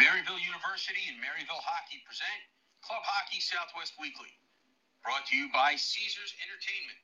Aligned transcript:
Maryville 0.00 0.40
University 0.40 1.12
and 1.12 1.20
Maryville 1.20 1.60
Hockey 1.60 2.00
present 2.06 2.40
Club 2.80 3.02
Hockey 3.04 3.38
Southwest 3.38 3.92
Weekly. 4.00 4.32
Brought 5.04 5.26
to 5.26 5.36
you 5.36 5.52
by 5.52 5.76
Caesars 5.76 6.32
Entertainment. 6.40 6.96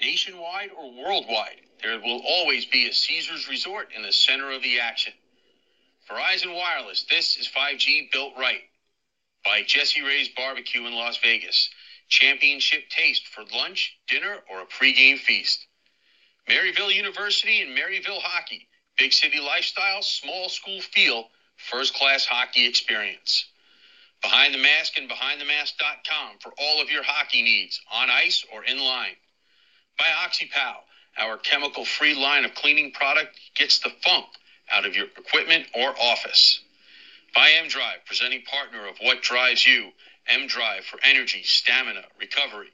Nationwide 0.00 0.70
or 0.70 0.94
worldwide, 0.94 1.66
there 1.82 1.98
will 1.98 2.22
always 2.24 2.64
be 2.64 2.86
a 2.86 2.92
Caesars 2.92 3.48
Resort 3.48 3.88
in 3.90 4.02
the 4.02 4.12
center 4.12 4.52
of 4.52 4.62
the 4.62 4.78
action. 4.78 5.12
Verizon 6.08 6.54
Wireless, 6.54 7.06
this 7.10 7.36
is 7.36 7.48
5G 7.48 8.12
built 8.12 8.34
right. 8.38 8.62
By 9.44 9.62
Jessie 9.66 10.02
Rae's 10.02 10.28
Barbecue 10.28 10.86
in 10.86 10.94
Las 10.94 11.18
Vegas. 11.18 11.68
Championship 12.08 12.88
taste 12.88 13.26
for 13.26 13.42
lunch, 13.52 13.98
dinner, 14.06 14.36
or 14.48 14.62
a 14.62 14.66
pregame 14.66 15.18
feast. 15.18 15.66
Maryville 16.48 16.94
University 16.94 17.62
and 17.62 17.76
Maryville 17.76 18.22
Hockey. 18.22 18.68
Big 18.96 19.12
city 19.12 19.40
lifestyle, 19.40 20.02
small 20.02 20.48
school 20.48 20.80
feel, 20.80 21.30
first 21.58 21.94
class 21.94 22.24
hockey 22.24 22.66
experience. 22.66 23.44
Behind 24.22 24.52
the 24.52 24.58
Mask 24.58 24.96
and 24.96 25.08
BehindTheMask.com 25.08 26.38
for 26.40 26.52
all 26.58 26.80
of 26.82 26.90
your 26.90 27.02
hockey 27.04 27.42
needs, 27.42 27.80
on 27.92 28.10
ice 28.10 28.44
or 28.52 28.64
in 28.64 28.78
line. 28.78 29.14
By 29.98 30.06
OxyPow, 30.06 30.76
our 31.18 31.36
chemical 31.36 31.84
free 31.84 32.14
line 32.14 32.44
of 32.44 32.54
cleaning 32.54 32.92
product 32.92 33.38
gets 33.54 33.78
the 33.78 33.90
funk 34.02 34.26
out 34.70 34.86
of 34.86 34.96
your 34.96 35.06
equipment 35.16 35.66
or 35.74 35.94
office. 36.00 36.60
By 37.34 37.50
M 37.62 37.68
Drive, 37.68 38.04
presenting 38.06 38.42
partner 38.42 38.86
of 38.88 38.96
What 39.00 39.22
Drives 39.22 39.66
You, 39.66 39.90
M 40.26 40.46
Drive 40.46 40.84
for 40.84 40.98
energy, 41.02 41.42
stamina, 41.44 42.04
recovery. 42.18 42.72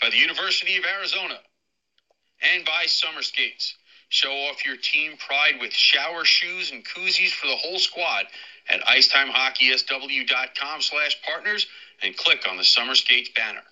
By 0.00 0.10
the 0.10 0.16
University 0.16 0.76
of 0.76 0.84
Arizona. 0.84 1.38
And 2.42 2.64
by 2.64 2.86
Summer 2.86 3.22
Skates. 3.22 3.76
Show 4.08 4.30
off 4.30 4.64
your 4.64 4.76
team 4.76 5.16
pride 5.16 5.54
with 5.60 5.72
shower 5.72 6.24
shoes 6.24 6.70
and 6.70 6.84
koozies 6.84 7.32
for 7.32 7.46
the 7.46 7.56
whole 7.56 7.78
squad 7.78 8.26
at 8.68 8.80
icetimehockeysw.com 8.82 10.80
slash 10.82 11.20
partners 11.22 11.66
and 12.02 12.16
click 12.16 12.46
on 12.48 12.56
the 12.56 12.64
Summer 12.64 12.94
Skates 12.94 13.30
banner. 13.34 13.62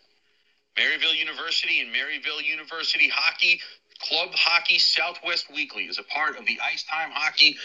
Maryville 0.77 1.17
University 1.19 1.81
and 1.81 1.91
Maryville 1.95 2.43
University 2.45 3.09
Hockey 3.09 3.61
Club 4.01 4.31
Hockey 4.33 4.79
Southwest 4.79 5.47
Weekly 5.55 5.85
is 5.85 5.99
a 5.99 6.03
part 6.03 6.37
of 6.37 6.45
the 6.47 6.59
Icetime 6.61 7.11
Hockey 7.13 7.57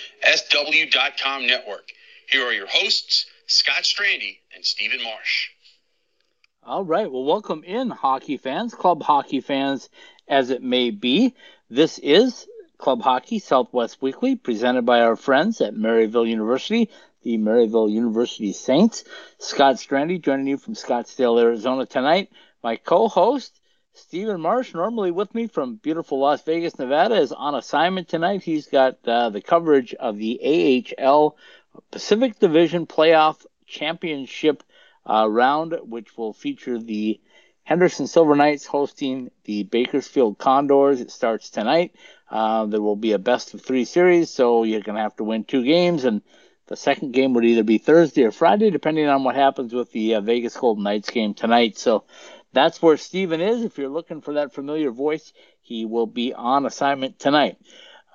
network. 1.48 1.90
Here 2.30 2.46
are 2.46 2.54
your 2.54 2.68
hosts, 2.68 3.26
Scott 3.48 3.84
Strandy 3.84 4.38
and 4.54 4.64
Stephen 4.64 5.04
Marsh. 5.04 5.50
All 6.64 6.84
right. 6.84 7.10
Well, 7.12 7.24
welcome 7.24 7.64
in, 7.64 7.90
hockey 7.90 8.38
fans, 8.38 8.76
club 8.76 9.02
hockey 9.02 9.40
fans, 9.40 9.90
as 10.28 10.50
it 10.50 10.62
may 10.62 10.92
be. 10.92 11.34
This 11.70 11.98
is 12.00 12.46
Club 12.78 13.02
Hockey 13.02 13.40
Southwest 13.40 14.02
Weekly, 14.02 14.36
presented 14.36 14.86
by 14.86 15.02
our 15.02 15.16
friends 15.16 15.62
at 15.62 15.74
Maryville 15.74 16.28
University, 16.28 16.90
the 17.24 17.38
Maryville 17.38 17.92
University 17.92 18.54
Saints. 18.54 19.04
Scott 19.40 19.76
Strandy 19.76 20.22
joining 20.22 20.48
you 20.48 20.58
from 20.58 20.76
Scottsdale, 20.76 21.42
Arizona 21.42 21.86
tonight. 21.86 22.32
My 22.64 22.76
co-host, 22.76 23.60
Stephen 23.94 24.42
Marsh, 24.42 24.76
normally 24.76 25.10
with 25.10 25.34
me 25.34 25.48
from 25.48 25.78
beautiful 25.78 26.20
Las 26.20 26.44
Vegas, 26.44 26.78
Nevada, 26.78 27.16
is 27.16 27.32
on 27.32 27.56
assignment 27.56 28.08
tonight. 28.10 28.44
He's 28.44 28.68
got 28.68 28.98
uh, 29.08 29.30
the 29.30 29.42
coverage 29.42 29.96
of 29.96 30.18
the 30.18 30.86
AHL 31.00 31.36
Pacific 31.90 32.38
Division 32.40 32.86
Playoff 32.86 33.46
Championship 33.66 34.64
uh, 35.10 35.28
round, 35.28 35.76
which 35.82 36.16
will 36.16 36.34
feature 36.34 36.78
the 36.78 37.20
Henderson 37.68 38.08
Silver 38.08 38.34
Knights 38.34 38.66
hosting 38.66 39.30
the 39.44 39.64
Bakersfield 39.64 40.38
Condors. 40.38 41.02
It 41.02 41.12
starts 41.12 41.50
tonight. 41.50 41.94
Uh, 42.32 42.66
there 42.66 42.82
will 42.82 42.96
be 42.96 43.12
a 43.12 43.20
best 43.20 43.54
of 43.54 43.62
three 43.62 43.84
series, 43.84 44.30
so 44.30 44.64
you're 44.64 44.80
going 44.80 44.96
to 44.96 45.02
have 45.02 45.18
to 45.18 45.26
win 45.26 45.44
two 45.44 45.66
games, 45.66 46.06
and 46.06 46.22
the 46.68 46.78
second 46.78 47.12
game 47.12 47.34
would 47.34 47.44
either 47.44 47.64
be 47.64 47.78
Thursday 47.78 48.24
or 48.24 48.32
Friday, 48.32 48.70
depending 48.70 49.10
on 49.10 49.26
what 49.26 49.36
happens 49.36 49.74
with 49.74 49.92
the 49.92 50.16
uh, 50.16 50.22
Vegas 50.22 50.56
Golden 50.56 50.86
Knights 50.86 51.10
game 51.10 51.34
tonight. 51.34 51.78
So 51.78 52.06
that's 52.54 52.82
where 52.82 52.96
Steven 52.96 53.42
is. 53.42 53.66
If 53.66 53.78
you're 53.78 53.90
looking 53.90 54.22
for 54.22 54.36
that 54.36 54.54
familiar 54.54 54.90
voice, 54.90 55.34
he 55.60 55.84
will 55.84 56.08
be 56.08 56.34
on 56.34 56.66
assignment 56.66 57.20
tonight. 57.20 57.58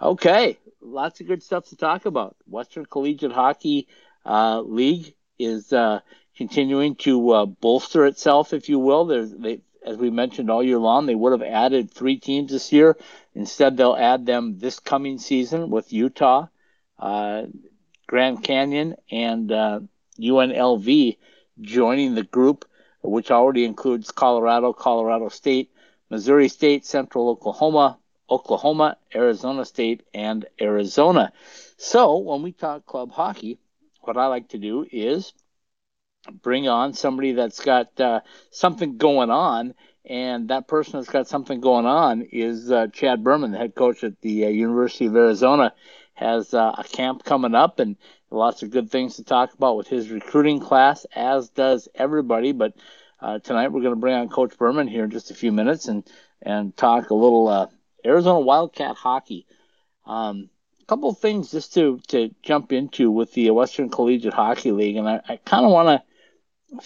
Okay, 0.01 0.59
lots 0.81 1.21
of 1.21 1.27
good 1.27 1.43
stuff 1.43 1.69
to 1.69 1.77
talk 1.77 2.07
about. 2.07 2.37
Western 2.47 2.87
Collegiate 2.87 3.33
Hockey 3.33 3.87
uh, 4.25 4.63
League 4.63 5.15
is 5.39 5.75
uh, 5.75 6.01
continuing 6.37 6.95
to 6.97 7.31
uh, 7.31 7.47
bolster 7.47 8.07
itself, 8.07 8.53
if 8.53 8.69
you 8.69 8.79
will. 8.79 9.07
They, 9.07 9.61
as 9.85 9.97
we 9.97 10.11
mentioned 10.11 10.51
all 10.51 10.63
year 10.63 10.79
long, 10.79 11.07
they 11.07 11.15
would 11.15 11.33
have 11.33 11.43
added 11.43 11.91
three 11.91 12.19
teams 12.19 12.53
this 12.53 12.73
year. 12.73 12.97
Instead, 13.35 13.77
they'll 13.77 13.97
add 13.97 14.27
them 14.27 14.59
this 14.59 14.79
coming 14.79 15.19
season 15.19 15.71
with 15.71 15.93
Utah, 15.93 16.47
uh, 16.99 17.45
Grand 18.07 18.43
Canyon, 18.43 18.97
and 19.11 19.51
uh, 19.51 19.81
UNLV 20.19 21.17
joining 21.61 22.15
the 22.15 22.23
group, 22.23 22.65
which 23.03 23.31
already 23.31 23.65
includes 23.65 24.11
Colorado, 24.11 24.73
Colorado 24.73 25.29
State, 25.29 25.71
Missouri 26.11 26.49
State, 26.49 26.85
Central 26.85 27.29
Oklahoma, 27.31 27.99
Oklahoma, 28.31 28.97
Arizona 29.15 29.65
State, 29.65 30.03
and 30.15 30.47
Arizona. 30.61 31.33
So 31.77 32.19
when 32.19 32.43
we 32.43 32.53
talk 32.53 32.87
club 32.87 33.11
hockey, 33.11 33.59
what 34.03 34.17
I 34.17 34.27
like 34.27 34.49
to 34.49 34.59
do 34.59 34.87
is 34.91 35.33
bring 36.31 36.69
on 36.69 36.93
somebody 36.95 37.33
that's 37.33 37.61
got 37.61 37.99
uh, 38.01 38.21
something 38.51 38.97
going 38.97 39.31
on 39.31 39.75
and 40.05 40.49
that 40.49 40.67
person 40.67 40.95
that's 40.95 41.09
got 41.11 41.29
something 41.29 41.61
going 41.61 41.87
on 41.87 42.23
is 42.23 42.71
uh, 42.71 42.89
Chad 42.89 43.23
Berman, 43.23 43.53
the 43.53 43.59
head 43.59 43.75
coach 43.75 44.03
at 44.03 44.21
the 44.21 44.47
uh, 44.47 44.49
University 44.49 45.07
of 45.07 45.17
Arizona, 45.17 45.73
has 46.15 46.53
uh, 46.55 46.75
a 46.77 46.85
camp 46.85 47.25
coming 47.25 47.55
up 47.55 47.79
and 47.79 47.97
lots 48.31 48.63
of 48.63 48.71
good 48.71 48.91
things 48.91 49.17
to 49.17 49.25
talk 49.25 49.55
about 49.55 49.77
with 49.77 49.87
his 49.87 50.11
recruiting 50.11 50.61
class, 50.61 51.07
as 51.15 51.51
does 51.51 51.89
everybody. 51.95 52.53
But 52.53 52.75
uh, 53.21 53.39
tonight 53.39 53.69
we're 53.69 53.83
going 53.83 53.95
to 53.95 54.01
bring 54.01 54.15
on 54.15 54.29
Coach 54.29 54.59
Berman 54.59 54.89
here 54.89 55.05
in 55.05 55.11
just 55.11 55.31
a 55.31 55.35
few 55.35 55.53
minutes 55.53 55.87
and 55.87 56.05
and 56.45 56.77
talk 56.77 57.11
a 57.11 57.15
little 57.15 57.47
uh, 57.47 57.67
Arizona 58.05 58.41
Wildcat 58.41 58.97
hockey. 58.97 59.47
Um, 60.05 60.51
a 60.81 60.85
couple 60.87 61.15
things 61.15 61.53
just 61.53 61.75
to 61.75 62.01
to 62.09 62.35
jump 62.43 62.73
into 62.73 63.11
with 63.11 63.33
the 63.35 63.51
Western 63.53 63.89
Collegiate 63.89 64.35
Hockey 64.35 64.73
League, 64.73 64.97
and 64.97 65.09
I, 65.09 65.21
I 65.29 65.37
kind 65.37 65.65
of 65.65 65.71
want 65.71 65.89
to 65.89 66.12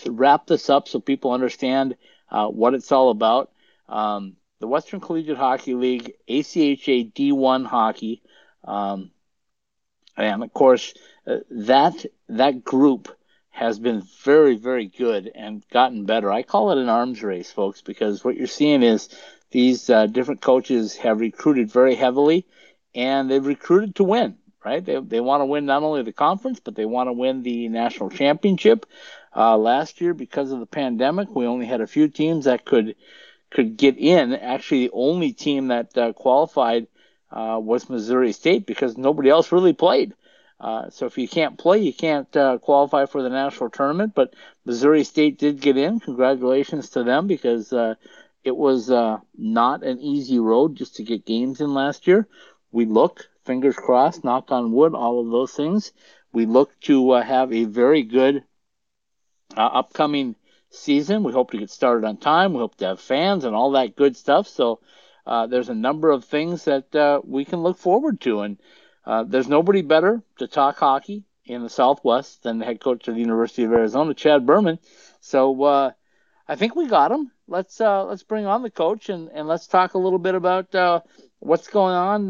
wrap 0.06 0.46
this 0.46 0.68
up 0.70 0.88
so 0.88 1.00
people 1.00 1.32
understand 1.32 1.96
uh, 2.30 2.48
what 2.48 2.74
it's 2.74 2.92
all 2.92 3.10
about. 3.10 3.50
Um, 3.88 4.36
the 4.58 4.66
Western 4.66 5.00
Collegiate 5.00 5.36
Hockey 5.36 5.74
League, 5.74 6.14
ACHA 6.28 7.12
D1 7.12 7.66
hockey, 7.66 8.22
um, 8.64 9.10
and 10.16 10.42
of 10.42 10.52
course 10.52 10.94
uh, 11.26 11.38
that 11.50 12.06
that 12.28 12.64
group 12.64 13.14
has 13.50 13.78
been 13.78 14.02
very 14.24 14.56
very 14.56 14.86
good 14.86 15.30
and 15.34 15.64
gotten 15.70 16.04
better. 16.04 16.32
I 16.32 16.42
call 16.42 16.72
it 16.72 16.78
an 16.78 16.88
arms 16.88 17.22
race, 17.22 17.52
folks, 17.52 17.82
because 17.82 18.24
what 18.24 18.36
you're 18.36 18.46
seeing 18.46 18.82
is 18.82 19.08
these 19.50 19.88
uh, 19.90 20.06
different 20.06 20.40
coaches 20.40 20.96
have 20.96 21.20
recruited 21.20 21.70
very 21.70 21.94
heavily, 21.94 22.46
and 22.94 23.30
they've 23.30 23.46
recruited 23.46 23.96
to 23.96 24.04
win. 24.04 24.36
Right? 24.64 24.84
They 24.84 24.98
they 24.98 25.20
want 25.20 25.42
to 25.42 25.46
win 25.46 25.66
not 25.66 25.84
only 25.84 26.02
the 26.02 26.12
conference, 26.12 26.60
but 26.60 26.74
they 26.74 26.86
want 26.86 27.08
to 27.08 27.12
win 27.12 27.42
the 27.42 27.68
national 27.68 28.10
championship. 28.10 28.84
Uh, 29.36 29.54
last 29.54 30.00
year, 30.00 30.14
because 30.14 30.50
of 30.50 30.60
the 30.60 30.66
pandemic, 30.66 31.28
we 31.34 31.44
only 31.44 31.66
had 31.66 31.82
a 31.82 31.86
few 31.86 32.08
teams 32.08 32.46
that 32.46 32.64
could 32.64 32.96
could 33.50 33.76
get 33.76 33.98
in. 33.98 34.32
Actually, 34.32 34.86
the 34.86 34.94
only 34.94 35.32
team 35.32 35.68
that 35.68 35.96
uh, 35.98 36.12
qualified 36.14 36.86
uh, 37.30 37.60
was 37.62 37.90
Missouri 37.90 38.32
State 38.32 38.64
because 38.64 38.96
nobody 38.96 39.28
else 39.28 39.52
really 39.52 39.74
played. 39.74 40.14
Uh, 40.58 40.88
so 40.88 41.04
if 41.04 41.18
you 41.18 41.28
can't 41.28 41.58
play, 41.58 41.78
you 41.78 41.92
can't 41.92 42.34
uh, 42.34 42.56
qualify 42.56 43.04
for 43.04 43.22
the 43.22 43.28
national 43.28 43.68
tournament. 43.68 44.14
But 44.14 44.32
Missouri 44.64 45.04
State 45.04 45.38
did 45.38 45.60
get 45.60 45.76
in. 45.76 46.00
Congratulations 46.00 46.88
to 46.90 47.04
them 47.04 47.26
because 47.26 47.74
uh, 47.74 47.96
it 48.42 48.56
was 48.56 48.88
not 49.36 49.82
an 49.82 50.00
easy 50.00 50.38
road 50.38 50.76
just 50.76 50.96
to 50.96 51.02
get 51.02 51.26
games 51.26 51.60
in 51.60 51.74
last 51.74 52.06
year. 52.06 52.26
We 52.72 52.86
look, 52.86 53.28
fingers 53.44 53.76
crossed, 53.76 54.24
knock 54.24 54.50
on 54.50 54.72
wood, 54.72 54.94
all 54.94 55.20
of 55.20 55.30
those 55.30 55.52
things. 55.52 55.92
We 56.32 56.46
look 56.46 56.70
to 56.82 57.12
have 57.12 57.52
a 57.52 57.64
very 57.64 58.02
good 58.02 58.42
uh, 59.56 59.60
upcoming 59.60 60.36
season. 60.70 61.22
We 61.22 61.32
hope 61.32 61.50
to 61.52 61.58
get 61.58 61.70
started 61.70 62.06
on 62.06 62.16
time. 62.16 62.52
We 62.52 62.60
hope 62.60 62.76
to 62.76 62.86
have 62.86 63.00
fans 63.00 63.44
and 63.44 63.54
all 63.54 63.72
that 63.72 63.96
good 63.96 64.16
stuff. 64.16 64.48
So 64.48 64.80
uh, 65.26 65.46
there's 65.46 65.68
a 65.68 65.74
number 65.74 66.10
of 66.10 66.24
things 66.24 66.64
that 66.64 66.94
uh, 66.94 67.20
we 67.24 67.44
can 67.44 67.62
look 67.62 67.78
forward 67.78 68.20
to. 68.22 68.42
And 68.42 68.58
uh, 69.04 69.24
there's 69.24 69.48
nobody 69.48 69.82
better 69.82 70.22
to 70.38 70.46
talk 70.46 70.78
hockey 70.78 71.24
in 71.44 71.62
the 71.62 71.68
Southwest 71.68 72.42
than 72.42 72.58
the 72.58 72.64
head 72.64 72.80
coach 72.80 73.08
of 73.08 73.14
the 73.14 73.20
University 73.20 73.64
of 73.64 73.72
Arizona, 73.72 74.14
Chad 74.14 74.46
Berman. 74.46 74.78
So 75.20 75.62
uh, 75.62 75.92
I 76.48 76.56
think 76.56 76.76
we 76.76 76.86
got 76.86 77.12
him. 77.12 77.30
Let's 77.48 77.80
uh, 77.80 78.04
let's 78.04 78.24
bring 78.24 78.46
on 78.46 78.62
the 78.62 78.70
coach 78.70 79.08
and, 79.08 79.28
and 79.32 79.46
let's 79.46 79.68
talk 79.68 79.94
a 79.94 79.98
little 79.98 80.18
bit 80.18 80.34
about 80.34 80.74
what's 81.38 81.68
going 81.68 81.94
on 81.94 82.28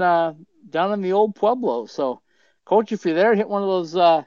down 0.68 0.92
in 0.92 1.00
the 1.00 1.12
old 1.12 1.34
Pueblo. 1.34 1.86
So, 1.86 2.20
coach, 2.66 2.92
if 2.92 3.06
you're 3.06 3.14
there, 3.14 3.34
hit 3.34 3.48
one 3.48 3.62
of 3.62 3.68
those 3.68 4.26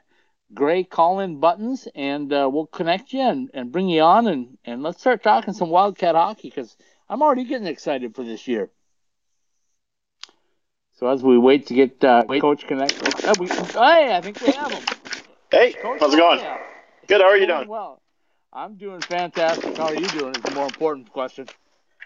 gray 0.52 0.84
call-in 0.84 1.40
buttons, 1.40 1.86
and 1.94 2.32
uh, 2.32 2.48
we'll 2.52 2.66
connect 2.66 3.12
you 3.12 3.20
and, 3.20 3.50
and 3.54 3.72
bring 3.72 3.88
you 3.88 4.02
on, 4.02 4.26
and, 4.26 4.58
and 4.64 4.82
let's 4.82 5.00
start 5.00 5.22
talking 5.22 5.54
some 5.54 5.70
Wildcat 5.70 6.14
hockey 6.14 6.48
because 6.48 6.76
I'm 7.08 7.22
already 7.22 7.44
getting 7.44 7.66
excited 7.66 8.14
for 8.14 8.24
this 8.24 8.48
year. 8.48 8.70
So 10.98 11.08
as 11.08 11.22
we 11.22 11.38
wait 11.38 11.66
to 11.68 11.74
get 11.74 12.04
uh, 12.04 12.24
Coach 12.24 12.66
connected, 12.66 13.14
oh, 13.24 13.34
we, 13.38 13.48
hey, 13.48 14.14
I 14.14 14.20
think 14.20 14.40
we 14.42 14.52
have 14.52 14.70
him. 14.70 14.82
Hey, 15.50 15.72
Coach 15.72 15.98
how's 16.00 16.12
it 16.12 16.18
going? 16.18 16.40
Good. 17.06 17.20
How 17.20 17.28
are 17.28 17.36
you 17.36 17.46
doing? 17.46 17.68
Well, 17.68 18.02
I'm 18.52 18.74
doing 18.76 19.00
fantastic. 19.00 19.76
How 19.76 19.86
are 19.86 19.94
you 19.94 20.06
doing? 20.08 20.34
Is 20.34 20.42
the 20.42 20.50
more 20.50 20.66
important 20.66 21.10
question. 21.10 21.46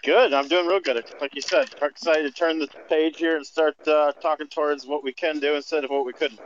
Good. 0.04 0.32
I'm 0.32 0.46
doing 0.48 0.66
real 0.66 0.80
good. 0.80 1.04
Like 1.20 1.34
you 1.34 1.40
said, 1.40 1.74
excited 1.82 2.22
to 2.22 2.30
turn 2.30 2.58
the 2.58 2.68
page 2.88 3.18
here 3.18 3.36
and 3.36 3.44
start 3.44 3.74
uh, 3.88 4.12
talking 4.12 4.46
towards 4.46 4.86
what 4.86 5.02
we 5.02 5.12
can 5.12 5.40
do 5.40 5.54
instead 5.54 5.82
of 5.82 5.90
what 5.90 6.06
we 6.06 6.12
couldn't. 6.12 6.40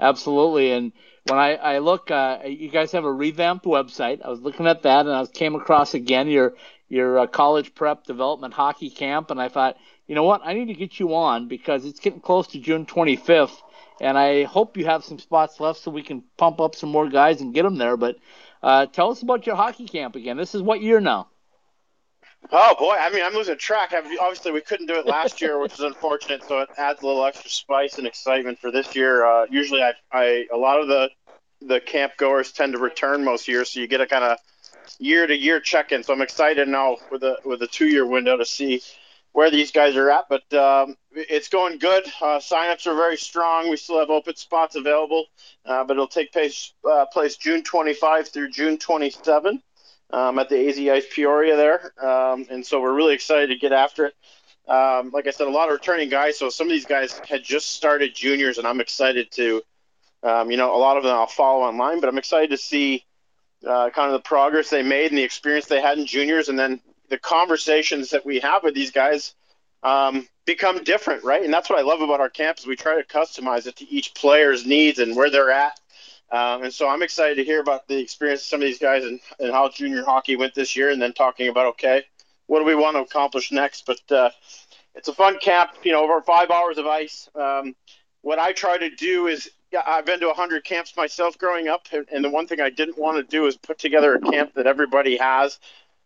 Absolutely. 0.00 0.72
And 0.72 0.92
when 1.28 1.38
I, 1.38 1.54
I 1.56 1.78
look, 1.78 2.10
uh, 2.10 2.38
you 2.46 2.70
guys 2.70 2.92
have 2.92 3.04
a 3.04 3.12
revamped 3.12 3.66
website. 3.66 4.24
I 4.24 4.30
was 4.30 4.40
looking 4.40 4.66
at 4.66 4.82
that 4.82 5.06
and 5.06 5.14
I 5.14 5.26
came 5.26 5.54
across 5.54 5.94
again 5.94 6.28
your 6.28 6.54
your 6.88 7.20
uh, 7.20 7.26
college 7.28 7.74
prep 7.74 8.02
development 8.04 8.52
hockey 8.52 8.90
camp, 8.90 9.30
and 9.30 9.40
I 9.40 9.48
thought, 9.48 9.76
you 10.08 10.16
know 10.16 10.24
what, 10.24 10.40
I 10.44 10.54
need 10.54 10.66
to 10.66 10.74
get 10.74 10.98
you 10.98 11.14
on 11.14 11.46
because 11.46 11.84
it's 11.84 12.00
getting 12.00 12.20
close 12.20 12.48
to 12.48 12.58
June 12.58 12.84
25th, 12.84 13.62
and 14.00 14.18
I 14.18 14.42
hope 14.42 14.76
you 14.76 14.86
have 14.86 15.04
some 15.04 15.20
spots 15.20 15.60
left 15.60 15.78
so 15.78 15.92
we 15.92 16.02
can 16.02 16.24
pump 16.36 16.60
up 16.60 16.74
some 16.74 16.90
more 16.90 17.08
guys 17.08 17.42
and 17.42 17.54
get 17.54 17.62
them 17.62 17.76
there. 17.76 17.96
But 17.96 18.16
uh, 18.60 18.86
tell 18.86 19.12
us 19.12 19.22
about 19.22 19.46
your 19.46 19.54
hockey 19.54 19.86
camp 19.86 20.16
again. 20.16 20.36
This 20.36 20.56
is 20.56 20.62
what 20.62 20.80
year 20.82 20.98
now? 21.00 21.28
Oh 22.52 22.74
boy, 22.78 22.96
I 22.98 23.10
mean, 23.10 23.22
I'm 23.22 23.34
losing 23.34 23.56
track. 23.58 23.92
Obviously, 23.92 24.50
we 24.50 24.60
couldn't 24.60 24.86
do 24.86 24.94
it 24.94 25.06
last 25.06 25.40
year, 25.40 25.60
which 25.60 25.74
is 25.74 25.80
unfortunate. 25.80 26.42
So 26.48 26.60
it 26.60 26.68
adds 26.76 27.02
a 27.02 27.06
little 27.06 27.24
extra 27.24 27.50
spice 27.50 27.98
and 27.98 28.06
excitement 28.06 28.58
for 28.58 28.70
this 28.70 28.96
year. 28.96 29.24
Uh, 29.24 29.46
usually, 29.50 29.82
I, 29.82 29.92
I 30.12 30.46
a 30.52 30.56
lot 30.56 30.80
of 30.80 30.88
the 30.88 31.10
the 31.62 31.80
camp 31.80 32.16
goers 32.16 32.52
tend 32.52 32.72
to 32.72 32.78
return 32.78 33.24
most 33.24 33.46
years, 33.46 33.70
so 33.70 33.80
you 33.80 33.86
get 33.86 34.00
a 34.00 34.06
kind 34.06 34.24
of 34.24 34.38
year 34.98 35.26
to 35.26 35.36
year 35.36 35.60
check 35.60 35.92
in. 35.92 36.02
So 36.02 36.12
I'm 36.12 36.22
excited 36.22 36.66
now 36.66 36.96
with 37.10 37.22
a 37.22 37.36
with 37.44 37.62
a 37.62 37.66
two 37.68 37.86
year 37.86 38.06
window 38.06 38.36
to 38.36 38.44
see 38.44 38.82
where 39.32 39.50
these 39.50 39.70
guys 39.70 39.94
are 39.94 40.10
at. 40.10 40.24
But 40.28 40.52
um, 40.54 40.96
it's 41.12 41.48
going 41.48 41.78
good. 41.78 42.04
Uh, 42.20 42.38
signups 42.38 42.86
are 42.86 42.96
very 42.96 43.16
strong. 43.16 43.70
We 43.70 43.76
still 43.76 44.00
have 44.00 44.10
open 44.10 44.34
spots 44.34 44.74
available, 44.74 45.26
uh, 45.66 45.84
but 45.84 45.92
it'll 45.92 46.08
take 46.08 46.32
place 46.32 46.72
uh, 46.90 47.06
place 47.12 47.36
June 47.36 47.62
25 47.62 48.28
through 48.28 48.50
June 48.50 48.76
27 48.78 49.62
um, 50.12 50.38
at 50.38 50.48
the 50.48 50.68
AZ 50.68 50.78
Ice 50.78 51.06
Peoria 51.12 51.56
there, 51.56 51.92
um, 52.04 52.46
and 52.50 52.64
so 52.64 52.80
we're 52.80 52.94
really 52.94 53.14
excited 53.14 53.48
to 53.48 53.56
get 53.56 53.72
after 53.72 54.06
it. 54.06 54.14
Um, 54.68 55.10
like 55.10 55.26
I 55.26 55.30
said, 55.30 55.46
a 55.46 55.50
lot 55.50 55.68
of 55.68 55.72
returning 55.72 56.08
guys. 56.08 56.38
So 56.38 56.48
some 56.48 56.66
of 56.66 56.72
these 56.72 56.86
guys 56.86 57.20
had 57.28 57.42
just 57.42 57.72
started 57.72 58.14
juniors, 58.14 58.58
and 58.58 58.66
I'm 58.66 58.80
excited 58.80 59.30
to, 59.32 59.62
um, 60.22 60.50
you 60.50 60.56
know, 60.56 60.74
a 60.74 60.78
lot 60.78 60.96
of 60.96 61.02
them 61.02 61.12
I'll 61.12 61.26
follow 61.26 61.62
online, 61.62 62.00
but 62.00 62.08
I'm 62.08 62.18
excited 62.18 62.50
to 62.50 62.56
see 62.56 63.04
uh, 63.66 63.90
kind 63.90 64.06
of 64.06 64.12
the 64.12 64.26
progress 64.26 64.70
they 64.70 64.82
made 64.82 65.10
and 65.10 65.18
the 65.18 65.22
experience 65.22 65.66
they 65.66 65.80
had 65.80 65.98
in 65.98 66.06
juniors, 66.06 66.48
and 66.48 66.58
then 66.58 66.80
the 67.08 67.18
conversations 67.18 68.10
that 68.10 68.24
we 68.24 68.38
have 68.40 68.62
with 68.62 68.74
these 68.74 68.92
guys 68.92 69.34
um, 69.82 70.28
become 70.44 70.84
different, 70.84 71.24
right? 71.24 71.42
And 71.42 71.52
that's 71.52 71.68
what 71.68 71.78
I 71.78 71.82
love 71.82 72.00
about 72.00 72.20
our 72.20 72.30
camp 72.30 72.58
is 72.58 72.66
we 72.66 72.76
try 72.76 73.00
to 73.00 73.06
customize 73.06 73.66
it 73.66 73.76
to 73.76 73.88
each 73.90 74.14
player's 74.14 74.66
needs 74.66 74.98
and 74.98 75.16
where 75.16 75.30
they're 75.30 75.50
at 75.50 75.79
um, 76.30 76.64
and 76.64 76.72
so 76.72 76.88
I'm 76.88 77.02
excited 77.02 77.36
to 77.36 77.44
hear 77.44 77.60
about 77.60 77.88
the 77.88 77.98
experience 77.98 78.42
of 78.42 78.46
some 78.46 78.60
of 78.60 78.66
these 78.66 78.78
guys 78.78 79.04
and, 79.04 79.20
and 79.38 79.52
how 79.52 79.68
junior 79.68 80.04
hockey 80.04 80.36
went 80.36 80.54
this 80.54 80.76
year, 80.76 80.90
and 80.90 81.00
then 81.00 81.12
talking 81.12 81.48
about 81.48 81.66
okay, 81.66 82.04
what 82.46 82.60
do 82.60 82.64
we 82.64 82.74
want 82.74 82.96
to 82.96 83.00
accomplish 83.00 83.52
next? 83.52 83.86
But 83.86 84.00
uh, 84.10 84.30
it's 84.94 85.08
a 85.08 85.14
fun 85.14 85.38
camp, 85.38 85.70
you 85.82 85.92
know, 85.92 86.02
over 86.02 86.20
five 86.22 86.50
hours 86.50 86.78
of 86.78 86.86
ice. 86.86 87.28
Um, 87.34 87.74
what 88.22 88.38
I 88.38 88.52
try 88.52 88.76
to 88.76 88.90
do 88.90 89.28
is, 89.28 89.50
I've 89.86 90.04
been 90.04 90.20
to 90.20 90.26
100 90.26 90.64
camps 90.64 90.96
myself 90.96 91.38
growing 91.38 91.68
up, 91.68 91.86
and 92.12 92.24
the 92.24 92.30
one 92.30 92.46
thing 92.46 92.60
I 92.60 92.70
didn't 92.70 92.98
want 92.98 93.16
to 93.16 93.22
do 93.22 93.46
is 93.46 93.56
put 93.56 93.78
together 93.78 94.14
a 94.14 94.20
camp 94.20 94.54
that 94.54 94.66
everybody 94.66 95.16
has 95.16 95.58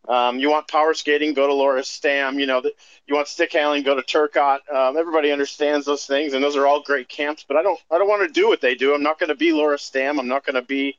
um, 0.08 0.38
you 0.38 0.50
want 0.50 0.68
power 0.68 0.92
skating, 0.94 1.32
go 1.32 1.46
to 1.46 1.54
Laura 1.54 1.80
Stamm. 1.80 2.38
You 2.38 2.46
know, 2.46 2.60
the, 2.60 2.72
you 3.06 3.14
want 3.14 3.28
stick 3.28 3.52
handling, 3.52 3.82
go 3.82 3.94
to 3.94 4.02
Turcotte. 4.02 4.60
Um, 4.72 4.96
everybody 4.96 5.32
understands 5.32 5.86
those 5.86 6.06
things, 6.06 6.34
and 6.34 6.44
those 6.44 6.56
are 6.56 6.66
all 6.66 6.82
great 6.82 7.08
camps. 7.08 7.44
But 7.46 7.56
I 7.56 7.62
don't, 7.62 7.80
I 7.90 7.98
don't 7.98 8.08
want 8.08 8.26
to 8.26 8.32
do 8.32 8.48
what 8.48 8.60
they 8.60 8.74
do. 8.74 8.94
I'm 8.94 9.02
not 9.02 9.18
going 9.18 9.28
to 9.28 9.34
be 9.34 9.52
Laura 9.52 9.76
Stamm. 9.76 10.18
I'm 10.18 10.28
not 10.28 10.44
going 10.44 10.54
to 10.54 10.62
be 10.62 10.98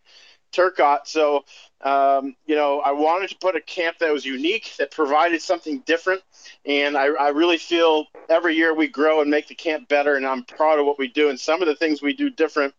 Turcotte. 0.52 1.06
So, 1.06 1.46
um, 1.82 2.36
you 2.46 2.56
know, 2.56 2.80
I 2.80 2.92
wanted 2.92 3.30
to 3.30 3.38
put 3.38 3.56
a 3.56 3.62
camp 3.62 4.00
that 4.00 4.12
was 4.12 4.26
unique, 4.26 4.74
that 4.80 4.92
provided 4.92 5.42
something 5.42 5.80
different, 5.86 6.22
and 6.66 6.98
I, 6.98 7.08
I 7.08 7.30
really 7.30 7.58
feel 7.58 8.08
every 8.30 8.56
year 8.56 8.74
we 8.74 8.88
grow 8.88 9.22
and 9.22 9.30
make 9.30 9.48
the 9.48 9.56
camp 9.56 9.88
better, 9.88 10.16
and 10.16 10.26
I'm 10.26 10.44
proud 10.44 10.80
of 10.80 10.86
what 10.86 10.98
we 10.98 11.10
do. 11.10 11.30
And 11.30 11.40
some 11.40 11.62
of 11.62 11.68
the 11.68 11.76
things 11.76 12.02
we 12.02 12.14
do 12.14 12.30
different 12.30 12.74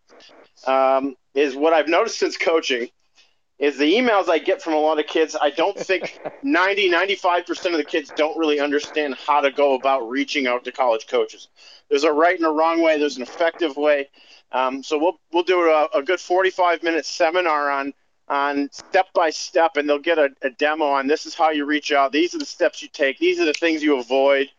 um, 0.67 1.15
is 1.35 1.55
what 1.55 1.73
I've 1.73 1.89
noticed 1.89 2.19
since 2.19 2.37
coaching 2.37 2.89
is 3.59 3.79
the 3.79 3.95
emails 3.95 4.29
I 4.29 4.39
get 4.39 4.61
from 4.61 4.75
a 4.75 4.79
lot 4.79 4.99
of 4.99 5.07
kids. 5.07 5.37
I 5.41 5.51
don't 5.51 5.79
think 5.79 6.21
90, 6.43 6.91
95% 6.91 7.67
of 7.67 7.77
the 7.79 7.85
kids 7.85 8.13
don't 8.17 8.37
really 8.37 8.61
understand 8.61 9.15
how 9.15 9.41
to 9.41 9.51
go 9.51 9.75
about 9.75 10.09
reaching 10.09 10.47
out 10.47 10.65
to 10.65 10.73
college 10.73 11.07
coaches. 11.07 11.49
There's 11.89 12.05
a 12.05 12.13
right 12.13 12.37
and 12.37 12.47
a 12.47 12.51
wrong 12.51 12.83
way, 12.83 12.99
there's 12.99 13.17
an 13.17 13.23
effective 13.23 13.77
way. 13.77 14.09
Um, 14.53 14.83
so 14.83 14.99
we'll, 14.99 15.19
we'll 15.33 15.43
do 15.43 15.61
a, 15.63 15.89
a 15.95 16.03
good 16.03 16.21
45 16.21 16.83
minute 16.83 17.07
seminar 17.07 17.71
on 17.71 17.95
on 18.29 18.69
step 18.73 19.07
by 19.15 19.31
step, 19.31 19.77
and 19.77 19.89
they'll 19.89 19.99
get 19.99 20.19
a, 20.19 20.31
a, 20.43 20.51
demo 20.51 20.87
on 20.87 21.07
this 21.07 21.27
is 21.27 21.35
how 21.35 21.51
you 21.51 21.65
reach 21.65 21.93
out. 21.93 22.13
These 22.13 22.35
are 22.35 22.39
the 22.39 22.45
steps 22.45 22.83
you 22.83 22.89
take. 22.89 23.19
These 23.19 23.39
are 23.39 23.45
the 23.45 23.53
things 23.53 23.83
you 23.83 23.99
avoid. 23.99 24.51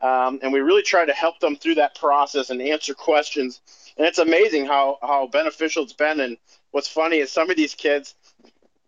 Um, 0.00 0.38
and 0.42 0.52
we 0.52 0.60
really 0.60 0.82
try 0.82 1.04
to 1.04 1.12
help 1.12 1.38
them 1.40 1.56
through 1.56 1.74
that 1.74 1.94
process 1.94 2.48
and 2.48 2.62
answer 2.62 2.94
questions. 2.94 3.60
And 3.98 4.06
it's 4.06 4.18
amazing 4.18 4.64
how, 4.64 4.98
how 5.02 5.26
beneficial 5.26 5.82
it's 5.82 5.92
been. 5.92 6.20
And 6.20 6.38
what's 6.70 6.88
funny 6.88 7.18
is 7.18 7.30
some 7.30 7.50
of 7.50 7.56
these 7.56 7.74
kids, 7.74 8.14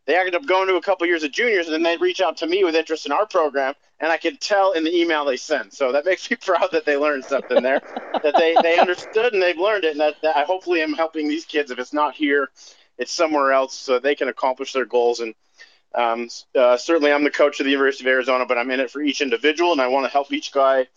they 0.06 0.16
ended 0.16 0.34
up 0.34 0.46
going 0.46 0.68
to 0.68 0.76
a 0.76 0.82
couple 0.82 1.06
years 1.06 1.22
of 1.22 1.30
juniors, 1.30 1.66
and 1.66 1.74
then 1.74 1.82
they 1.82 1.96
reach 1.96 2.20
out 2.20 2.36
to 2.38 2.46
me 2.46 2.64
with 2.64 2.74
interest 2.74 3.06
in 3.06 3.12
our 3.12 3.26
program, 3.26 3.74
and 4.00 4.10
I 4.10 4.16
can 4.16 4.36
tell 4.36 4.72
in 4.72 4.82
the 4.84 4.94
email 4.94 5.24
they 5.24 5.36
send. 5.36 5.72
So 5.72 5.92
that 5.92 6.04
makes 6.06 6.30
me 6.30 6.36
proud 6.36 6.70
that 6.72 6.84
they 6.84 6.96
learned 6.96 7.24
something 7.24 7.62
there, 7.62 7.80
that 8.22 8.34
they, 8.36 8.56
they 8.62 8.78
understood 8.78 9.32
and 9.32 9.42
they've 9.42 9.56
learned 9.56 9.84
it, 9.84 9.92
and 9.92 10.00
that, 10.00 10.16
that 10.22 10.36
I 10.36 10.42
hopefully 10.42 10.82
am 10.82 10.92
helping 10.92 11.28
these 11.28 11.44
kids. 11.44 11.70
If 11.70 11.78
it's 11.78 11.92
not 11.92 12.14
here, 12.14 12.50
it's 12.98 13.12
somewhere 13.12 13.52
else, 13.52 13.74
so 13.74 13.98
they 13.98 14.14
can 14.14 14.28
accomplish 14.28 14.72
their 14.72 14.84
goals. 14.84 15.20
And 15.20 15.34
um, 15.94 16.28
uh, 16.54 16.76
certainly, 16.76 17.12
I'm 17.12 17.24
the 17.24 17.30
coach 17.30 17.60
of 17.60 17.64
the 17.64 17.70
University 17.70 18.04
of 18.04 18.08
Arizona, 18.12 18.44
but 18.46 18.58
I'm 18.58 18.70
in 18.70 18.80
it 18.80 18.90
for 18.90 19.02
each 19.02 19.20
individual, 19.20 19.72
and 19.72 19.80
I 19.80 19.88
want 19.88 20.04
to 20.06 20.10
help 20.10 20.32
each 20.32 20.52
guy 20.52 20.88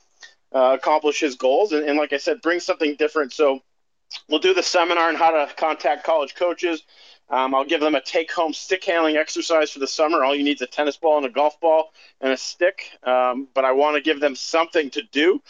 uh, 0.53 0.75
accomplish 0.79 1.19
his 1.19 1.35
goals. 1.35 1.73
And, 1.73 1.87
and 1.87 1.97
like 1.97 2.13
I 2.13 2.17
said, 2.17 2.41
bring 2.41 2.59
something 2.59 2.95
different. 2.95 3.33
So 3.33 3.59
we'll 4.29 4.39
do 4.39 4.53
the 4.53 4.63
seminar 4.63 5.09
on 5.09 5.15
how 5.15 5.31
to 5.31 5.53
contact 5.55 6.05
college 6.05 6.33
coaches 6.35 6.83
um, 7.29 7.55
I'll 7.55 7.65
give 7.65 7.81
them 7.81 7.95
a 7.95 8.01
take 8.01 8.31
home 8.31 8.53
stick 8.53 8.83
handling 8.83 9.17
exercise 9.17 9.71
for 9.71 9.79
the 9.79 9.87
summer. 9.87 10.23
All 10.23 10.35
you 10.35 10.43
need 10.43 10.57
is 10.57 10.61
a 10.61 10.67
tennis 10.67 10.97
ball 10.97 11.17
and 11.17 11.25
a 11.25 11.29
golf 11.29 11.59
ball 11.59 11.91
and 12.21 12.31
a 12.31 12.37
stick. 12.37 12.91
Um, 13.03 13.47
but 13.53 13.65
I 13.65 13.71
want 13.71 13.95
to 13.95 14.01
give 14.01 14.19
them 14.19 14.35
something 14.35 14.89
to 14.91 15.01
do. 15.11 15.41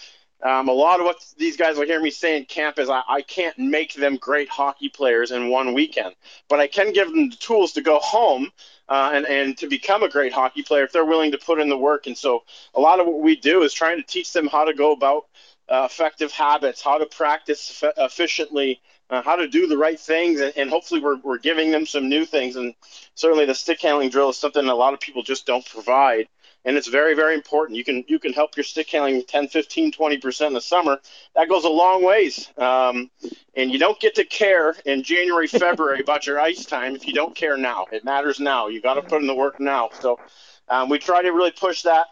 Um, 0.44 0.68
a 0.70 0.74
lot 0.74 1.00
of 1.00 1.06
what 1.06 1.26
these 1.38 1.58
guys 1.58 1.78
will 1.78 1.86
hear 1.86 2.02
me 2.02 2.12
say 2.12 2.38
in 2.38 2.46
camp 2.46 2.78
is 2.78 2.90
I, 2.90 3.02
I 3.08 3.22
can't 3.22 3.58
make 3.58 3.94
them 3.94 4.18
great 4.18 4.50
hockey 4.50 4.90
players 4.90 5.32
in 5.32 5.50
one 5.50 5.74
weekend, 5.74 6.14
but 6.50 6.60
I 6.60 6.68
can 6.68 6.94
give 6.94 7.10
them 7.10 7.30
the 7.30 7.36
tools 7.38 7.72
to 7.74 7.82
go 7.82 8.00
home 8.00 8.52
uh, 8.88 9.12
and, 9.14 9.26
and 9.26 9.58
to 9.58 9.68
become 9.68 10.04
a 10.04 10.10
great 10.10 10.34
hockey 10.34 10.62
player 10.62 10.84
if 10.84 10.92
they're 10.92 11.06
willing 11.06 11.32
to 11.32 11.38
put 11.38 11.60
in 11.60 11.70
the 11.70 11.78
work. 11.78 12.06
And 12.06 12.18
so 12.18 12.44
a 12.74 12.80
lot 12.80 13.00
of 13.00 13.08
what 13.08 13.22
we 13.22 13.36
do 13.36 13.64
is 13.64 13.74
trying 13.74 13.98
to 13.98 14.04
teach 14.04 14.34
them 14.34 14.48
how 14.48 14.66
to 14.66 14.74
go 14.74 14.92
about 14.92 15.26
uh, 15.68 15.88
effective 15.90 16.32
habits, 16.32 16.82
how 16.82 16.98
to 16.98 17.06
practice 17.08 17.84
efficiently, 17.98 18.82
uh, 19.10 19.22
how 19.22 19.36
to 19.36 19.48
do 19.48 19.68
the 19.68 19.78
right 19.78 20.00
things, 20.00 20.42
and, 20.42 20.54
and, 20.58 20.70
hopefully 20.70 21.00
we're, 21.00 21.18
we're 21.18 21.38
giving 21.38 21.72
them 21.72 21.86
some 21.86 22.10
new 22.10 22.26
things. 22.26 22.56
And 22.56 22.74
certainly 23.14 23.46
the 23.46 23.54
stick 23.54 23.82
handling 23.82 24.10
drill 24.10 24.30
is 24.30 24.38
something 24.38 24.66
a 24.66 24.76
lot 24.76 24.94
of 24.94 25.00
people 25.00 25.22
just 25.22 25.46
don't 25.46 25.66
provide. 25.66 26.28
And 26.66 26.76
it's 26.76 26.88
very, 26.88 27.14
very 27.14 27.36
important. 27.36 27.78
You 27.78 27.84
can 27.84 28.04
you 28.08 28.18
can 28.18 28.34
help 28.34 28.58
your 28.58 28.64
stick 28.64 28.90
handling 28.90 29.24
10, 29.28 29.50
15, 29.50 29.92
20% 29.92 30.48
in 30.48 30.54
the 30.54 30.62
summer. 30.62 31.00
That 31.36 31.48
goes 31.48 31.64
a 31.64 31.70
long 31.70 32.04
ways. 32.04 32.50
Um, 32.58 33.12
and 33.56 33.72
you 33.72 33.78
don't 33.78 34.00
get 34.00 34.16
to 34.16 34.26
care 34.26 34.76
in 34.86 35.04
January, 35.04 35.46
February 35.48 36.00
about 36.00 36.26
your 36.26 36.40
ice 36.40 36.66
time 36.66 36.96
if 36.96 37.06
you 37.06 37.14
don't 37.14 37.36
care 37.36 37.56
now. 37.56 37.86
It 37.92 38.04
matters 38.04 38.40
now. 38.40 38.68
You 38.68 38.82
got 38.82 38.96
to 38.96 39.04
put 39.04 39.22
in 39.22 39.28
the 39.28 39.36
work 39.36 39.60
now. 39.60 39.92
So 40.00 40.20
um, 40.68 40.90
we 40.90 40.98
try 40.98 41.22
to 41.22 41.30
really 41.30 41.52
push 41.52 41.84
that. 41.84 42.08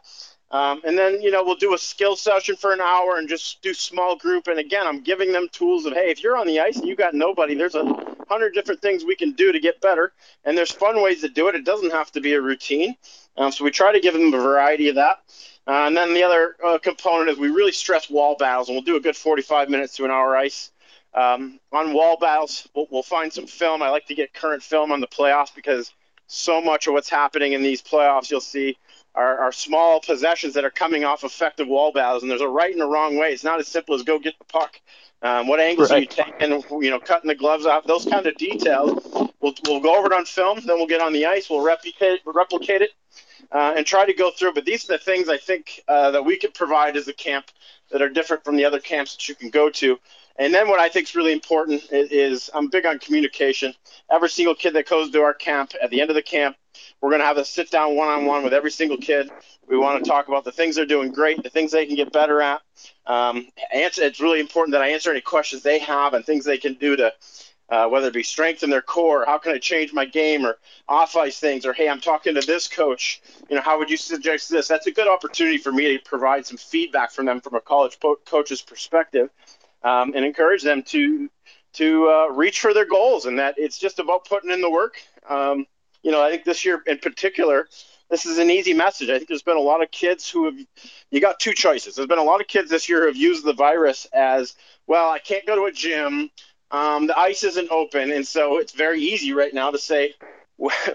Um, 0.53 0.81
and 0.85 0.95
then, 0.95 1.19
you 1.19 1.31
know, 1.31 1.43
we'll 1.43 1.55
do 1.55 1.73
a 1.73 1.77
skill 1.79 2.15
session 2.15 2.55
for 2.55 2.73
an 2.73 2.79
hour 2.79 3.17
and 3.17 3.27
just 3.27 3.63
do 3.63 3.73
small 3.73 4.15
group. 4.15 4.47
And 4.47 4.59
again, 4.59 4.85
I'm 4.85 5.01
giving 5.01 5.31
them 5.31 5.49
tools 5.51 5.87
of, 5.87 5.93
hey, 5.93 6.11
if 6.11 6.21
you're 6.21 6.37
on 6.37 6.45
the 6.45 6.59
ice 6.59 6.77
and 6.77 6.87
you 6.87 6.95
got 6.95 7.15
nobody, 7.15 7.55
there's 7.55 7.73
a 7.73 7.83
hundred 8.29 8.53
different 8.53 8.79
things 8.79 9.03
we 9.03 9.15
can 9.15 9.31
do 9.31 9.51
to 9.51 9.59
get 9.59 9.81
better. 9.81 10.13
And 10.45 10.55
there's 10.55 10.71
fun 10.71 11.01
ways 11.01 11.21
to 11.21 11.27
do 11.27 11.47
it. 11.47 11.55
It 11.55 11.65
doesn't 11.65 11.91
have 11.91 12.11
to 12.11 12.21
be 12.21 12.33
a 12.33 12.41
routine. 12.41 12.95
Um, 13.35 13.51
so 13.51 13.63
we 13.63 13.71
try 13.71 13.91
to 13.91 13.99
give 13.99 14.13
them 14.13 14.31
a 14.31 14.37
variety 14.37 14.89
of 14.89 14.95
that. 14.95 15.21
Uh, 15.65 15.87
and 15.87 15.97
then 15.97 16.13
the 16.13 16.21
other 16.21 16.55
uh, 16.63 16.77
component 16.77 17.31
is 17.31 17.39
we 17.39 17.49
really 17.49 17.71
stress 17.71 18.07
wall 18.07 18.35
battles, 18.37 18.67
and 18.67 18.75
we'll 18.75 18.83
do 18.83 18.95
a 18.95 18.99
good 18.99 19.15
45 19.15 19.69
minutes 19.69 19.95
to 19.95 20.05
an 20.05 20.11
hour 20.11 20.35
ice. 20.37 20.71
Um, 21.15 21.59
on 21.71 21.93
wall 21.93 22.17
battles, 22.19 22.67
we'll, 22.75 22.87
we'll 22.91 23.01
find 23.01 23.33
some 23.33 23.47
film. 23.47 23.81
I 23.81 23.89
like 23.89 24.05
to 24.07 24.15
get 24.15 24.33
current 24.35 24.61
film 24.61 24.91
on 24.91 24.99
the 24.99 25.07
playoffs 25.07 25.55
because 25.55 25.91
so 26.27 26.61
much 26.61 26.85
of 26.85 26.93
what's 26.93 27.09
happening 27.09 27.53
in 27.53 27.63
these 27.63 27.81
playoffs, 27.81 28.29
you'll 28.29 28.41
see 28.41 28.77
are, 29.15 29.39
are 29.39 29.51
small 29.51 29.99
possessions 29.99 30.53
that 30.55 30.65
are 30.65 30.71
coming 30.71 31.03
off 31.03 31.23
effective 31.23 31.67
wall 31.67 31.91
battles, 31.91 32.23
and 32.23 32.31
there's 32.31 32.41
a 32.41 32.47
right 32.47 32.73
and 32.73 32.81
a 32.81 32.85
wrong 32.85 33.17
way. 33.17 33.31
It's 33.31 33.43
not 33.43 33.59
as 33.59 33.67
simple 33.67 33.95
as 33.95 34.03
go 34.03 34.19
get 34.19 34.37
the 34.39 34.45
puck. 34.45 34.79
Um, 35.21 35.47
what 35.47 35.59
angles 35.59 35.89
right. 35.89 35.97
are 35.97 36.01
you 36.01 36.07
taking? 36.07 36.83
You 36.83 36.91
know, 36.91 36.99
cutting 36.99 37.27
the 37.27 37.35
gloves 37.35 37.65
off. 37.65 37.85
Those 37.85 38.05
kind 38.05 38.25
of 38.25 38.35
details. 38.35 39.01
We'll, 39.39 39.53
we'll 39.65 39.79
go 39.79 39.97
over 39.97 40.07
it 40.07 40.13
on 40.13 40.25
film. 40.25 40.59
Then 40.65 40.77
we'll 40.77 40.87
get 40.87 41.01
on 41.01 41.13
the 41.13 41.25
ice. 41.25 41.49
We'll 41.49 41.63
replicate 41.63 42.21
replicate 42.25 42.81
it 42.81 42.91
uh, 43.51 43.73
and 43.77 43.85
try 43.85 44.05
to 44.05 44.13
go 44.13 44.31
through. 44.31 44.53
But 44.53 44.65
these 44.65 44.89
are 44.89 44.93
the 44.93 45.03
things 45.03 45.29
I 45.29 45.37
think 45.37 45.81
uh, 45.87 46.11
that 46.11 46.25
we 46.25 46.37
could 46.37 46.53
provide 46.53 46.97
as 46.97 47.07
a 47.07 47.13
camp 47.13 47.45
that 47.91 48.01
are 48.01 48.09
different 48.09 48.43
from 48.43 48.57
the 48.57 48.65
other 48.65 48.79
camps 48.79 49.15
that 49.15 49.29
you 49.29 49.35
can 49.35 49.49
go 49.49 49.69
to. 49.69 49.99
And 50.37 50.53
then 50.53 50.67
what 50.67 50.79
I 50.79 50.89
think 50.89 51.07
is 51.07 51.15
really 51.15 51.31
important 51.31 51.83
is, 51.91 52.11
is 52.11 52.49
I'm 52.53 52.67
big 52.67 52.85
on 52.85 52.99
communication. 52.99 53.73
Every 54.11 54.29
single 54.29 54.55
kid 54.55 54.73
that 54.73 54.87
goes 54.87 55.11
to 55.11 55.21
our 55.21 55.33
camp, 55.33 55.73
at 55.81 55.89
the 55.91 56.01
end 56.01 56.09
of 56.09 56.15
the 56.15 56.23
camp, 56.23 56.57
we're 57.01 57.09
going 57.09 57.21
to 57.21 57.27
have 57.27 57.37
a 57.37 57.45
sit 57.45 57.69
down 57.69 57.95
one 57.95 58.07
on 58.07 58.25
one 58.25 58.43
with 58.43 58.53
every 58.53 58.71
single 58.71 58.97
kid. 58.97 59.29
We 59.67 59.77
want 59.77 60.03
to 60.03 60.09
talk 60.09 60.27
about 60.27 60.43
the 60.43 60.51
things 60.51 60.75
they're 60.75 60.85
doing 60.85 61.11
great, 61.11 61.43
the 61.43 61.49
things 61.49 61.71
they 61.71 61.85
can 61.85 61.95
get 61.95 62.11
better 62.11 62.41
at. 62.41 62.61
Um, 63.05 63.47
answer, 63.73 64.03
it's 64.03 64.19
really 64.19 64.39
important 64.39 64.73
that 64.73 64.81
I 64.81 64.89
answer 64.89 65.11
any 65.11 65.21
questions 65.21 65.61
they 65.61 65.79
have 65.79 66.13
and 66.13 66.25
things 66.25 66.45
they 66.45 66.57
can 66.57 66.73
do 66.75 66.95
to, 66.95 67.13
uh, 67.69 67.87
whether 67.87 68.07
it 68.07 68.13
be 68.13 68.23
strengthen 68.23 68.69
their 68.69 68.81
core, 68.81 69.25
how 69.25 69.37
can 69.37 69.53
I 69.53 69.57
change 69.57 69.93
my 69.93 70.05
game, 70.05 70.45
or 70.45 70.57
off 70.87 71.15
ice 71.15 71.39
things, 71.39 71.65
or 71.65 71.73
hey, 71.73 71.89
I'm 71.89 72.01
talking 72.01 72.35
to 72.35 72.41
this 72.41 72.67
coach. 72.67 73.21
You 73.49 73.55
know, 73.55 73.61
how 73.61 73.77
would 73.77 73.89
you 73.89 73.97
suggest 73.97 74.49
this? 74.49 74.67
That's 74.67 74.87
a 74.87 74.91
good 74.91 75.07
opportunity 75.07 75.57
for 75.57 75.71
me 75.71 75.97
to 75.97 76.03
provide 76.03 76.45
some 76.45 76.57
feedback 76.57 77.11
from 77.11 77.25
them 77.25 77.39
from 77.41 77.55
a 77.55 77.61
college 77.61 77.99
po- 77.99 78.19
coach's 78.25 78.61
perspective, 78.61 79.29
um, 79.83 80.13
and 80.15 80.25
encourage 80.25 80.63
them 80.63 80.83
to 80.83 81.29
to 81.73 82.07
uh, 82.07 82.27
reach 82.27 82.59
for 82.59 82.73
their 82.73 82.85
goals, 82.85 83.25
and 83.25 83.39
that 83.39 83.55
it's 83.57 83.79
just 83.79 83.99
about 83.99 84.25
putting 84.25 84.51
in 84.51 84.61
the 84.61 84.69
work. 84.69 84.95
Um, 85.27 85.65
you 86.03 86.11
know, 86.11 86.21
I 86.21 86.29
think 86.29 86.43
this 86.43 86.65
year 86.65 86.83
in 86.85 86.99
particular, 86.99 87.67
this 88.09 88.25
is 88.25 88.37
an 88.37 88.51
easy 88.51 88.73
message. 88.73 89.09
I 89.09 89.17
think 89.17 89.27
there's 89.27 89.41
been 89.41 89.57
a 89.57 89.61
lot 89.61 89.81
of 89.81 89.89
kids 89.89 90.29
who 90.29 90.45
have, 90.45 90.55
you 91.09 91.19
got 91.19 91.39
two 91.39 91.53
choices. 91.53 91.95
There's 91.95 92.07
been 92.07 92.19
a 92.19 92.23
lot 92.23 92.41
of 92.41 92.47
kids 92.47 92.69
this 92.69 92.87
year 92.87 93.01
who 93.01 93.07
have 93.07 93.15
used 93.15 93.43
the 93.43 93.53
virus 93.53 94.05
as, 94.13 94.55
well, 94.85 95.09
I 95.09 95.19
can't 95.19 95.47
go 95.47 95.55
to 95.55 95.63
a 95.63 95.71
gym. 95.71 96.29
Um, 96.69 97.07
the 97.07 97.17
ice 97.17 97.43
isn't 97.43 97.71
open. 97.71 98.11
And 98.11 98.27
so 98.27 98.57
it's 98.57 98.73
very 98.73 99.01
easy 99.01 99.33
right 99.33 99.53
now 99.53 99.71
to 99.71 99.79
say, 99.79 100.13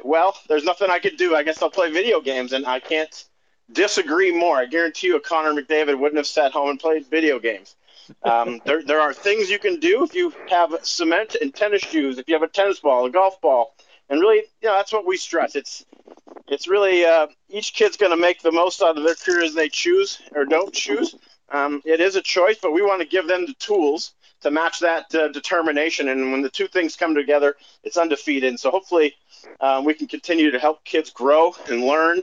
well, 0.04 0.37
there's 0.49 0.64
nothing 0.64 0.90
I 0.90 0.99
could 0.99 1.16
do. 1.16 1.35
I 1.35 1.42
guess 1.42 1.61
I'll 1.61 1.71
play 1.71 1.90
video 1.90 2.21
games. 2.21 2.52
And 2.52 2.66
I 2.66 2.78
can't 2.78 3.25
disagree 3.73 4.30
more. 4.30 4.57
I 4.57 4.66
guarantee 4.66 5.09
you, 5.09 5.16
a 5.16 5.21
Connor 5.21 5.61
McDavid 5.61 5.99
wouldn't 5.99 6.18
have 6.18 6.26
sat 6.26 6.52
home 6.52 6.71
and 6.71 6.78
played 6.78 7.07
video 7.07 7.38
games. 7.38 7.75
Um, 8.22 8.60
there, 8.64 8.82
there 8.82 9.00
are 9.00 9.12
things 9.12 9.50
you 9.50 9.58
can 9.58 9.80
do 9.80 10.04
if 10.04 10.14
you 10.14 10.32
have 10.48 10.74
cement 10.82 11.36
and 11.40 11.54
tennis 11.54 11.82
shoes, 11.82 12.18
if 12.18 12.28
you 12.28 12.34
have 12.34 12.42
a 12.42 12.48
tennis 12.48 12.80
ball, 12.80 13.06
a 13.06 13.10
golf 13.10 13.40
ball, 13.40 13.74
and 14.08 14.20
really, 14.20 14.44
you 14.62 14.68
know, 14.68 14.74
that's 14.74 14.92
what 14.92 15.06
we 15.06 15.16
stress. 15.16 15.54
It's 15.54 15.84
it's 16.48 16.66
really 16.66 17.04
uh, 17.04 17.26
each 17.50 17.74
kid's 17.74 17.96
going 17.96 18.12
to 18.12 18.16
make 18.16 18.40
the 18.40 18.52
most 18.52 18.82
out 18.82 18.96
of 18.96 19.04
their 19.04 19.14
career 19.14 19.42
as 19.42 19.54
they 19.54 19.68
choose 19.68 20.20
or 20.34 20.44
don't 20.44 20.72
choose. 20.72 21.14
Um, 21.50 21.82
it 21.84 22.00
is 22.00 22.16
a 22.16 22.22
choice, 22.22 22.58
but 22.60 22.72
we 22.72 22.82
want 22.82 23.00
to 23.00 23.06
give 23.06 23.28
them 23.28 23.46
the 23.46 23.54
tools 23.54 24.14
to 24.40 24.50
match 24.50 24.80
that 24.80 25.14
uh, 25.14 25.28
determination. 25.28 26.08
And 26.08 26.32
when 26.32 26.42
the 26.42 26.50
two 26.50 26.68
things 26.68 26.96
come 26.96 27.14
together, 27.14 27.56
it's 27.84 27.96
undefeated. 27.96 28.48
And 28.48 28.60
so 28.60 28.70
hopefully, 28.70 29.14
um, 29.60 29.84
we 29.84 29.94
can 29.94 30.06
continue 30.06 30.50
to 30.50 30.58
help 30.58 30.84
kids 30.84 31.10
grow 31.10 31.54
and 31.68 31.84
learn. 31.84 32.22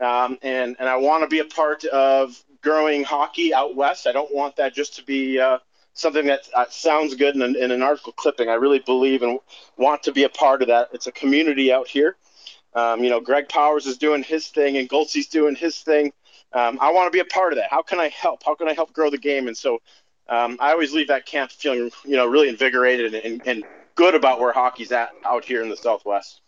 Um, 0.00 0.38
and 0.42 0.76
and 0.78 0.88
I 0.88 0.96
want 0.96 1.22
to 1.22 1.28
be 1.28 1.38
a 1.38 1.44
part 1.44 1.84
of 1.84 2.40
growing 2.64 3.04
hockey 3.04 3.54
out 3.54 3.76
west. 3.76 4.08
I 4.08 4.12
don't 4.12 4.34
want 4.34 4.56
that 4.56 4.74
just 4.74 4.96
to 4.96 5.04
be 5.04 5.38
uh, 5.38 5.58
something 5.92 6.26
that 6.26 6.48
uh, 6.54 6.64
sounds 6.70 7.14
good 7.14 7.36
in 7.36 7.42
an, 7.42 7.54
in 7.54 7.70
an, 7.70 7.82
article 7.82 8.12
clipping. 8.12 8.48
I 8.48 8.54
really 8.54 8.80
believe 8.80 9.22
and 9.22 9.38
want 9.76 10.02
to 10.04 10.12
be 10.12 10.24
a 10.24 10.28
part 10.28 10.62
of 10.62 10.68
that. 10.68 10.88
It's 10.92 11.06
a 11.06 11.12
community 11.12 11.72
out 11.72 11.86
here. 11.86 12.16
Um, 12.74 13.04
you 13.04 13.10
know, 13.10 13.20
Greg 13.20 13.48
Powers 13.48 13.86
is 13.86 13.98
doing 13.98 14.24
his 14.24 14.48
thing 14.48 14.78
and 14.78 14.88
Goltzy's 14.88 15.28
doing 15.28 15.54
his 15.54 15.78
thing. 15.78 16.12
Um, 16.52 16.78
I 16.80 16.90
want 16.90 17.06
to 17.06 17.16
be 17.16 17.20
a 17.20 17.24
part 17.24 17.52
of 17.52 17.58
that. 17.58 17.70
How 17.70 17.82
can 17.82 18.00
I 18.00 18.08
help? 18.08 18.42
How 18.44 18.54
can 18.54 18.68
I 18.68 18.72
help 18.72 18.92
grow 18.92 19.10
the 19.10 19.18
game? 19.18 19.46
And 19.46 19.56
so 19.56 19.80
um, 20.28 20.56
I 20.58 20.72
always 20.72 20.92
leave 20.92 21.08
that 21.08 21.26
camp 21.26 21.52
feeling, 21.52 21.90
you 22.04 22.16
know, 22.16 22.26
really 22.26 22.48
invigorated 22.48 23.14
and, 23.14 23.42
and 23.46 23.64
good 23.94 24.14
about 24.14 24.40
where 24.40 24.52
hockey's 24.52 24.90
at 24.90 25.10
out 25.24 25.44
here 25.44 25.62
in 25.62 25.68
the 25.68 25.76
Southwest. 25.76 26.40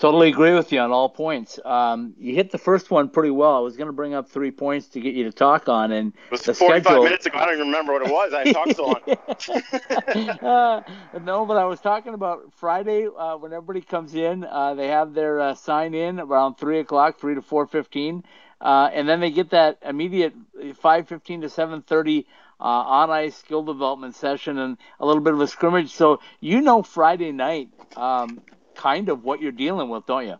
Totally 0.00 0.28
agree 0.28 0.52
with 0.54 0.72
you 0.72 0.80
on 0.80 0.90
all 0.90 1.08
points. 1.08 1.60
Um, 1.64 2.14
you 2.18 2.34
hit 2.34 2.50
the 2.50 2.58
first 2.58 2.90
one 2.90 3.08
pretty 3.08 3.30
well. 3.30 3.54
I 3.54 3.60
was 3.60 3.76
going 3.76 3.86
to 3.86 3.92
bring 3.92 4.12
up 4.12 4.28
three 4.28 4.50
points 4.50 4.88
to 4.88 5.00
get 5.00 5.14
you 5.14 5.22
to 5.24 5.32
talk 5.32 5.68
on, 5.68 5.92
and 5.92 6.12
it 6.12 6.30
was 6.32 6.42
the 6.42 6.52
45 6.52 6.82
schedule... 6.82 7.04
minutes 7.04 7.26
ago. 7.26 7.38
I 7.38 7.44
don't 7.44 7.54
even 7.54 7.66
remember 7.68 7.92
what 7.92 8.02
it 8.02 8.10
was. 8.10 8.34
I 8.34 8.52
talked 8.52 8.74
so 8.74 8.86
long. 8.86 10.38
uh, 10.42 10.82
no, 11.22 11.46
but 11.46 11.56
I 11.56 11.64
was 11.64 11.78
talking 11.78 12.12
about 12.12 12.52
Friday 12.56 13.06
uh, 13.06 13.36
when 13.36 13.52
everybody 13.52 13.82
comes 13.82 14.16
in. 14.16 14.42
Uh, 14.42 14.74
they 14.74 14.88
have 14.88 15.14
their 15.14 15.40
uh, 15.40 15.54
sign 15.54 15.94
in 15.94 16.18
around 16.18 16.56
three 16.56 16.80
o'clock, 16.80 17.20
three 17.20 17.36
to 17.36 17.42
four 17.42 17.68
fifteen, 17.68 18.24
uh, 18.60 18.90
and 18.92 19.08
then 19.08 19.20
they 19.20 19.30
get 19.30 19.50
that 19.50 19.78
immediate 19.84 20.34
five 20.74 21.06
fifteen 21.06 21.42
to 21.42 21.48
seven 21.48 21.82
thirty. 21.82 22.26
Uh, 22.60 22.86
on 22.86 23.10
ice 23.10 23.36
skill 23.36 23.64
development 23.64 24.14
session 24.14 24.58
and 24.58 24.78
a 25.00 25.04
little 25.04 25.20
bit 25.20 25.34
of 25.34 25.40
a 25.40 25.46
scrimmage. 25.46 25.90
So 25.90 26.20
you 26.38 26.60
know 26.60 26.84
Friday 26.84 27.32
night 27.32 27.68
um, 27.96 28.40
kind 28.74 29.08
of 29.08 29.24
what 29.24 29.40
you're 29.40 29.52
dealing 29.52 29.88
with, 29.88 30.06
don't 30.06 30.26
you? 30.26 30.36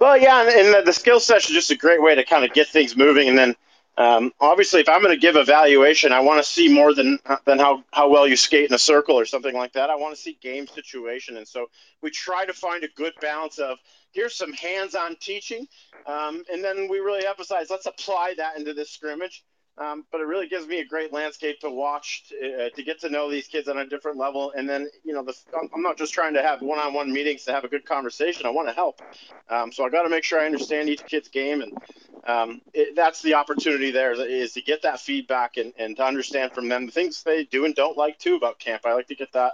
Well, 0.00 0.16
yeah, 0.16 0.42
and 0.42 0.74
the, 0.74 0.82
the 0.86 0.92
skill 0.92 1.20
session 1.20 1.50
is 1.50 1.62
just 1.66 1.70
a 1.70 1.76
great 1.76 2.02
way 2.02 2.14
to 2.14 2.24
kind 2.24 2.44
of 2.44 2.52
get 2.52 2.68
things 2.68 2.96
moving. 2.96 3.28
And 3.28 3.36
then, 3.36 3.56
um, 3.98 4.32
obviously, 4.40 4.80
if 4.80 4.88
I'm 4.88 5.02
going 5.02 5.14
to 5.14 5.20
give 5.20 5.36
evaluation, 5.36 6.12
I 6.12 6.20
want 6.20 6.42
to 6.42 6.48
see 6.48 6.72
more 6.72 6.94
than 6.94 7.18
than 7.44 7.58
how, 7.58 7.84
how 7.92 8.08
well 8.08 8.26
you 8.26 8.36
skate 8.36 8.70
in 8.70 8.74
a 8.74 8.78
circle 8.78 9.18
or 9.18 9.26
something 9.26 9.54
like 9.54 9.74
that. 9.74 9.90
I 9.90 9.96
want 9.96 10.14
to 10.14 10.20
see 10.20 10.38
game 10.40 10.66
situation. 10.66 11.36
And 11.36 11.46
so 11.46 11.66
we 12.00 12.10
try 12.10 12.46
to 12.46 12.52
find 12.52 12.82
a 12.82 12.88
good 12.96 13.12
balance 13.20 13.58
of 13.58 13.78
here's 14.12 14.34
some 14.34 14.52
hands-on 14.52 15.16
teaching, 15.20 15.66
um, 16.06 16.42
and 16.50 16.64
then 16.64 16.88
we 16.88 16.98
really 16.98 17.26
emphasize 17.26 17.68
let's 17.68 17.86
apply 17.86 18.34
that 18.38 18.56
into 18.56 18.72
this 18.72 18.90
scrimmage. 18.90 19.44
Um, 19.78 20.04
but 20.12 20.20
it 20.20 20.24
really 20.24 20.46
gives 20.46 20.66
me 20.66 20.80
a 20.80 20.84
great 20.84 21.10
landscape 21.10 21.60
to 21.60 21.70
watch 21.70 22.32
uh, 22.34 22.68
to 22.74 22.82
get 22.82 23.00
to 23.00 23.08
know 23.08 23.30
these 23.30 23.46
kids 23.46 23.66
on 23.66 23.78
a 23.78 23.86
different 23.86 24.18
level. 24.18 24.52
And 24.54 24.68
then, 24.68 24.90
you 25.04 25.14
know, 25.14 25.22
the, 25.22 25.34
I'm 25.74 25.80
not 25.80 25.96
just 25.96 26.12
trying 26.12 26.34
to 26.34 26.42
have 26.42 26.60
one-on-one 26.60 27.10
meetings 27.10 27.44
to 27.44 27.52
have 27.52 27.64
a 27.64 27.68
good 27.68 27.86
conversation. 27.86 28.44
I 28.44 28.50
want 28.50 28.68
to 28.68 28.74
help. 28.74 29.00
Um, 29.48 29.72
so 29.72 29.86
I 29.86 29.88
got 29.88 30.02
to 30.02 30.10
make 30.10 30.22
sure 30.22 30.38
I 30.38 30.44
understand 30.44 30.90
each 30.90 31.06
kid's 31.06 31.28
game, 31.28 31.62
and 31.62 31.78
um, 32.26 32.60
it, 32.74 32.94
that's 32.94 33.22
the 33.22 33.34
opportunity 33.34 33.90
there 33.90 34.12
is 34.12 34.52
to 34.52 34.60
get 34.60 34.82
that 34.82 35.00
feedback 35.00 35.56
and, 35.56 35.72
and 35.78 35.96
to 35.96 36.04
understand 36.04 36.52
from 36.52 36.68
them 36.68 36.86
the 36.86 36.92
things 36.92 37.22
they 37.22 37.44
do 37.44 37.64
and 37.64 37.74
don't 37.74 37.96
like 37.96 38.18
too 38.18 38.34
about 38.34 38.58
camp. 38.58 38.84
I 38.84 38.92
like 38.92 39.08
to 39.08 39.14
get 39.14 39.32
that 39.32 39.52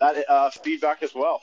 that 0.00 0.28
uh, 0.28 0.50
feedback 0.50 1.02
as 1.02 1.14
well. 1.14 1.42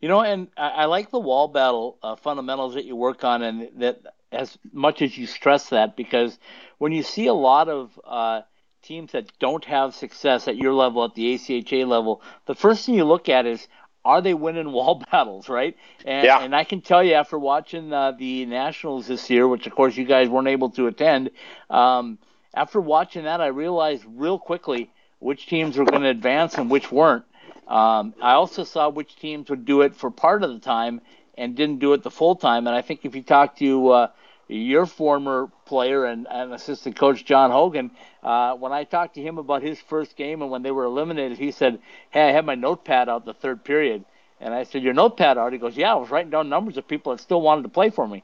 You 0.00 0.08
know, 0.08 0.20
and 0.20 0.48
I, 0.56 0.68
I 0.68 0.84
like 0.84 1.10
the 1.10 1.18
wall 1.18 1.48
battle 1.48 1.98
uh, 2.02 2.16
fundamentals 2.16 2.74
that 2.74 2.84
you 2.84 2.94
work 2.94 3.24
on, 3.24 3.42
and 3.42 3.70
that 3.80 4.02
as 4.32 4.58
much 4.72 5.02
as 5.02 5.16
you 5.16 5.26
stress 5.26 5.70
that 5.70 5.96
because 5.96 6.38
when 6.78 6.92
you 6.92 7.02
see 7.02 7.26
a 7.26 7.34
lot 7.34 7.68
of 7.68 7.98
uh, 8.04 8.42
teams 8.82 9.12
that 9.12 9.30
don't 9.38 9.64
have 9.64 9.94
success 9.94 10.48
at 10.48 10.56
your 10.56 10.72
level, 10.74 11.04
at 11.04 11.14
the 11.14 11.34
ACHA 11.34 11.86
level, 11.86 12.22
the 12.46 12.54
first 12.54 12.86
thing 12.86 12.94
you 12.94 13.04
look 13.04 13.28
at 13.28 13.46
is 13.46 13.66
are 14.04 14.20
they 14.20 14.34
winning 14.34 14.72
wall 14.72 15.02
battles, 15.10 15.48
right? 15.48 15.76
And, 16.04 16.24
yeah. 16.24 16.40
and 16.40 16.54
I 16.54 16.64
can 16.64 16.80
tell 16.80 17.02
you 17.02 17.14
after 17.14 17.38
watching 17.38 17.92
uh, 17.92 18.12
the 18.12 18.46
Nationals 18.46 19.06
this 19.06 19.28
year, 19.28 19.48
which 19.48 19.66
of 19.66 19.74
course 19.74 19.96
you 19.96 20.04
guys 20.04 20.28
weren't 20.28 20.48
able 20.48 20.70
to 20.70 20.86
attend, 20.86 21.30
um, 21.70 22.18
after 22.54 22.80
watching 22.80 23.24
that, 23.24 23.40
I 23.40 23.48
realized 23.48 24.04
real 24.06 24.38
quickly 24.38 24.90
which 25.18 25.46
teams 25.46 25.76
were 25.76 25.84
going 25.84 26.02
to 26.02 26.08
advance 26.08 26.54
and 26.54 26.70
which 26.70 26.90
weren't. 26.90 27.24
Um, 27.66 28.14
I 28.22 28.32
also 28.32 28.64
saw 28.64 28.88
which 28.88 29.16
teams 29.16 29.50
would 29.50 29.64
do 29.64 29.82
it 29.82 29.94
for 29.94 30.10
part 30.10 30.44
of 30.44 30.50
the 30.50 30.60
time 30.60 31.00
and 31.36 31.54
didn't 31.54 31.78
do 31.78 31.92
it 31.92 32.02
the 32.02 32.10
full 32.10 32.36
time. 32.36 32.66
And 32.66 32.74
I 32.76 32.82
think 32.82 33.04
if 33.04 33.14
you 33.14 33.22
talk 33.22 33.56
to 33.56 33.88
uh, 33.90 34.08
your 34.48 34.86
former 34.86 35.48
player 35.64 36.04
and, 36.04 36.26
and 36.30 36.52
assistant 36.52 36.96
coach 36.96 37.24
John 37.24 37.50
Hogan, 37.50 37.90
uh, 38.22 38.54
when 38.54 38.72
I 38.72 38.84
talked 38.84 39.14
to 39.14 39.22
him 39.22 39.38
about 39.38 39.62
his 39.62 39.80
first 39.80 40.16
game 40.16 40.42
and 40.42 40.50
when 40.50 40.62
they 40.62 40.70
were 40.70 40.84
eliminated, 40.84 41.38
he 41.38 41.50
said, 41.50 41.80
"Hey, 42.10 42.28
I 42.28 42.32
had 42.32 42.46
my 42.46 42.54
notepad 42.54 43.08
out 43.08 43.24
the 43.24 43.34
third 43.34 43.64
period." 43.64 44.04
And 44.38 44.52
I 44.52 44.64
said, 44.64 44.82
"Your 44.82 44.92
notepad 44.92 45.38
out?" 45.38 45.52
He 45.52 45.58
goes, 45.58 45.76
"Yeah, 45.76 45.92
I 45.92 45.96
was 45.96 46.10
writing 46.10 46.30
down 46.30 46.48
numbers 46.48 46.76
of 46.76 46.86
people 46.86 47.12
that 47.12 47.22
still 47.22 47.40
wanted 47.40 47.62
to 47.62 47.68
play 47.70 47.90
for 47.90 48.06
me." 48.06 48.22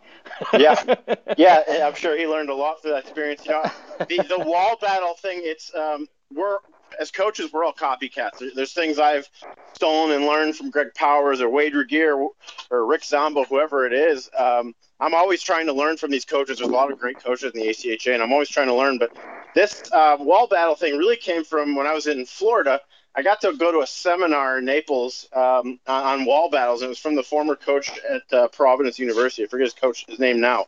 yeah, 0.52 0.82
yeah, 1.36 1.62
I'm 1.86 1.94
sure 1.94 2.16
he 2.18 2.26
learned 2.26 2.50
a 2.50 2.54
lot 2.54 2.82
through 2.82 2.92
that 2.92 3.04
experience. 3.04 3.44
You 3.46 3.52
know, 3.52 3.62
the 4.00 4.22
the 4.28 4.44
wall 4.44 4.76
battle 4.80 5.14
thing. 5.14 5.40
It's 5.42 5.74
um, 5.74 6.06
we're 6.34 6.58
as 6.98 7.10
coaches, 7.10 7.52
we're 7.52 7.64
all 7.64 7.72
copycats. 7.72 8.42
There's 8.54 8.72
things 8.72 8.98
I've 8.98 9.28
stolen 9.74 10.14
and 10.14 10.26
learned 10.26 10.56
from 10.56 10.70
Greg 10.70 10.94
Powers 10.94 11.40
or 11.40 11.48
Wade 11.48 11.74
Regier 11.74 12.26
or 12.70 12.86
Rick 12.86 13.04
Zombo, 13.04 13.44
whoever 13.44 13.86
it 13.86 13.92
is. 13.92 14.30
Um, 14.36 14.74
I'm 15.00 15.14
always 15.14 15.42
trying 15.42 15.66
to 15.66 15.72
learn 15.72 15.96
from 15.96 16.10
these 16.10 16.24
coaches. 16.24 16.58
There's 16.58 16.70
a 16.70 16.72
lot 16.72 16.92
of 16.92 16.98
great 16.98 17.22
coaches 17.22 17.52
in 17.54 17.60
the 17.60 17.68
ACHA, 17.68 18.14
and 18.14 18.22
I'm 18.22 18.32
always 18.32 18.48
trying 18.48 18.68
to 18.68 18.74
learn. 18.74 18.98
But 18.98 19.16
this 19.54 19.82
uh, 19.92 20.16
wall 20.20 20.46
battle 20.46 20.76
thing 20.76 20.96
really 20.96 21.16
came 21.16 21.44
from 21.44 21.74
when 21.74 21.86
I 21.86 21.92
was 21.92 22.06
in 22.06 22.24
Florida. 22.24 22.80
I 23.14 23.22
got 23.22 23.40
to 23.42 23.52
go 23.54 23.70
to 23.72 23.80
a 23.80 23.86
seminar 23.86 24.58
in 24.58 24.64
Naples 24.64 25.28
um, 25.34 25.78
on 25.86 26.24
wall 26.24 26.48
battles, 26.48 26.80
and 26.80 26.86
it 26.86 26.90
was 26.90 26.98
from 26.98 27.14
the 27.14 27.22
former 27.22 27.56
coach 27.56 27.90
at 28.08 28.32
uh, 28.32 28.48
Providence 28.48 28.98
University. 28.98 29.42
I 29.42 29.46
forget 29.48 29.66
his 29.66 29.74
coach 29.74 30.06
his 30.06 30.18
name 30.18 30.40
now. 30.40 30.66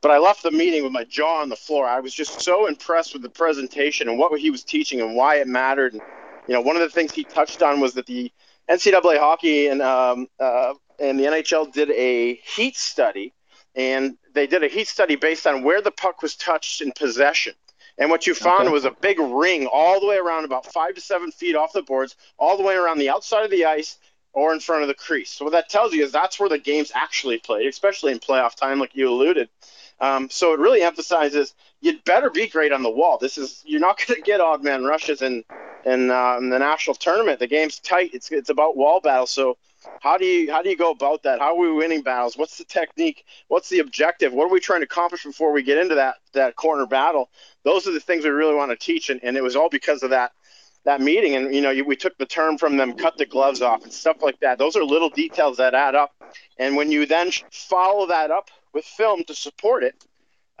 But 0.00 0.12
I 0.12 0.18
left 0.18 0.42
the 0.42 0.50
meeting 0.50 0.84
with 0.84 0.92
my 0.92 1.04
jaw 1.04 1.40
on 1.40 1.48
the 1.48 1.56
floor. 1.56 1.86
I 1.86 2.00
was 2.00 2.14
just 2.14 2.40
so 2.40 2.66
impressed 2.66 3.12
with 3.14 3.22
the 3.22 3.28
presentation 3.28 4.08
and 4.08 4.18
what 4.18 4.38
he 4.38 4.50
was 4.50 4.62
teaching 4.62 5.00
and 5.00 5.16
why 5.16 5.36
it 5.36 5.48
mattered. 5.48 5.94
And 5.94 6.02
you 6.46 6.54
know, 6.54 6.60
one 6.60 6.76
of 6.76 6.82
the 6.82 6.90
things 6.90 7.12
he 7.12 7.24
touched 7.24 7.62
on 7.62 7.80
was 7.80 7.94
that 7.94 8.06
the 8.06 8.32
NCAA 8.70 9.18
hockey 9.18 9.66
and 9.68 9.82
um, 9.82 10.28
uh, 10.38 10.74
and 11.00 11.18
the 11.18 11.24
NHL 11.24 11.72
did 11.72 11.90
a 11.90 12.34
heat 12.34 12.76
study, 12.76 13.32
and 13.74 14.16
they 14.34 14.46
did 14.46 14.62
a 14.64 14.68
heat 14.68 14.88
study 14.88 15.16
based 15.16 15.46
on 15.46 15.62
where 15.62 15.80
the 15.80 15.90
puck 15.90 16.22
was 16.22 16.36
touched 16.36 16.80
in 16.80 16.92
possession. 16.92 17.54
And 17.98 18.10
what 18.10 18.26
you 18.26 18.34
found 18.34 18.62
okay. 18.62 18.72
was 18.72 18.84
a 18.84 18.92
big 18.92 19.18
ring 19.18 19.66
all 19.66 20.00
the 20.00 20.06
way 20.06 20.16
around, 20.16 20.44
about 20.44 20.66
five 20.72 20.94
to 20.94 21.00
seven 21.00 21.32
feet 21.32 21.56
off 21.56 21.72
the 21.72 21.82
boards, 21.82 22.14
all 22.38 22.56
the 22.56 22.62
way 22.62 22.74
around 22.74 22.98
the 22.98 23.10
outside 23.10 23.44
of 23.44 23.50
the 23.50 23.64
ice 23.64 23.98
or 24.32 24.52
in 24.52 24.60
front 24.60 24.82
of 24.82 24.88
the 24.88 24.94
crease. 24.94 25.30
So 25.30 25.44
what 25.44 25.50
that 25.52 25.68
tells 25.68 25.92
you 25.92 26.04
is 26.04 26.12
that's 26.12 26.38
where 26.38 26.48
the 26.48 26.58
game's 26.58 26.92
actually 26.94 27.38
played, 27.38 27.66
especially 27.66 28.12
in 28.12 28.20
playoff 28.20 28.54
time, 28.54 28.78
like 28.78 28.94
you 28.94 29.08
alluded. 29.08 29.48
Um, 30.00 30.30
so 30.30 30.52
it 30.52 30.60
really 30.60 30.82
emphasizes 30.82 31.54
you'd 31.80 32.04
better 32.04 32.30
be 32.30 32.46
great 32.48 32.72
on 32.72 32.82
the 32.82 32.90
wall. 32.90 33.18
This 33.18 33.38
is 33.38 33.62
you're 33.66 33.80
not 33.80 33.98
going 34.06 34.16
to 34.16 34.22
get 34.22 34.40
odd 34.40 34.62
man 34.62 34.84
rushes 34.84 35.22
in 35.22 35.44
in, 35.84 36.10
uh, 36.10 36.36
in 36.38 36.50
the 36.50 36.58
national 36.58 36.96
tournament. 36.96 37.38
The 37.38 37.46
game's 37.46 37.78
tight. 37.78 38.10
It's 38.12 38.30
it's 38.30 38.50
about 38.50 38.76
wall 38.76 39.00
battles. 39.00 39.30
So 39.30 39.56
how 40.00 40.18
do 40.18 40.24
you 40.24 40.52
how 40.52 40.62
do 40.62 40.70
you 40.70 40.76
go 40.76 40.90
about 40.90 41.22
that? 41.22 41.40
How 41.40 41.54
are 41.54 41.58
we 41.58 41.72
winning 41.72 42.02
battles? 42.02 42.36
What's 42.36 42.58
the 42.58 42.64
technique? 42.64 43.24
What's 43.48 43.68
the 43.68 43.78
objective? 43.80 44.32
What 44.32 44.46
are 44.46 44.52
we 44.52 44.60
trying 44.60 44.80
to 44.80 44.84
accomplish 44.84 45.24
before 45.24 45.52
we 45.52 45.62
get 45.62 45.78
into 45.78 45.96
that 45.96 46.16
that 46.32 46.56
corner 46.56 46.86
battle? 46.86 47.30
Those 47.64 47.86
are 47.86 47.92
the 47.92 48.00
things 48.00 48.24
we 48.24 48.30
really 48.30 48.54
want 48.54 48.70
to 48.70 48.76
teach, 48.76 49.10
and, 49.10 49.20
and 49.22 49.36
it 49.36 49.42
was 49.42 49.56
all 49.56 49.68
because 49.68 50.02
of 50.02 50.10
that 50.10 50.32
that 50.84 51.00
meeting. 51.00 51.34
And 51.34 51.54
you 51.54 51.60
know, 51.60 51.74
we 51.84 51.96
took 51.96 52.16
the 52.18 52.26
term 52.26 52.58
from 52.58 52.76
them, 52.76 52.94
cut 52.94 53.16
the 53.16 53.26
gloves 53.26 53.62
off, 53.62 53.82
and 53.82 53.92
stuff 53.92 54.22
like 54.22 54.40
that. 54.40 54.58
Those 54.58 54.76
are 54.76 54.84
little 54.84 55.10
details 55.10 55.58
that 55.58 55.74
add 55.74 55.94
up. 55.94 56.12
And 56.58 56.76
when 56.76 56.90
you 56.90 57.06
then 57.06 57.30
follow 57.50 58.06
that 58.08 58.30
up 58.30 58.50
with 58.78 58.84
film 58.84 59.24
to 59.24 59.34
support 59.34 59.82
it, 59.82 60.04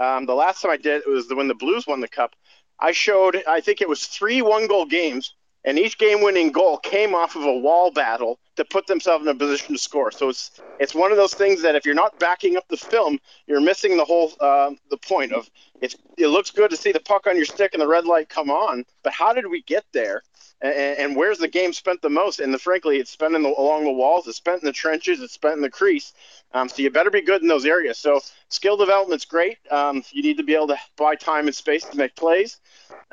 um, 0.00 0.26
the 0.26 0.34
last 0.34 0.60
time 0.60 0.72
I 0.72 0.76
did 0.76 1.02
it 1.02 1.08
was 1.08 1.28
the, 1.28 1.36
when 1.36 1.46
the 1.46 1.54
Blues 1.54 1.86
won 1.86 2.00
the 2.00 2.08
cup. 2.08 2.34
I 2.80 2.90
showed, 2.90 3.42
I 3.46 3.60
think 3.60 3.80
it 3.80 3.88
was 3.88 4.06
three 4.06 4.42
one 4.42 4.66
goal 4.66 4.86
games 4.86 5.34
and 5.64 5.78
each 5.78 5.98
game-winning 5.98 6.50
goal 6.50 6.78
came 6.78 7.14
off 7.14 7.36
of 7.36 7.44
a 7.44 7.52
wall 7.52 7.90
battle 7.90 8.38
to 8.56 8.64
put 8.64 8.86
themselves 8.86 9.24
in 9.24 9.28
a 9.28 9.34
position 9.34 9.74
to 9.74 9.78
score. 9.78 10.10
So 10.10 10.28
it's 10.28 10.60
it's 10.78 10.94
one 10.94 11.10
of 11.10 11.16
those 11.16 11.34
things 11.34 11.62
that 11.62 11.74
if 11.74 11.84
you're 11.84 11.94
not 11.94 12.18
backing 12.18 12.56
up 12.56 12.66
the 12.68 12.76
film, 12.76 13.18
you're 13.46 13.60
missing 13.60 13.96
the 13.96 14.04
whole 14.04 14.32
uh, 14.40 14.70
the 14.90 14.96
point 14.96 15.32
of 15.32 15.50
it's. 15.80 15.96
It 16.16 16.28
looks 16.28 16.50
good 16.50 16.70
to 16.70 16.76
see 16.76 16.92
the 16.92 17.00
puck 17.00 17.26
on 17.26 17.36
your 17.36 17.44
stick 17.44 17.74
and 17.74 17.82
the 17.82 17.86
red 17.86 18.04
light 18.04 18.28
come 18.28 18.50
on, 18.50 18.84
but 19.02 19.12
how 19.12 19.32
did 19.32 19.46
we 19.46 19.62
get 19.62 19.84
there? 19.92 20.22
And, 20.60 20.98
and 20.98 21.16
where's 21.16 21.38
the 21.38 21.48
game 21.48 21.72
spent 21.72 22.02
the 22.02 22.10
most? 22.10 22.40
And 22.40 22.52
the, 22.52 22.58
frankly, 22.58 22.98
it's 22.98 23.10
spent 23.10 23.32
the, 23.32 23.38
along 23.38 23.84
the 23.84 23.92
walls, 23.92 24.26
it's 24.26 24.36
spent 24.36 24.62
in 24.62 24.66
the 24.66 24.72
trenches, 24.72 25.20
it's 25.20 25.34
spent 25.34 25.54
in 25.54 25.62
the 25.62 25.70
crease. 25.70 26.12
Um, 26.52 26.68
so 26.68 26.82
you 26.82 26.90
better 26.90 27.10
be 27.10 27.20
good 27.20 27.42
in 27.42 27.48
those 27.48 27.64
areas. 27.64 27.98
So 27.98 28.20
skill 28.48 28.76
development's 28.76 29.24
great. 29.24 29.58
Um, 29.70 30.02
you 30.10 30.22
need 30.22 30.36
to 30.38 30.42
be 30.42 30.54
able 30.54 30.68
to 30.68 30.78
buy 30.96 31.14
time 31.14 31.46
and 31.46 31.54
space 31.54 31.84
to 31.84 31.96
make 31.96 32.16
plays 32.16 32.58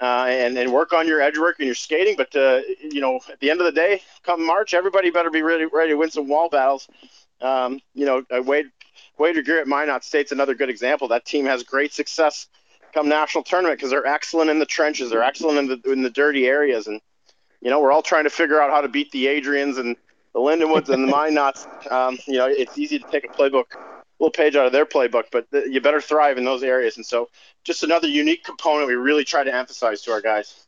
uh, 0.01 0.25
and, 0.27 0.57
and 0.57 0.73
work 0.73 0.93
on 0.93 1.07
your 1.07 1.21
edge 1.21 1.37
work 1.37 1.57
and 1.59 1.65
your 1.65 1.75
skating. 1.75 2.15
But, 2.15 2.35
uh, 2.35 2.61
you 2.81 3.01
know, 3.01 3.19
at 3.31 3.39
the 3.39 3.51
end 3.51 3.59
of 3.59 3.65
the 3.65 3.71
day, 3.71 4.01
come 4.23 4.45
March, 4.45 4.73
everybody 4.73 5.11
better 5.11 5.29
be 5.29 5.41
ready, 5.41 5.65
ready 5.65 5.91
to 5.91 5.97
win 5.97 6.09
some 6.09 6.27
wall 6.27 6.49
battles. 6.49 6.87
Um, 7.41 7.79
you 7.93 8.05
know, 8.05 8.23
uh, 8.35 8.41
Wade, 8.41 8.71
Wade 9.19 9.35
Regier 9.35 9.59
at 9.59 9.67
Minot 9.67 10.03
State's 10.03 10.31
another 10.31 10.55
good 10.55 10.69
example. 10.69 11.09
That 11.09 11.25
team 11.25 11.45
has 11.45 11.63
great 11.63 11.93
success 11.93 12.47
come 12.93 13.09
national 13.09 13.43
tournament 13.43 13.77
because 13.77 13.91
they're 13.91 14.05
excellent 14.05 14.49
in 14.49 14.57
the 14.57 14.65
trenches. 14.65 15.09
They're 15.09 15.21
excellent 15.21 15.59
in 15.59 15.67
the, 15.67 15.91
in 15.91 16.01
the 16.01 16.09
dirty 16.09 16.47
areas. 16.47 16.87
And, 16.87 17.01
you 17.65 17.71
know, 17.71 17.79
we're 17.79 17.91
all 17.91 18.03
trying 18.03 18.25
to 18.25 18.29
figure 18.29 18.61
out 18.61 18.69
how 18.69 18.79
to 18.79 18.87
beat 18.87 19.11
the 19.11 19.25
Adrians 19.25 19.79
and 19.79 19.95
the 20.33 20.39
Lindenwoods 20.39 20.89
and 20.89 21.07
the 21.07 21.11
Minots. 21.11 21.65
Um, 21.91 22.19
you 22.27 22.37
know, 22.37 22.45
it's 22.45 22.77
easy 22.77 22.99
to 22.99 23.09
take 23.09 23.25
a 23.25 23.27
playbook 23.27 23.73
a 23.73 24.23
little 24.23 24.31
page 24.31 24.55
out 24.55 24.67
of 24.67 24.71
their 24.71 24.85
playbook, 24.85 25.23
but 25.31 25.47
you 25.51 25.81
better 25.81 25.99
thrive 25.99 26.37
in 26.37 26.45
those 26.45 26.61
areas. 26.61 26.95
And 26.95 27.05
so, 27.05 27.27
just 27.63 27.81
another 27.81 28.07
unique 28.07 28.43
component 28.43 28.87
we 28.87 28.93
really 28.93 29.25
try 29.25 29.43
to 29.43 29.53
emphasize 29.53 30.03
to 30.03 30.11
our 30.11 30.21
guys. 30.21 30.67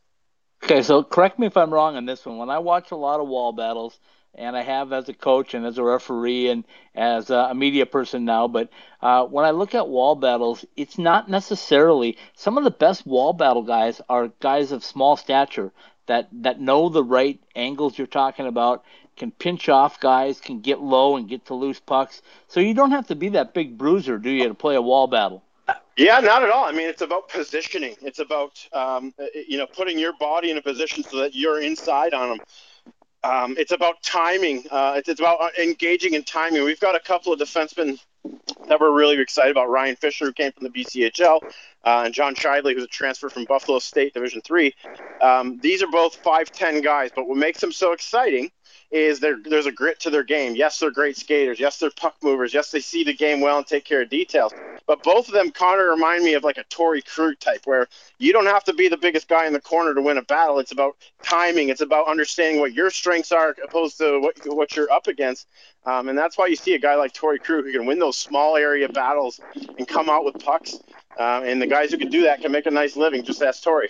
Okay, 0.63 0.81
so 0.81 1.03
correct 1.03 1.37
me 1.37 1.45
if 1.45 1.55
I'm 1.55 1.71
wrong 1.71 1.97
on 1.97 2.07
this 2.07 2.25
one. 2.25 2.37
When 2.37 2.49
I 2.49 2.57
watch 2.57 2.89
a 2.89 2.95
lot 2.95 3.19
of 3.19 3.27
wall 3.27 3.53
battles, 3.53 3.99
and 4.33 4.57
I 4.57 4.63
have 4.63 4.91
as 4.91 5.07
a 5.07 5.13
coach 5.13 5.53
and 5.53 5.67
as 5.67 5.77
a 5.77 5.83
referee 5.83 6.49
and 6.49 6.63
as 6.95 7.29
a 7.29 7.53
media 7.53 7.85
person 7.85 8.25
now, 8.25 8.47
but 8.47 8.69
uh, 9.01 9.25
when 9.25 9.45
I 9.45 9.51
look 9.51 9.75
at 9.75 9.87
wall 9.87 10.15
battles, 10.15 10.65
it's 10.75 10.97
not 10.97 11.29
necessarily 11.29 12.17
some 12.35 12.57
of 12.57 12.63
the 12.63 12.71
best 12.71 13.05
wall 13.05 13.33
battle 13.33 13.63
guys 13.63 14.01
are 14.09 14.29
guys 14.39 14.71
of 14.71 14.83
small 14.83 15.15
stature 15.15 15.71
that 16.07 16.29
that 16.31 16.59
know 16.59 16.89
the 16.89 17.03
right 17.03 17.39
angles 17.55 17.97
you're 17.97 18.07
talking 18.07 18.47
about 18.47 18.83
can 19.15 19.31
pinch 19.31 19.67
off 19.67 19.99
guys, 19.99 20.39
can 20.39 20.61
get 20.61 20.79
low 20.79 21.17
and 21.17 21.27
get 21.27 21.45
to 21.45 21.53
loose 21.53 21.79
pucks. 21.79 22.21
So 22.47 22.59
you 22.59 22.73
don't 22.73 22.91
have 22.91 23.07
to 23.07 23.15
be 23.15 23.29
that 23.29 23.53
big 23.53 23.77
bruiser, 23.77 24.17
do 24.17 24.29
you, 24.29 24.47
to 24.47 24.53
play 24.53 24.75
a 24.75 24.81
wall 24.81 25.07
battle? 25.07 25.43
Yeah, 25.97 26.19
not 26.19 26.43
at 26.43 26.51
all. 26.51 26.65
I 26.65 26.71
mean, 26.71 26.87
it's 26.87 27.01
about 27.01 27.27
positioning. 27.27 27.95
It's 28.01 28.19
about 28.19 28.65
um, 28.71 29.13
you 29.47 29.57
know 29.57 29.65
putting 29.65 29.97
your 29.97 30.13
body 30.13 30.51
in 30.51 30.57
a 30.57 30.61
position 30.61 31.03
so 31.03 31.17
that 31.17 31.35
you're 31.35 31.61
inside 31.61 32.13
on 32.13 32.37
them. 32.37 32.39
Um, 33.23 33.55
it's 33.57 33.71
about 33.71 34.01
timing. 34.03 34.63
Uh, 34.69 34.93
it's, 34.97 35.09
it's, 35.09 35.19
about 35.19 35.41
uh, 35.41 35.49
engaging 35.59 36.13
in 36.13 36.23
timing. 36.23 36.63
We've 36.63 36.79
got 36.79 36.95
a 36.95 36.99
couple 36.99 37.33
of 37.33 37.39
defensemen 37.39 37.99
that 38.67 38.79
we're 38.79 38.91
really 38.91 39.19
excited 39.19 39.51
about. 39.51 39.69
Ryan 39.69 39.95
Fisher, 39.95 40.25
who 40.25 40.33
came 40.33 40.51
from 40.51 40.63
the 40.63 40.69
BCHL, 40.69 41.41
uh, 41.83 42.03
and 42.05 42.13
John 42.13 42.35
Shidley, 42.35 42.73
who's 42.73 42.83
a 42.83 42.87
transfer 42.87 43.29
from 43.29 43.45
Buffalo 43.45 43.79
State 43.79 44.13
Division 44.13 44.41
Three. 44.41 44.73
Um, 45.21 45.59
these 45.61 45.81
are 45.81 45.87
both 45.87 46.21
5'10 46.23 46.83
guys, 46.83 47.11
but 47.15 47.27
what 47.27 47.37
makes 47.37 47.61
them 47.61 47.71
so 47.71 47.93
exciting 47.93 48.51
is 48.89 49.19
there's 49.19 49.65
a 49.65 49.71
grit 49.71 49.99
to 49.99 50.09
their 50.09 50.23
game. 50.23 50.55
Yes, 50.55 50.79
they're 50.79 50.91
great 50.91 51.17
skaters. 51.17 51.59
Yes, 51.59 51.77
they're 51.77 51.91
puck 51.91 52.15
movers. 52.23 52.53
Yes, 52.53 52.71
they 52.71 52.79
see 52.79 53.03
the 53.03 53.13
game 53.13 53.41
well 53.41 53.57
and 53.57 53.67
take 53.67 53.83
care 53.83 54.01
of 54.01 54.09
details. 54.09 54.53
But 54.85 55.03
both 55.03 55.27
of 55.27 55.33
them 55.33 55.51
kind 55.51 55.81
of 55.81 55.87
remind 55.87 56.23
me 56.23 56.35
of 56.35 56.43
like 56.45 56.57
a 56.57 56.63
Torey 56.65 57.05
Krug 57.05 57.37
type, 57.39 57.61
where 57.65 57.87
you 58.17 58.31
don't 58.31 58.45
have 58.45 58.63
to 58.63 58.73
be 58.73 58.87
the 58.87 58.97
biggest 58.97 59.27
guy 59.27 59.45
in 59.45 59.51
the 59.51 59.59
corner 59.59 59.93
to 59.93 60.01
win 60.01 60.17
a 60.17 60.21
battle. 60.21 60.59
It's 60.59 60.71
about 60.71 60.95
timing. 61.21 61.67
It's 61.67 61.81
about 61.81 62.07
understanding 62.07 62.61
what 62.61 62.73
your 62.73 62.89
strengths 62.89 63.33
are 63.33 63.53
opposed 63.61 63.97
to 63.97 64.19
what 64.21 64.37
what 64.45 64.75
you're 64.75 64.91
up 64.91 65.07
against. 65.07 65.47
Um, 65.85 66.07
and 66.07 66.17
that's 66.17 66.37
why 66.37 66.47
you 66.47 66.55
see 66.55 66.73
a 66.73 66.79
guy 66.79 66.95
like 66.95 67.13
Torey 67.13 67.43
Krug 67.43 67.65
who 67.65 67.73
can 67.73 67.85
win 67.85 67.99
those 67.99 68.17
small 68.17 68.55
area 68.55 68.87
battles 68.87 69.41
and 69.77 69.87
come 69.87 70.09
out 70.09 70.23
with 70.23 70.39
pucks. 70.39 70.79
Um, 71.19 71.43
and 71.43 71.61
the 71.61 71.67
guys 71.67 71.91
who 71.91 71.97
can 71.97 72.09
do 72.09 72.23
that 72.23 72.41
can 72.41 72.51
make 72.51 72.65
a 72.65 72.71
nice 72.71 72.95
living. 72.95 73.23
Just 73.23 73.41
ask 73.41 73.63
Torey. 73.63 73.87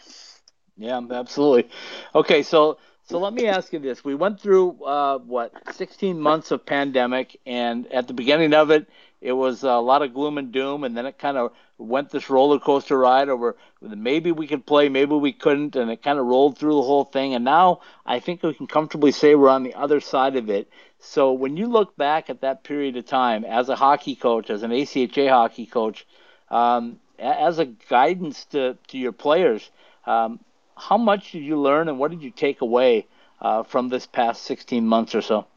Yeah, 0.78 1.02
absolutely. 1.12 1.70
Okay, 2.16 2.44
so 2.44 2.78
so 3.08 3.20
let 3.20 3.34
me 3.34 3.48
ask 3.48 3.72
you 3.74 3.80
this: 3.80 4.04
We 4.04 4.16
went 4.16 4.40
through 4.40 4.84
uh, 4.84 5.20
what 5.20 5.54
16 5.74 6.20
months 6.20 6.52
of 6.52 6.66
pandemic, 6.66 7.40
and 7.46 7.92
at 7.92 8.08
the 8.08 8.14
beginning 8.14 8.54
of 8.54 8.70
it, 8.70 8.88
it 9.22 9.32
was 9.32 9.64
a 9.64 9.76
lot 9.76 10.02
of 10.02 10.14
gloom 10.14 10.38
and 10.38 10.52
doom, 10.52 10.84
and 10.84 10.96
then 10.96 11.06
it 11.06 11.18
kind 11.18 11.38
of 11.38 11.54
went 11.78 12.10
this 12.10 12.30
roller 12.30 12.60
coaster 12.60 12.98
ride 12.98 13.30
over 13.30 13.56
maybe 13.82 14.32
we 14.32 14.48
could 14.48 14.66
play, 14.66 14.90
maybe 14.90 15.16
we 15.16 15.32
couldn't, 15.32 15.76
and 15.76 15.90
it 15.90 16.02
kind 16.04 16.20
of 16.20 16.26
rolled 16.26 16.58
through 16.58 16.76
the 16.76 16.82
whole 16.82 17.06
thing. 17.06 17.34
And 17.34 17.46
now 17.46 17.82
I 18.06 18.20
think 18.20 18.44
we 18.44 18.54
can 18.54 18.68
comfortably 18.68 19.12
say 19.12 19.36
we're 19.36 19.50
on 19.50 19.64
the 19.64 19.76
other 19.76 20.00
side 20.00 20.36
of 20.36 20.50
it. 20.50 20.70
So 21.00 21.34
when 21.34 21.58
you 21.58 21.68
look 21.68 21.96
back 21.96 22.30
at 22.30 22.42
that 22.42 22.64
period 22.64 22.98
of 22.98 23.06
time 23.06 23.46
as 23.46 23.70
a 23.70 23.76
hockey 23.76 24.16
coach, 24.16 24.50
as 24.50 24.64
an 24.64 24.72
ACHA 24.72 25.30
hockey 25.30 25.66
coach, 25.66 26.06
um, 26.50 27.00
as 27.20 27.60
a 27.60 27.66
guidance 27.66 28.46
to, 28.46 28.78
to 28.88 28.98
your 28.98 29.12
players, 29.12 29.70
um, 30.06 30.40
how 30.78 30.98
much 30.98 31.32
did 31.32 31.44
you 31.44 31.60
learn 31.60 31.90
and 31.90 32.00
what 32.00 32.12
did 32.12 32.22
you 32.22 32.32
take 32.32 32.62
away 32.62 33.08
uh, 33.42 33.64
from 33.64 33.90
this 33.90 34.06
past 34.06 34.44
16 34.44 34.86
months 34.86 35.16
or 35.16 35.22
so? 35.22 35.48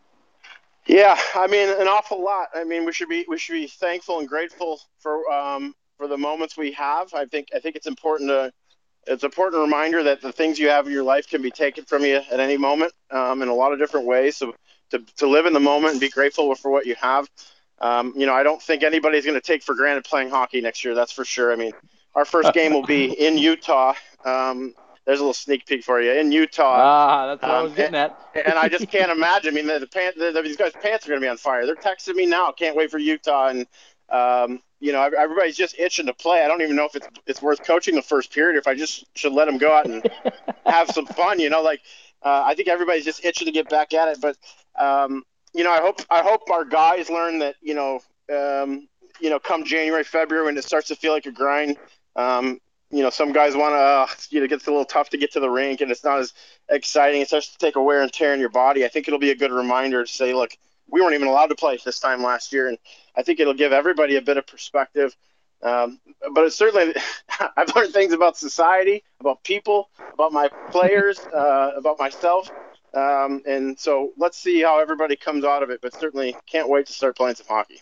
Yeah, 0.87 1.19
I 1.35 1.47
mean, 1.47 1.69
an 1.69 1.89
awful 1.89 2.23
lot. 2.23 2.49
I 2.55 2.65
mean, 2.65 2.85
we 2.85 2.93
should 2.93 3.09
be 3.09 3.25
we 3.29 3.39
should 3.39 3.53
be 3.53 3.67
thankful 3.67 4.19
and 4.19 4.29
grateful 4.29 4.81
for 4.99 5.31
um, 5.31 5.75
for 5.97 6.09
the 6.09 6.17
moments 6.17 6.57
we 6.57 6.73
have. 6.73 7.13
I 7.15 7.27
think 7.27 7.49
I 7.55 7.61
think 7.61 7.77
it's 7.77 7.87
important 7.87 8.31
to 8.31 8.53
it's 9.07 9.23
an 9.23 9.29
important 9.29 9.63
reminder 9.63 10.03
that 10.03 10.21
the 10.21 10.33
things 10.33 10.59
you 10.59 10.69
have 10.69 10.87
in 10.87 10.93
your 10.93 11.03
life 11.03 11.29
can 11.29 11.43
be 11.43 11.51
taken 11.51 11.85
from 11.85 12.05
you 12.05 12.17
at 12.17 12.41
any 12.41 12.57
moment 12.57 12.93
um, 13.11 13.43
in 13.43 13.49
a 13.49 13.55
lot 13.55 13.73
of 13.73 13.79
different 13.79 14.07
ways. 14.07 14.37
So 14.37 14.55
to, 14.91 14.99
to 15.17 15.27
live 15.27 15.47
in 15.47 15.53
the 15.53 15.61
moment 15.61 15.93
and 15.93 16.01
be 16.01 16.09
grateful 16.09 16.55
for 16.55 16.71
what 16.71 16.87
you 16.87 16.95
have. 16.97 17.29
Um, 17.79 18.13
you 18.17 18.27
know, 18.27 18.35
I 18.35 18.43
don't 18.43 18.61
think 18.61 18.83
anybody's 18.83 19.25
going 19.25 19.41
to 19.41 19.41
take 19.41 19.63
for 19.63 19.75
granted 19.75 20.05
playing 20.05 20.31
hockey 20.31 20.61
next 20.61 20.85
year. 20.85 20.95
That's 20.95 21.13
for 21.13 21.25
sure. 21.25 21.53
I 21.53 21.57
mean, 21.57 21.73
our 22.15 22.25
first 22.25 22.53
game 22.55 22.73
will 22.73 22.85
be 22.85 23.13
in 23.13 23.39
Utah 23.39 23.95
um, 24.25 24.75
there's 25.11 25.19
a 25.19 25.25
little 25.25 25.35
sneak 25.35 25.67
peek 25.67 25.83
for 25.83 26.01
you 26.01 26.13
in 26.13 26.31
Utah. 26.31 26.77
Ah, 26.79 27.27
that's 27.27 27.43
what 27.43 27.51
um, 27.51 27.57
I 27.57 27.63
was 27.63 27.73
getting 27.73 27.97
and, 27.97 28.13
at. 28.13 28.47
and 28.47 28.55
I 28.55 28.69
just 28.69 28.89
can't 28.93 29.11
imagine. 29.11 29.53
I 29.53 29.55
mean, 29.57 29.67
the, 29.67 29.81
the, 29.81 29.87
pant, 29.89 30.17
the, 30.17 30.31
the, 30.31 30.41
these 30.41 30.57
guys' 30.57 30.73
pants 30.81 31.05
are 31.05 31.09
going 31.09 31.21
to 31.21 31.25
be 31.25 31.29
on 31.29 31.37
fire. 31.37 31.67
They're 31.67 31.75
texting 31.75 32.15
me 32.15 32.27
now. 32.27 32.53
Can't 32.53 32.77
wait 32.77 32.93
for 32.93 32.99
Utah. 32.99 33.49
And 33.49 33.67
um, 34.09 34.63
you 34.79 34.93
know, 34.93 35.03
everybody's 35.03 35.57
just 35.57 35.77
itching 35.81 36.07
to 36.07 36.15
play. 36.15 36.45
I 36.45 36.47
don't 36.47 36.63
even 36.63 36.77
know 36.77 36.85
if 36.85 36.95
it's 36.95 37.09
it's 37.27 37.43
worth 37.43 37.65
coaching 37.65 37.97
the 37.97 38.03
first 38.03 38.33
period. 38.33 38.57
If 38.57 38.69
I 38.69 38.75
just 38.75 39.05
should 39.17 39.33
let 39.33 39.47
them 39.47 39.59
go 39.59 39.73
out 39.73 39.87
and 39.87 40.09
have 40.67 40.89
some 40.91 41.07
fun. 41.07 41.41
You 41.41 41.51
know, 41.51 41.61
like 41.61 41.81
uh, 42.23 42.45
I 42.47 42.55
think 42.55 42.69
everybody's 42.69 43.05
just 43.05 43.25
itching 43.25 43.47
to 43.47 43.53
get 43.53 43.69
back 43.69 43.93
at 43.93 44.07
it. 44.07 44.21
But 44.21 44.37
um, 44.79 45.25
you 45.53 45.65
know, 45.65 45.73
I 45.73 45.81
hope 45.81 46.03
I 46.09 46.23
hope 46.23 46.49
our 46.51 46.65
guys 46.65 47.11
learn 47.11 47.41
that. 47.41 47.57
You 47.61 47.75
know, 47.75 48.01
um, 48.33 48.87
you 49.21 49.29
know, 49.29 49.41
come 49.41 49.65
January, 49.65 50.05
February, 50.05 50.47
when 50.47 50.57
it 50.57 50.63
starts 50.63 50.87
to 50.89 50.95
feel 50.95 51.13
like 51.13 51.27
a 51.27 51.33
grind. 51.33 51.77
Um, 52.15 52.61
you 52.91 53.03
know, 53.03 53.11
some 53.11 53.33
guys 53.33 53.57
want 53.57 53.73
to, 53.73 53.79
uh, 53.79 54.07
you 54.31 54.41
know, 54.41 54.45
it 54.45 54.49
gets 54.49 54.67
a 54.67 54.71
little 54.71 54.85
tough 54.85 55.11
to 55.11 55.19
get 55.19 55.33
to 55.33 55.41
the 55.41 55.49
rink 55.49 55.81
and 55.81 55.91
it's 55.91 56.05
not 56.05 56.19
as 56.19 56.33
exciting. 56.69 57.21
It 57.21 57.29
starts 57.29 57.53
to 57.53 57.59
take 57.59 57.77
a 57.77 57.83
wear 57.83 58.03
and 58.03 58.13
tear 58.13 58.35
in 58.35 58.41
your 58.41 58.49
body. 58.49 58.85
I 58.85 58.89
think 58.89 59.07
it'll 59.07 59.21
be 59.21 59.31
a 59.31 59.37
good 59.37 59.53
reminder 59.53 60.05
to 60.05 60.11
say, 60.11 60.35
look, 60.35 60.57
we 60.89 61.01
weren't 61.01 61.15
even 61.15 61.29
allowed 61.29 61.47
to 61.49 61.55
play 61.55 61.79
this 61.85 62.01
time 62.01 62.23
last 62.23 62.53
year. 62.53 62.69
And 62.69 62.79
I 63.17 63.23
think 63.23 63.39
it'll 63.39 63.55
give 63.55 63.73
everybody 63.73 64.17
a 64.17 64.23
bit 64.23 64.37
of 64.37 64.47
perspective. 64.47 65.17
Um, 65.63 66.01
but 66.33 66.45
it's 66.45 66.57
certainly, 66.57 66.95
I've 67.57 67.75
learned 67.77 67.93
things 67.93 68.13
about 68.13 68.37
society, 68.37 69.05
about 69.21 69.45
people, 69.45 69.91
about 70.15 70.33
my 70.33 70.49
players, 70.71 71.19
uh, 71.35 71.73
about 71.77 71.99
myself. 71.99 72.51
Um, 72.93 73.43
and 73.47 73.79
so 73.79 74.13
let's 74.17 74.37
see 74.37 74.63
how 74.63 74.81
everybody 74.81 75.15
comes 75.15 75.45
out 75.45 75.63
of 75.63 75.71
it, 75.71 75.81
but 75.81 75.95
certainly 75.95 76.37
can't 76.47 76.69
wait 76.69 76.87
to 76.87 76.93
start 76.93 77.17
playing 77.17 77.37
some 77.37 77.47
hockey. 77.49 77.81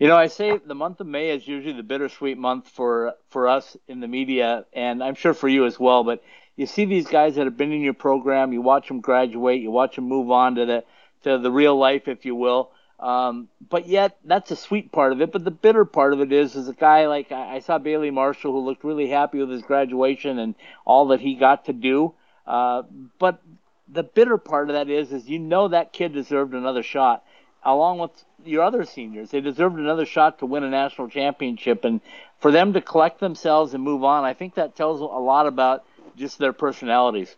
You 0.00 0.08
know, 0.08 0.16
I 0.16 0.28
say 0.28 0.56
the 0.56 0.74
month 0.74 0.98
of 1.00 1.06
May 1.06 1.28
is 1.28 1.46
usually 1.46 1.74
the 1.74 1.82
bittersweet 1.82 2.38
month 2.38 2.66
for 2.70 3.12
for 3.28 3.48
us 3.48 3.76
in 3.86 4.00
the 4.00 4.08
media, 4.08 4.64
and 4.72 5.04
I'm 5.04 5.14
sure 5.14 5.34
for 5.34 5.46
you 5.46 5.66
as 5.66 5.78
well. 5.78 6.04
But 6.04 6.24
you 6.56 6.64
see 6.64 6.86
these 6.86 7.06
guys 7.06 7.34
that 7.34 7.44
have 7.44 7.58
been 7.58 7.70
in 7.70 7.82
your 7.82 7.92
program, 7.92 8.54
you 8.54 8.62
watch 8.62 8.88
them 8.88 9.00
graduate, 9.00 9.60
you 9.60 9.70
watch 9.70 9.96
them 9.96 10.04
move 10.08 10.30
on 10.30 10.54
to 10.54 10.64
the 10.64 10.84
to 11.24 11.36
the 11.36 11.52
real 11.52 11.76
life, 11.76 12.08
if 12.08 12.24
you 12.24 12.34
will. 12.34 12.70
Um, 12.98 13.48
but 13.68 13.88
yet, 13.88 14.16
that's 14.24 14.50
a 14.50 14.56
sweet 14.56 14.90
part 14.90 15.12
of 15.12 15.20
it. 15.20 15.32
But 15.32 15.44
the 15.44 15.50
bitter 15.50 15.84
part 15.84 16.14
of 16.14 16.20
it 16.22 16.32
is, 16.32 16.56
is 16.56 16.66
a 16.66 16.72
guy 16.72 17.06
like 17.06 17.30
I, 17.30 17.56
I 17.56 17.58
saw 17.58 17.76
Bailey 17.76 18.10
Marshall, 18.10 18.52
who 18.52 18.60
looked 18.60 18.84
really 18.84 19.10
happy 19.10 19.38
with 19.38 19.50
his 19.50 19.62
graduation 19.62 20.38
and 20.38 20.54
all 20.86 21.08
that 21.08 21.20
he 21.20 21.34
got 21.34 21.66
to 21.66 21.74
do. 21.74 22.14
Uh, 22.46 22.84
but 23.18 23.42
the 23.86 24.02
bitter 24.02 24.38
part 24.38 24.70
of 24.70 24.74
that 24.74 24.88
is, 24.88 25.12
is 25.12 25.28
you 25.28 25.38
know 25.38 25.68
that 25.68 25.92
kid 25.92 26.14
deserved 26.14 26.54
another 26.54 26.82
shot, 26.82 27.22
along 27.62 27.98
with 27.98 28.10
your 28.44 28.62
other 28.62 28.84
seniors. 28.84 29.30
They 29.30 29.40
deserved 29.40 29.78
another 29.78 30.06
shot 30.06 30.38
to 30.38 30.46
win 30.46 30.64
a 30.64 30.70
national 30.70 31.08
championship, 31.08 31.84
and 31.84 32.00
for 32.40 32.50
them 32.50 32.72
to 32.72 32.80
collect 32.80 33.20
themselves 33.20 33.74
and 33.74 33.82
move 33.82 34.04
on, 34.04 34.24
I 34.24 34.34
think 34.34 34.54
that 34.54 34.76
tells 34.76 35.00
a 35.00 35.04
lot 35.04 35.46
about 35.46 35.84
just 36.16 36.38
their 36.38 36.52
personalities. 36.52 37.34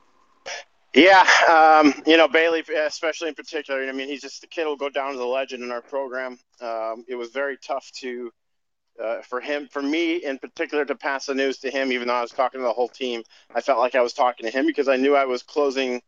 Yeah, 0.94 1.26
um, 1.48 1.94
you 2.06 2.18
know 2.18 2.28
Bailey, 2.28 2.62
especially 2.76 3.28
in 3.28 3.34
particular. 3.34 3.82
I 3.82 3.92
mean, 3.92 4.08
he's 4.08 4.20
just 4.20 4.42
the 4.42 4.46
kid 4.46 4.66
will 4.66 4.76
go 4.76 4.90
down 4.90 5.14
as 5.14 5.20
a 5.20 5.24
legend 5.24 5.62
in 5.62 5.70
our 5.70 5.80
program. 5.80 6.38
Um, 6.60 7.04
it 7.08 7.14
was 7.14 7.30
very 7.30 7.56
tough 7.56 7.90
to 8.00 8.30
uh, 9.02 9.22
for 9.22 9.40
him, 9.40 9.68
for 9.68 9.80
me 9.80 10.16
in 10.16 10.38
particular, 10.38 10.84
to 10.84 10.94
pass 10.94 11.26
the 11.26 11.34
news 11.34 11.58
to 11.58 11.70
him. 11.70 11.92
Even 11.92 12.08
though 12.08 12.14
I 12.14 12.20
was 12.20 12.30
talking 12.30 12.60
to 12.60 12.64
the 12.64 12.72
whole 12.72 12.88
team, 12.88 13.22
I 13.54 13.62
felt 13.62 13.78
like 13.78 13.94
I 13.94 14.02
was 14.02 14.12
talking 14.12 14.44
to 14.44 14.52
him 14.52 14.66
because 14.66 14.88
I 14.88 14.96
knew 14.96 15.16
I 15.16 15.24
was 15.24 15.42
closing 15.42 16.02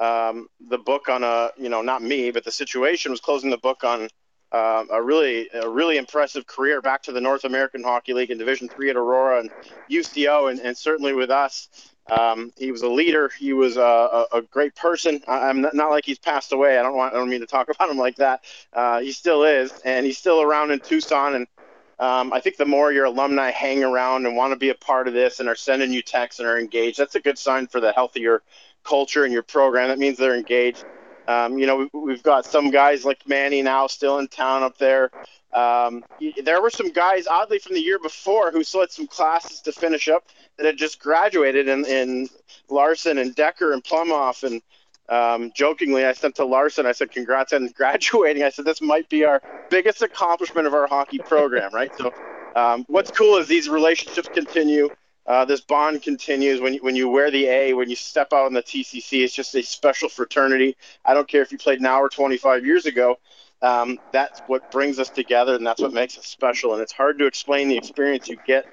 um, 0.00 0.48
the 0.68 0.78
book 0.78 1.08
on 1.08 1.22
a, 1.22 1.50
you 1.56 1.68
know, 1.68 1.82
not 1.82 2.02
me, 2.02 2.30
but 2.30 2.44
the 2.44 2.50
situation 2.50 3.10
was 3.10 3.20
closing 3.20 3.50
the 3.50 3.58
book 3.58 3.84
on 3.84 4.08
uh, 4.52 4.84
a 4.90 5.00
really, 5.00 5.48
a 5.52 5.68
really 5.68 5.96
impressive 5.96 6.46
career 6.46 6.80
back 6.80 7.02
to 7.04 7.12
the 7.12 7.20
North 7.20 7.44
American 7.44 7.84
Hockey 7.84 8.14
League 8.14 8.30
in 8.30 8.38
Division 8.38 8.68
Three 8.68 8.90
at 8.90 8.96
Aurora 8.96 9.40
and 9.40 9.50
UCO, 9.90 10.50
and, 10.50 10.58
and 10.60 10.76
certainly 10.76 11.12
with 11.12 11.30
us. 11.30 11.68
Um, 12.10 12.52
he 12.56 12.72
was 12.72 12.82
a 12.82 12.88
leader. 12.88 13.30
He 13.38 13.52
was 13.52 13.76
a, 13.76 13.80
a, 13.80 14.26
a 14.38 14.42
great 14.42 14.74
person. 14.74 15.22
I, 15.28 15.48
am 15.48 15.60
not, 15.60 15.74
not, 15.74 15.90
like 15.90 16.04
he's 16.04 16.18
passed 16.18 16.52
away. 16.52 16.76
I 16.76 16.82
don't 16.82 16.96
want. 16.96 17.14
I 17.14 17.18
don't 17.18 17.28
mean 17.28 17.40
to 17.40 17.46
talk 17.46 17.68
about 17.74 17.90
him 17.90 17.98
like 17.98 18.16
that. 18.16 18.42
Uh, 18.72 19.00
he 19.00 19.12
still 19.12 19.44
is, 19.44 19.72
and 19.84 20.04
he's 20.04 20.18
still 20.18 20.42
around 20.42 20.72
in 20.72 20.80
Tucson. 20.80 21.34
And 21.34 21.46
um, 22.00 22.32
I 22.32 22.40
think 22.40 22.56
the 22.56 22.64
more 22.64 22.92
your 22.92 23.04
alumni 23.04 23.50
hang 23.50 23.84
around 23.84 24.24
and 24.24 24.34
want 24.34 24.52
to 24.52 24.56
be 24.56 24.70
a 24.70 24.74
part 24.74 25.06
of 25.06 25.12
this 25.12 25.38
and 25.38 25.48
are 25.50 25.54
sending 25.54 25.92
you 25.92 26.00
texts 26.00 26.40
and 26.40 26.48
are 26.48 26.58
engaged, 26.58 26.98
that's 26.98 27.14
a 27.14 27.20
good 27.20 27.38
sign 27.38 27.66
for 27.66 27.78
the 27.78 27.92
healthier 27.92 28.42
culture 28.84 29.26
in 29.26 29.32
your 29.32 29.42
program. 29.42 29.88
That 29.88 29.98
means 29.98 30.16
they're 30.16 30.34
engaged. 30.34 30.82
Um, 31.28 31.58
you 31.58 31.66
know, 31.66 31.88
we, 31.92 32.12
have 32.12 32.22
got 32.22 32.46
some 32.46 32.70
guys 32.70 33.04
like 33.04 33.28
Manny 33.28 33.60
now 33.60 33.86
still 33.86 34.18
in 34.18 34.28
town 34.28 34.62
up 34.62 34.78
there. 34.78 35.10
Um, 35.52 36.02
there 36.42 36.62
were 36.62 36.70
some 36.70 36.90
guys, 36.90 37.26
oddly, 37.26 37.58
from 37.58 37.74
the 37.74 37.82
year 37.82 37.98
before 37.98 38.50
who 38.50 38.64
still 38.64 38.80
had 38.80 38.90
some 38.90 39.06
classes 39.06 39.60
to 39.62 39.72
finish 39.72 40.08
up 40.08 40.24
that 40.56 40.64
had 40.64 40.78
just 40.78 41.00
graduated 41.00 41.68
in, 41.68 41.84
in 41.84 42.28
Larson 42.70 43.18
and 43.18 43.34
Decker 43.34 43.72
and 43.72 43.84
Plumoff. 43.84 44.42
And 44.42 44.62
um, 45.10 45.50
jokingly, 45.54 46.04
I 46.04 46.12
sent 46.12 46.36
to 46.36 46.44
Larson, 46.44 46.86
I 46.86 46.92
said, 46.92 47.10
congrats 47.10 47.52
on 47.52 47.66
graduating. 47.74 48.42
I 48.44 48.50
said, 48.50 48.64
this 48.64 48.80
might 48.80 49.08
be 49.08 49.24
our 49.24 49.42
biggest 49.68 50.02
accomplishment 50.02 50.66
of 50.66 50.74
our 50.74 50.86
hockey 50.86 51.18
program, 51.18 51.72
right? 51.74 51.90
So 51.96 52.12
um, 52.54 52.84
what's 52.88 53.10
cool 53.10 53.36
is 53.36 53.48
these 53.48 53.68
relationships 53.68 54.28
continue. 54.32 54.88
Uh, 55.26 55.44
this 55.44 55.60
bond 55.60 56.02
continues 56.02 56.60
when 56.60 56.74
you, 56.74 56.80
when 56.82 56.96
you 56.96 57.08
wear 57.08 57.30
the 57.30 57.46
A, 57.46 57.74
when 57.74 57.90
you 57.90 57.96
step 57.96 58.32
out 58.32 58.46
in 58.46 58.54
the 58.54 58.62
TCC. 58.62 59.22
It's 59.22 59.34
just 59.34 59.54
a 59.54 59.62
special 59.62 60.08
fraternity. 60.08 60.76
I 61.04 61.14
don't 61.14 61.28
care 61.28 61.42
if 61.42 61.52
you 61.52 61.58
played 61.58 61.80
now 61.80 62.00
or 62.00 62.08
25 62.08 62.64
years 62.64 62.86
ago. 62.86 63.18
Um, 63.62 63.98
that's 64.12 64.40
what 64.46 64.70
brings 64.70 64.98
us 64.98 65.10
together, 65.10 65.54
and 65.54 65.66
that's 65.66 65.82
what 65.82 65.92
makes 65.92 66.16
us 66.16 66.26
special. 66.26 66.72
And 66.72 66.82
it's 66.82 66.92
hard 66.92 67.18
to 67.18 67.26
explain 67.26 67.68
the 67.68 67.76
experience 67.76 68.28
you 68.28 68.38
get 68.46 68.64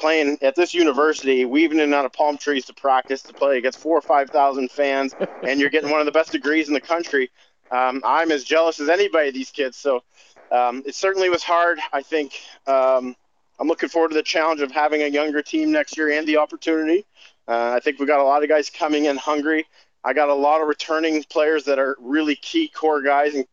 playing 0.00 0.38
at 0.42 0.56
this 0.56 0.74
university, 0.74 1.44
weaving 1.44 1.78
in 1.78 1.84
and 1.84 1.94
out 1.94 2.04
of 2.04 2.12
palm 2.12 2.38
trees 2.38 2.64
to 2.66 2.74
practice 2.74 3.22
to 3.22 3.32
play 3.32 3.58
against 3.58 3.78
four 3.78 3.96
or 3.98 4.02
five 4.02 4.30
thousand 4.30 4.70
fans, 4.70 5.14
and 5.46 5.60
you're 5.60 5.70
getting 5.70 5.90
one 5.90 6.00
of 6.00 6.06
the 6.06 6.12
best 6.12 6.32
degrees 6.32 6.68
in 6.68 6.74
the 6.74 6.80
country. 6.80 7.30
Um, 7.70 8.02
I'm 8.04 8.32
as 8.32 8.42
jealous 8.42 8.80
as 8.80 8.88
anybody 8.88 9.28
of 9.28 9.34
these 9.34 9.50
kids. 9.50 9.76
So 9.76 10.02
um, 10.50 10.82
it 10.86 10.94
certainly 10.94 11.28
was 11.28 11.42
hard. 11.42 11.78
I 11.92 12.02
think 12.02 12.40
um, 12.66 13.14
I'm 13.60 13.68
looking 13.68 13.88
forward 13.88 14.08
to 14.08 14.14
the 14.14 14.22
challenge 14.22 14.60
of 14.60 14.72
having 14.72 15.02
a 15.02 15.06
younger 15.06 15.42
team 15.42 15.70
next 15.70 15.96
year 15.96 16.10
and 16.10 16.26
the 16.26 16.38
opportunity. 16.38 17.04
Uh, 17.46 17.72
I 17.76 17.80
think 17.80 17.98
we 17.98 18.06
got 18.06 18.20
a 18.20 18.24
lot 18.24 18.42
of 18.42 18.48
guys 18.48 18.70
coming 18.70 19.04
in 19.04 19.16
hungry. 19.16 19.66
I 20.02 20.14
got 20.14 20.30
a 20.30 20.34
lot 20.34 20.62
of 20.62 20.68
returning 20.68 21.22
players 21.24 21.64
that 21.64 21.78
are 21.78 21.96
really 22.00 22.36
key 22.36 22.68
core 22.68 23.02
guys 23.02 23.34
and 23.34 23.44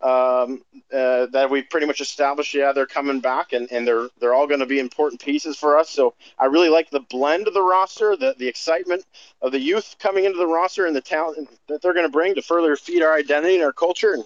um, 0.00 0.62
uh, 0.92 1.26
that 1.26 1.48
we 1.50 1.62
pretty 1.62 1.86
much 1.86 2.00
established. 2.00 2.54
Yeah, 2.54 2.72
they're 2.72 2.86
coming 2.86 3.20
back, 3.20 3.52
and, 3.52 3.70
and 3.72 3.86
they're 3.86 4.08
they're 4.20 4.34
all 4.34 4.46
going 4.46 4.60
to 4.60 4.66
be 4.66 4.78
important 4.78 5.20
pieces 5.20 5.56
for 5.56 5.78
us. 5.78 5.90
So 5.90 6.14
I 6.38 6.46
really 6.46 6.68
like 6.68 6.90
the 6.90 7.00
blend 7.00 7.48
of 7.48 7.54
the 7.54 7.62
roster, 7.62 8.16
the 8.16 8.34
the 8.38 8.46
excitement 8.46 9.04
of 9.42 9.52
the 9.52 9.60
youth 9.60 9.96
coming 9.98 10.24
into 10.24 10.38
the 10.38 10.46
roster, 10.46 10.86
and 10.86 10.94
the 10.94 11.00
talent 11.00 11.48
that 11.68 11.82
they're 11.82 11.94
going 11.94 12.06
to 12.06 12.12
bring 12.12 12.34
to 12.36 12.42
further 12.42 12.76
feed 12.76 13.02
our 13.02 13.14
identity 13.14 13.56
and 13.56 13.64
our 13.64 13.72
culture. 13.72 14.14
And 14.14 14.24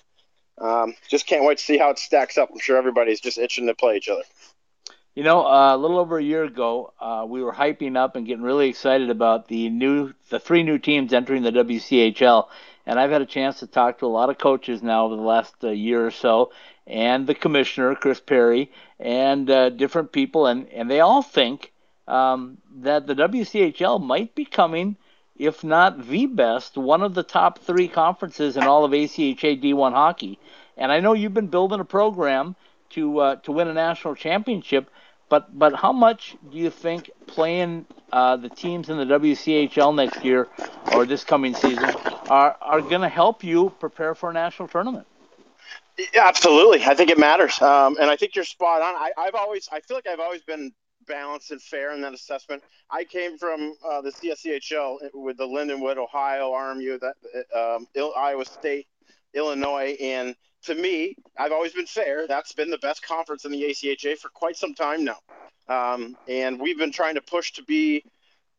um, 0.58 0.94
just 1.08 1.26
can't 1.26 1.44
wait 1.44 1.58
to 1.58 1.64
see 1.64 1.78
how 1.78 1.90
it 1.90 1.98
stacks 1.98 2.36
up. 2.36 2.50
I'm 2.52 2.58
sure 2.58 2.76
everybody's 2.76 3.20
just 3.20 3.38
itching 3.38 3.66
to 3.66 3.74
play 3.74 3.96
each 3.96 4.08
other. 4.08 4.22
You 5.14 5.24
know, 5.24 5.46
uh, 5.46 5.74
a 5.74 5.76
little 5.76 5.98
over 5.98 6.18
a 6.18 6.22
year 6.22 6.44
ago, 6.44 6.94
uh, 6.98 7.26
we 7.28 7.42
were 7.42 7.52
hyping 7.52 7.98
up 7.98 8.16
and 8.16 8.26
getting 8.26 8.42
really 8.42 8.70
excited 8.70 9.10
about 9.10 9.46
the 9.46 9.68
new, 9.68 10.14
the 10.30 10.40
three 10.40 10.62
new 10.62 10.78
teams 10.78 11.12
entering 11.12 11.42
the 11.42 11.52
WCHL 11.52 12.48
and 12.86 12.98
I've 12.98 13.10
had 13.10 13.22
a 13.22 13.26
chance 13.26 13.60
to 13.60 13.66
talk 13.66 13.98
to 13.98 14.06
a 14.06 14.08
lot 14.08 14.30
of 14.30 14.38
coaches 14.38 14.82
now 14.82 15.06
over 15.06 15.16
the 15.16 15.22
last 15.22 15.54
uh, 15.62 15.70
year 15.70 16.04
or 16.06 16.10
so, 16.10 16.52
and 16.86 17.26
the 17.26 17.34
commissioner 17.34 17.94
Chris 17.94 18.20
Perry, 18.20 18.70
and 18.98 19.48
uh, 19.50 19.70
different 19.70 20.12
people, 20.12 20.46
and 20.46 20.68
and 20.70 20.90
they 20.90 21.00
all 21.00 21.22
think 21.22 21.72
um, 22.08 22.58
that 22.76 23.06
the 23.06 23.14
WCHL 23.14 24.02
might 24.02 24.34
be 24.34 24.44
coming, 24.44 24.96
if 25.36 25.62
not 25.62 26.08
the 26.08 26.26
best, 26.26 26.76
one 26.76 27.02
of 27.02 27.14
the 27.14 27.22
top 27.22 27.58
three 27.58 27.88
conferences 27.88 28.56
in 28.56 28.64
all 28.64 28.84
of 28.84 28.92
ACHA 28.92 29.62
D1 29.62 29.92
hockey. 29.92 30.38
And 30.76 30.90
I 30.90 31.00
know 31.00 31.12
you've 31.12 31.34
been 31.34 31.48
building 31.48 31.80
a 31.80 31.84
program 31.84 32.56
to 32.90 33.18
uh, 33.18 33.36
to 33.36 33.52
win 33.52 33.68
a 33.68 33.74
national 33.74 34.14
championship. 34.14 34.90
But 35.28 35.58
but 35.58 35.74
how 35.76 35.92
much 35.92 36.36
do 36.50 36.58
you 36.58 36.70
think 36.70 37.10
playing 37.26 37.86
uh, 38.12 38.36
the 38.36 38.50
teams 38.50 38.90
in 38.90 38.98
the 38.98 39.06
WCHL 39.06 39.94
next 39.94 40.24
year 40.24 40.48
or 40.94 41.06
this 41.06 41.24
coming 41.24 41.54
season 41.54 41.84
are 42.28 42.56
are 42.60 42.80
going 42.80 43.00
to 43.00 43.08
help 43.08 43.42
you 43.44 43.70
prepare 43.80 44.14
for 44.14 44.30
a 44.30 44.32
national 44.32 44.68
tournament? 44.68 45.06
Yeah, 46.14 46.26
absolutely. 46.26 46.82
I 46.84 46.94
think 46.94 47.10
it 47.10 47.18
matters, 47.18 47.60
um, 47.60 47.96
and 48.00 48.10
I 48.10 48.16
think 48.16 48.34
you're 48.34 48.44
spot 48.44 48.80
on. 48.82 48.94
I, 48.94 49.10
I've 49.18 49.34
always 49.34 49.68
I 49.70 49.80
feel 49.80 49.96
like 49.96 50.06
I've 50.06 50.20
always 50.20 50.42
been 50.42 50.72
balanced 51.06 51.50
and 51.50 51.60
fair 51.60 51.92
in 51.92 52.00
that 52.02 52.14
assessment. 52.14 52.62
I 52.90 53.04
came 53.04 53.36
from 53.36 53.74
uh, 53.84 54.00
the 54.00 54.10
CSCHL 54.10 55.10
with 55.14 55.36
the 55.36 55.46
Lindenwood, 55.46 55.96
Ohio, 55.96 56.52
RMU, 56.52 57.00
that 57.00 57.16
um, 57.54 57.86
Iowa 58.16 58.44
State, 58.44 58.86
Illinois, 59.34 59.96
and 60.00 60.34
to 60.62 60.74
me, 60.74 61.16
I've 61.36 61.52
always 61.52 61.72
been 61.72 61.86
fair. 61.86 62.26
That's 62.26 62.52
been 62.52 62.70
the 62.70 62.78
best 62.78 63.02
conference 63.02 63.44
in 63.44 63.52
the 63.52 63.62
ACHA 63.62 64.18
for 64.18 64.28
quite 64.28 64.56
some 64.56 64.74
time 64.74 65.04
now. 65.04 65.18
Um, 65.68 66.16
and 66.28 66.60
we've 66.60 66.78
been 66.78 66.92
trying 66.92 67.16
to 67.16 67.20
push 67.22 67.52
to 67.52 67.64
be 67.64 68.04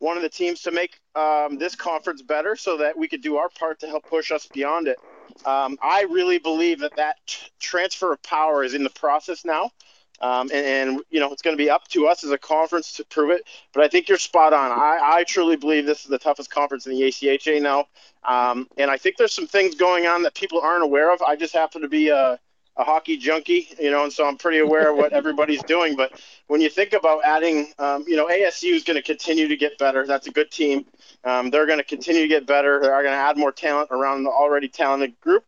one 0.03 0.17
of 0.17 0.23
the 0.23 0.29
teams 0.29 0.61
to 0.61 0.71
make 0.71 0.99
um, 1.15 1.57
this 1.57 1.75
conference 1.75 2.21
better 2.21 2.57
so 2.57 2.75
that 2.75 2.97
we 2.97 3.07
could 3.07 3.21
do 3.21 3.37
our 3.37 3.47
part 3.47 3.79
to 3.79 3.87
help 3.87 4.03
push 4.09 4.31
us 4.31 4.47
beyond 4.47 4.89
it. 4.89 4.97
Um, 5.45 5.77
I 5.81 6.05
really 6.09 6.39
believe 6.39 6.79
that 6.79 6.97
that 6.97 7.15
t- 7.25 7.47
transfer 7.61 8.11
of 8.11 8.21
power 8.21 8.65
is 8.65 8.73
in 8.73 8.83
the 8.83 8.89
process 8.89 9.45
now. 9.45 9.71
Um, 10.19 10.49
and, 10.53 10.65
and, 10.65 11.01
you 11.09 11.21
know, 11.21 11.31
it's 11.31 11.41
going 11.41 11.57
to 11.57 11.63
be 11.63 11.69
up 11.69 11.87
to 11.89 12.07
us 12.07 12.23
as 12.25 12.31
a 12.31 12.37
conference 12.37 12.93
to 12.93 13.05
prove 13.05 13.31
it. 13.31 13.43
But 13.73 13.83
I 13.83 13.87
think 13.87 14.09
you're 14.09 14.17
spot 14.17 14.51
on. 14.51 14.71
I, 14.71 14.99
I 15.01 15.23
truly 15.23 15.55
believe 15.55 15.85
this 15.85 16.01
is 16.01 16.09
the 16.09 16.19
toughest 16.19 16.51
conference 16.51 16.85
in 16.85 16.93
the 16.93 17.01
ACHA 17.01 17.61
now. 17.61 17.87
Um, 18.25 18.67
and 18.77 18.91
I 18.91 18.97
think 18.97 19.15
there's 19.15 19.33
some 19.33 19.47
things 19.47 19.73
going 19.73 20.05
on 20.05 20.23
that 20.23 20.35
people 20.35 20.59
aren't 20.59 20.83
aware 20.83 21.13
of. 21.13 21.21
I 21.21 21.37
just 21.37 21.53
happen 21.53 21.81
to 21.81 21.89
be 21.89 22.09
a, 22.09 22.39
a 22.75 22.83
hockey 22.83 23.17
junkie, 23.17 23.69
you 23.79 23.91
know, 23.91 24.03
and 24.03 24.11
so 24.11 24.25
I'm 24.25 24.37
pretty 24.37 24.59
aware 24.59 24.91
of 24.91 24.97
what 24.97 25.13
everybody's 25.13 25.63
doing. 25.63 25.95
But 25.95 26.19
when 26.47 26.61
you 26.61 26.69
think 26.69 26.93
about 26.93 27.21
adding, 27.23 27.71
um, 27.79 28.05
you 28.07 28.15
know, 28.15 28.27
ASU 28.27 28.73
is 28.73 28.83
going 28.83 28.95
to 28.95 29.03
continue 29.03 29.47
to 29.47 29.55
get 29.55 29.77
better. 29.77 30.05
That's 30.07 30.27
a 30.27 30.31
good 30.31 30.51
team. 30.51 30.85
Um, 31.23 31.49
they're 31.49 31.67
going 31.67 31.79
to 31.79 31.83
continue 31.83 32.23
to 32.23 32.27
get 32.27 32.47
better. 32.47 32.79
They're 32.81 32.91
going 32.91 33.05
to 33.05 33.11
add 33.11 33.37
more 33.37 33.51
talent 33.51 33.89
around 33.91 34.23
the 34.23 34.31
already 34.31 34.67
talented 34.67 35.19
group. 35.21 35.45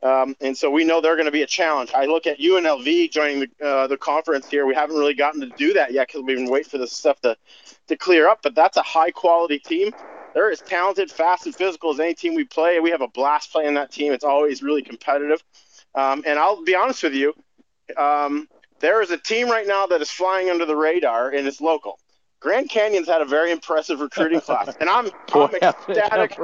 Um, 0.00 0.36
and 0.40 0.56
so 0.56 0.70
we 0.70 0.84
know 0.84 1.00
they're 1.00 1.16
going 1.16 1.26
to 1.26 1.32
be 1.32 1.42
a 1.42 1.46
challenge. 1.46 1.90
I 1.92 2.06
look 2.06 2.28
at 2.28 2.38
UNLV 2.38 3.10
joining 3.10 3.40
the, 3.40 3.66
uh, 3.66 3.86
the 3.88 3.96
conference 3.96 4.48
here. 4.48 4.64
We 4.64 4.74
haven't 4.74 4.96
really 4.96 5.14
gotten 5.14 5.40
to 5.40 5.48
do 5.48 5.72
that 5.72 5.92
yet 5.92 6.06
because 6.06 6.22
we've 6.22 6.36
been 6.36 6.48
waiting 6.48 6.70
for 6.70 6.78
this 6.78 6.92
stuff 6.92 7.20
to, 7.22 7.36
to 7.88 7.96
clear 7.96 8.28
up. 8.28 8.40
But 8.42 8.54
that's 8.54 8.76
a 8.76 8.82
high 8.82 9.10
quality 9.10 9.58
team. 9.58 9.92
They're 10.34 10.52
as 10.52 10.60
talented, 10.60 11.10
fast, 11.10 11.46
and 11.46 11.54
physical 11.54 11.90
as 11.90 11.98
any 11.98 12.14
team 12.14 12.34
we 12.34 12.44
play. 12.44 12.78
We 12.78 12.90
have 12.90 13.00
a 13.00 13.08
blast 13.08 13.50
playing 13.50 13.74
that 13.74 13.90
team. 13.90 14.12
It's 14.12 14.24
always 14.24 14.62
really 14.62 14.82
competitive. 14.82 15.42
Um, 15.94 16.22
and 16.26 16.38
I'll 16.38 16.62
be 16.62 16.74
honest 16.74 17.02
with 17.02 17.14
you, 17.14 17.34
um, 17.96 18.48
there 18.80 19.02
is 19.02 19.10
a 19.10 19.18
team 19.18 19.48
right 19.48 19.66
now 19.66 19.86
that 19.86 20.00
is 20.00 20.10
flying 20.10 20.50
under 20.50 20.64
the 20.64 20.76
radar, 20.76 21.30
and 21.30 21.46
it's 21.46 21.60
local. 21.60 21.98
Grand 22.40 22.70
Canyon's 22.70 23.08
had 23.08 23.20
a 23.20 23.24
very 23.24 23.50
impressive 23.50 24.00
recruiting 24.00 24.40
class, 24.40 24.76
and 24.80 24.88
I'm, 24.88 25.10
I'm 25.34 25.54
ecstatic. 25.54 26.38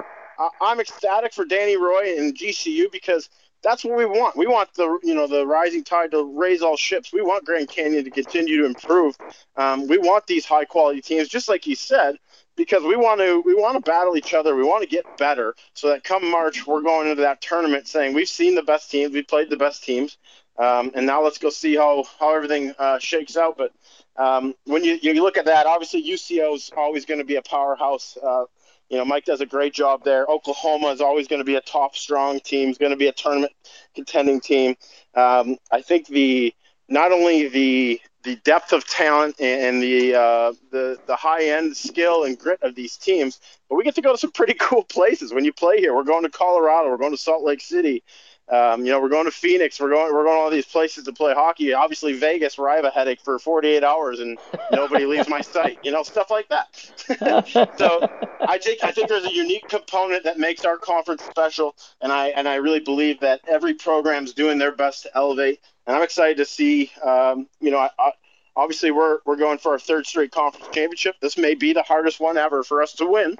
I'm 0.60 0.80
ecstatic 0.80 1.32
for 1.32 1.44
Danny 1.44 1.76
Roy 1.76 2.18
and 2.18 2.36
GCU 2.36 2.90
because 2.90 3.30
that's 3.62 3.84
what 3.84 3.96
we 3.96 4.04
want. 4.04 4.36
We 4.36 4.46
want 4.46 4.72
the 4.74 4.98
you 5.02 5.14
know 5.14 5.26
the 5.26 5.46
rising 5.46 5.84
tide 5.84 6.10
to 6.10 6.24
raise 6.24 6.62
all 6.62 6.76
ships. 6.76 7.12
We 7.12 7.22
want 7.22 7.44
Grand 7.44 7.68
Canyon 7.68 8.04
to 8.04 8.10
continue 8.10 8.58
to 8.58 8.66
improve. 8.66 9.16
Um, 9.56 9.86
we 9.86 9.98
want 9.98 10.26
these 10.26 10.44
high 10.44 10.64
quality 10.64 11.00
teams, 11.00 11.28
just 11.28 11.48
like 11.48 11.66
you 11.66 11.76
said, 11.76 12.18
because 12.56 12.82
we 12.84 12.96
want 12.96 13.20
to 13.20 13.42
we 13.44 13.54
want 13.54 13.76
to 13.76 13.90
battle 13.90 14.16
each 14.16 14.34
other. 14.34 14.56
We 14.56 14.64
want 14.64 14.82
to 14.82 14.88
get 14.88 15.06
better, 15.18 15.54
so 15.74 15.88
that 15.88 16.04
come 16.04 16.30
March 16.30 16.66
we're 16.66 16.82
going 16.82 17.08
into 17.08 17.22
that 17.22 17.40
tournament 17.40 17.88
saying 17.88 18.14
we've 18.14 18.28
seen 18.28 18.54
the 18.54 18.62
best 18.62 18.90
teams, 18.90 19.12
we 19.14 19.22
played 19.22 19.50
the 19.50 19.56
best 19.56 19.84
teams, 19.84 20.18
Um, 20.58 20.92
and 20.94 21.06
now 21.06 21.22
let's 21.22 21.38
go 21.38 21.50
see 21.50 21.76
how 21.76 22.04
how 22.20 22.34
everything 22.34 22.74
uh, 22.78 22.98
shakes 22.98 23.36
out. 23.36 23.58
But 23.58 23.72
um, 24.16 24.54
when 24.66 24.84
you 24.84 24.98
you 25.02 25.22
look 25.22 25.36
at 25.38 25.46
that, 25.46 25.66
obviously 25.66 26.02
UCO 26.04 26.54
is 26.54 26.70
always 26.76 27.04
going 27.06 27.20
to 27.20 27.24
be 27.26 27.36
a 27.36 27.42
powerhouse. 27.42 28.16
Uh, 28.22 28.44
you 28.90 28.98
know, 28.98 29.04
Mike 29.04 29.24
does 29.24 29.40
a 29.40 29.46
great 29.46 29.74
job 29.74 30.04
there. 30.04 30.26
Oklahoma 30.26 30.88
is 30.88 31.00
always 31.00 31.26
going 31.26 31.40
to 31.40 31.44
be 31.44 31.56
a 31.56 31.60
top 31.62 31.96
strong 31.96 32.40
team. 32.40 32.70
Is 32.70 32.78
going 32.78 32.92
to 32.92 32.96
be 32.96 33.08
a 33.08 33.12
tournament 33.12 33.52
contending 33.94 34.40
team. 34.40 34.76
Um, 35.14 35.58
I 35.72 35.82
think 35.82 36.06
the 36.06 36.54
not 36.88 37.12
only 37.12 37.48
the 37.48 38.00
the 38.24 38.36
depth 38.36 38.72
of 38.72 38.86
talent 38.88 39.40
and 39.40 39.82
the 39.82 40.14
uh, 40.14 40.52
the 40.70 40.98
the 41.06 41.16
high 41.16 41.44
end 41.44 41.76
skill 41.76 42.24
and 42.24 42.38
grit 42.38 42.62
of 42.62 42.74
these 42.74 42.96
teams, 42.96 43.40
but 43.68 43.76
we 43.76 43.84
get 43.84 43.94
to 43.96 44.02
go 44.02 44.12
to 44.12 44.18
some 44.18 44.32
pretty 44.32 44.54
cool 44.60 44.84
places 44.84 45.32
when 45.34 45.44
you 45.44 45.52
play 45.52 45.78
here. 45.78 45.94
We're 45.94 46.04
going 46.04 46.24
to 46.24 46.30
Colorado. 46.30 46.90
We're 46.90 46.98
going 46.98 47.12
to 47.12 47.18
Salt 47.18 47.44
Lake 47.44 47.60
City. 47.60 48.02
Um, 48.48 48.84
you 48.84 48.92
know, 48.92 49.00
we're 49.00 49.08
going 49.08 49.24
to 49.24 49.30
Phoenix. 49.30 49.80
We're 49.80 49.90
going. 49.90 50.12
We're 50.12 50.24
going 50.24 50.36
to 50.36 50.40
all 50.40 50.50
these 50.50 50.66
places 50.66 51.04
to 51.04 51.12
play 51.12 51.32
hockey. 51.32 51.72
Obviously, 51.72 52.12
Vegas, 52.12 52.58
where 52.58 52.68
I 52.68 52.76
have 52.76 52.84
a 52.84 52.90
headache 52.90 53.20
for 53.22 53.38
48 53.38 53.82
hours 53.82 54.20
and 54.20 54.38
nobody 54.70 55.06
leaves 55.06 55.28
my 55.28 55.40
sight. 55.40 55.78
You 55.82 55.92
know, 55.92 56.02
stuff 56.02 56.30
like 56.30 56.48
that. 56.50 56.74
so, 57.78 58.08
I 58.46 58.58
think 58.58 58.84
I 58.84 58.92
think 58.92 59.08
there's 59.08 59.24
a 59.24 59.32
unique 59.32 59.66
component 59.68 60.24
that 60.24 60.38
makes 60.38 60.64
our 60.66 60.76
conference 60.76 61.22
special, 61.22 61.74
and 62.02 62.12
I 62.12 62.28
and 62.28 62.46
I 62.46 62.56
really 62.56 62.80
believe 62.80 63.20
that 63.20 63.40
every 63.48 63.74
program's 63.74 64.34
doing 64.34 64.58
their 64.58 64.72
best 64.72 65.04
to 65.04 65.16
elevate. 65.16 65.60
And 65.86 65.96
I'm 65.96 66.02
excited 66.02 66.36
to 66.38 66.44
see. 66.44 66.92
Um, 67.02 67.46
you 67.60 67.70
know, 67.70 67.78
I, 67.78 67.90
I, 67.98 68.12
obviously 68.56 68.90
we're 68.90 69.18
we're 69.24 69.36
going 69.36 69.58
for 69.58 69.72
our 69.72 69.78
third 69.78 70.06
straight 70.06 70.32
conference 70.32 70.66
championship. 70.72 71.16
This 71.20 71.36
may 71.36 71.54
be 71.54 71.72
the 71.72 71.82
hardest 71.82 72.20
one 72.20 72.36
ever 72.36 72.62
for 72.62 72.82
us 72.82 72.92
to 72.94 73.06
win. 73.06 73.36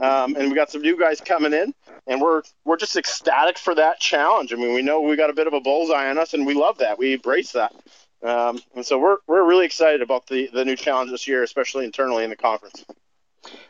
Um, 0.00 0.36
and 0.36 0.48
we 0.48 0.54
got 0.54 0.70
some 0.70 0.82
new 0.82 0.96
guys 0.96 1.20
coming 1.20 1.52
in, 1.52 1.74
and 2.06 2.20
we're 2.20 2.42
we're 2.64 2.76
just 2.76 2.96
ecstatic 2.96 3.58
for 3.58 3.74
that 3.74 3.98
challenge. 3.98 4.52
I 4.52 4.56
mean, 4.56 4.72
we 4.72 4.82
know 4.82 5.00
we 5.00 5.16
got 5.16 5.30
a 5.30 5.34
bit 5.34 5.46
of 5.46 5.52
a 5.52 5.60
bullseye 5.60 6.08
on 6.08 6.18
us, 6.18 6.32
and 6.32 6.46
we 6.46 6.54
love 6.54 6.78
that. 6.78 6.98
We 6.98 7.14
embrace 7.14 7.52
that, 7.52 7.74
um, 8.22 8.60
and 8.74 8.86
so 8.86 8.98
we're 8.98 9.18
we're 9.26 9.44
really 9.44 9.66
excited 9.66 10.00
about 10.00 10.26
the 10.28 10.48
the 10.52 10.64
new 10.64 10.76
challenge 10.76 11.10
this 11.10 11.26
year, 11.26 11.42
especially 11.42 11.84
internally 11.84 12.22
in 12.22 12.30
the 12.30 12.36
conference. 12.36 12.84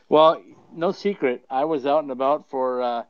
Well, 0.09 0.43
no 0.73 0.93
secret, 0.93 1.45
I 1.49 1.65
was 1.65 1.87
out 1.87 2.03
and 2.03 2.13
about 2.13 2.51
for 2.51 2.83
uh, 2.83 3.05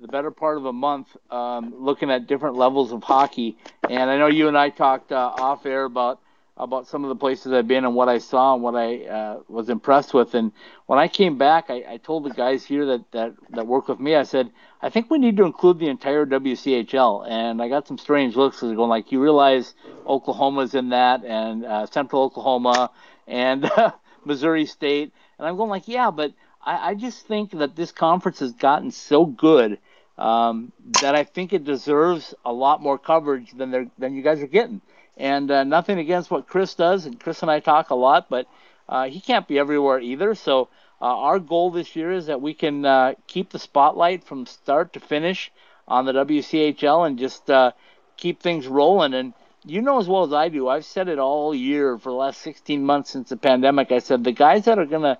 the 0.00 0.08
better 0.08 0.30
part 0.30 0.56
of 0.58 0.66
a 0.66 0.72
month, 0.72 1.08
um, 1.30 1.74
looking 1.76 2.10
at 2.10 2.28
different 2.28 2.56
levels 2.56 2.92
of 2.92 3.02
hockey, 3.02 3.58
and 3.90 4.08
I 4.08 4.18
know 4.18 4.28
you 4.28 4.46
and 4.46 4.56
I 4.56 4.70
talked 4.70 5.10
uh, 5.10 5.32
off 5.36 5.66
air 5.66 5.84
about 5.84 6.20
about 6.56 6.86
some 6.86 7.02
of 7.02 7.08
the 7.08 7.16
places 7.16 7.52
I've 7.52 7.66
been 7.66 7.84
and 7.84 7.94
what 7.94 8.08
I 8.08 8.18
saw 8.18 8.54
and 8.54 8.62
what 8.62 8.76
I 8.76 9.04
uh, 9.06 9.40
was 9.48 9.70
impressed 9.70 10.12
with. 10.12 10.34
And 10.34 10.52
when 10.86 10.98
I 10.98 11.08
came 11.08 11.38
back, 11.38 11.70
I, 11.70 11.84
I 11.88 11.96
told 11.96 12.24
the 12.24 12.30
guys 12.30 12.64
here 12.64 12.84
that, 12.86 13.10
that, 13.12 13.34
that 13.50 13.66
work 13.66 13.88
with 13.88 13.98
me, 13.98 14.14
I 14.14 14.24
said, 14.24 14.50
I 14.82 14.90
think 14.90 15.10
we 15.10 15.18
need 15.18 15.36
to 15.38 15.44
include 15.44 15.78
the 15.78 15.88
entire 15.88 16.26
WCHL. 16.26 17.26
And 17.28 17.62
I 17.62 17.68
got 17.68 17.88
some 17.88 17.98
strange 17.98 18.36
looks 18.36 18.60
going 18.60 18.76
like, 18.76 19.10
you 19.12 19.22
realize 19.22 19.74
Oklahoma's 20.06 20.74
in 20.74 20.90
that 20.90 21.24
and 21.24 21.64
uh, 21.64 21.86
Central 21.86 22.22
Oklahoma 22.22 22.90
and 23.26 23.70
Missouri 24.24 24.66
State. 24.66 25.12
And 25.38 25.48
I'm 25.48 25.56
going 25.56 25.70
like, 25.70 25.88
yeah, 25.88 26.10
but 26.10 26.34
I, 26.62 26.90
I 26.90 26.94
just 26.94 27.26
think 27.26 27.52
that 27.52 27.76
this 27.76 27.92
conference 27.92 28.40
has 28.40 28.52
gotten 28.52 28.90
so 28.90 29.24
good 29.24 29.78
um, 30.18 30.72
that 31.00 31.14
I 31.14 31.24
think 31.24 31.52
it 31.52 31.64
deserves 31.64 32.34
a 32.44 32.52
lot 32.52 32.82
more 32.82 32.98
coverage 32.98 33.52
than 33.52 33.90
than 33.98 34.14
you 34.14 34.22
guys 34.22 34.42
are 34.42 34.46
getting. 34.46 34.80
And 35.16 35.50
uh, 35.50 35.64
nothing 35.64 35.98
against 35.98 36.30
what 36.30 36.48
Chris 36.48 36.74
does, 36.74 37.06
and 37.06 37.20
Chris 37.20 37.42
and 37.42 37.50
I 37.50 37.60
talk 37.60 37.90
a 37.90 37.94
lot, 37.94 38.28
but 38.30 38.46
uh, 38.88 39.08
he 39.08 39.20
can't 39.20 39.46
be 39.46 39.58
everywhere 39.58 40.00
either. 40.00 40.34
So 40.34 40.68
uh, 41.00 41.04
our 41.04 41.38
goal 41.38 41.70
this 41.70 41.94
year 41.96 42.12
is 42.12 42.26
that 42.26 42.40
we 42.40 42.54
can 42.54 42.84
uh, 42.84 43.14
keep 43.26 43.50
the 43.50 43.58
spotlight 43.58 44.24
from 44.24 44.46
start 44.46 44.92
to 44.94 45.00
finish 45.00 45.52
on 45.86 46.06
the 46.06 46.12
WCHL 46.12 47.06
and 47.06 47.18
just 47.18 47.50
uh, 47.50 47.72
keep 48.16 48.40
things 48.40 48.66
rolling. 48.66 49.14
And 49.14 49.34
you 49.64 49.82
know 49.82 49.98
as 49.98 50.08
well 50.08 50.24
as 50.24 50.32
I 50.32 50.48
do, 50.48 50.68
I've 50.68 50.84
said 50.84 51.08
it 51.08 51.18
all 51.18 51.54
year 51.54 51.98
for 51.98 52.10
the 52.10 52.16
last 52.16 52.40
16 52.42 52.84
months 52.84 53.10
since 53.10 53.28
the 53.28 53.36
pandemic. 53.36 53.92
I 53.92 53.98
said 53.98 54.24
the 54.24 54.32
guys 54.32 54.64
that 54.64 54.78
are 54.78 54.86
going 54.86 55.02
to 55.02 55.18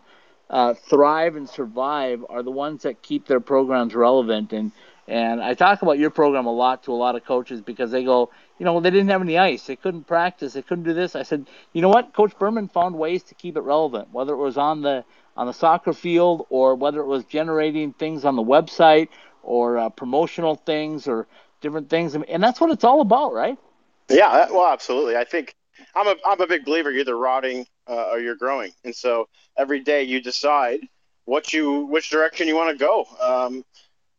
uh, 0.50 0.74
thrive 0.74 1.34
and 1.36 1.48
survive 1.48 2.24
are 2.28 2.42
the 2.42 2.50
ones 2.50 2.82
that 2.82 3.02
keep 3.02 3.26
their 3.26 3.40
programs 3.40 3.94
relevant. 3.94 4.52
And 4.52 4.72
and 5.08 5.42
I 5.42 5.54
talk 5.54 5.82
about 5.82 5.98
your 5.98 6.10
program 6.10 6.46
a 6.46 6.52
lot 6.52 6.84
to 6.84 6.92
a 6.92 6.94
lot 6.94 7.16
of 7.16 7.24
coaches 7.24 7.60
because 7.60 7.90
they 7.90 8.04
go, 8.04 8.30
you 8.58 8.64
know, 8.64 8.80
they 8.80 8.90
didn't 8.90 9.08
have 9.08 9.22
any 9.22 9.38
ice. 9.38 9.66
They 9.66 9.76
couldn't 9.76 10.04
practice. 10.04 10.52
They 10.52 10.62
couldn't 10.62 10.84
do 10.84 10.94
this. 10.94 11.16
I 11.16 11.22
said, 11.22 11.48
you 11.72 11.82
know 11.82 11.88
what? 11.88 12.12
Coach 12.12 12.38
Berman 12.38 12.68
found 12.68 12.96
ways 12.96 13.22
to 13.24 13.34
keep 13.34 13.56
it 13.56 13.62
relevant, 13.62 14.12
whether 14.12 14.32
it 14.32 14.38
was 14.38 14.56
on 14.56 14.82
the 14.82 15.04
on 15.36 15.46
the 15.46 15.52
soccer 15.52 15.92
field 15.92 16.46
or 16.50 16.74
whether 16.74 17.00
it 17.00 17.06
was 17.06 17.24
generating 17.24 17.92
things 17.94 18.24
on 18.24 18.36
the 18.36 18.42
website 18.42 19.08
or 19.42 19.78
uh, 19.78 19.88
promotional 19.88 20.56
things 20.56 21.08
or 21.08 21.26
different 21.60 21.88
things. 21.88 22.14
And 22.14 22.42
that's 22.42 22.60
what 22.60 22.70
it's 22.70 22.84
all 22.84 23.00
about, 23.00 23.32
right? 23.32 23.58
Yeah, 24.10 24.50
well, 24.50 24.66
absolutely. 24.66 25.16
I 25.16 25.24
think 25.24 25.54
I'm 25.94 26.06
a 26.06 26.16
I'm 26.26 26.40
a 26.40 26.46
big 26.46 26.64
believer. 26.64 26.90
You're 26.90 27.00
either 27.00 27.16
rotting 27.16 27.66
uh, 27.88 28.10
or 28.10 28.20
you're 28.20 28.36
growing, 28.36 28.72
and 28.84 28.94
so 28.94 29.28
every 29.56 29.80
day 29.80 30.02
you 30.02 30.20
decide 30.20 30.80
what 31.24 31.52
you 31.52 31.86
which 31.86 32.10
direction 32.10 32.48
you 32.48 32.56
want 32.56 32.76
to 32.76 32.84
go. 32.84 33.06
Um, 33.20 33.64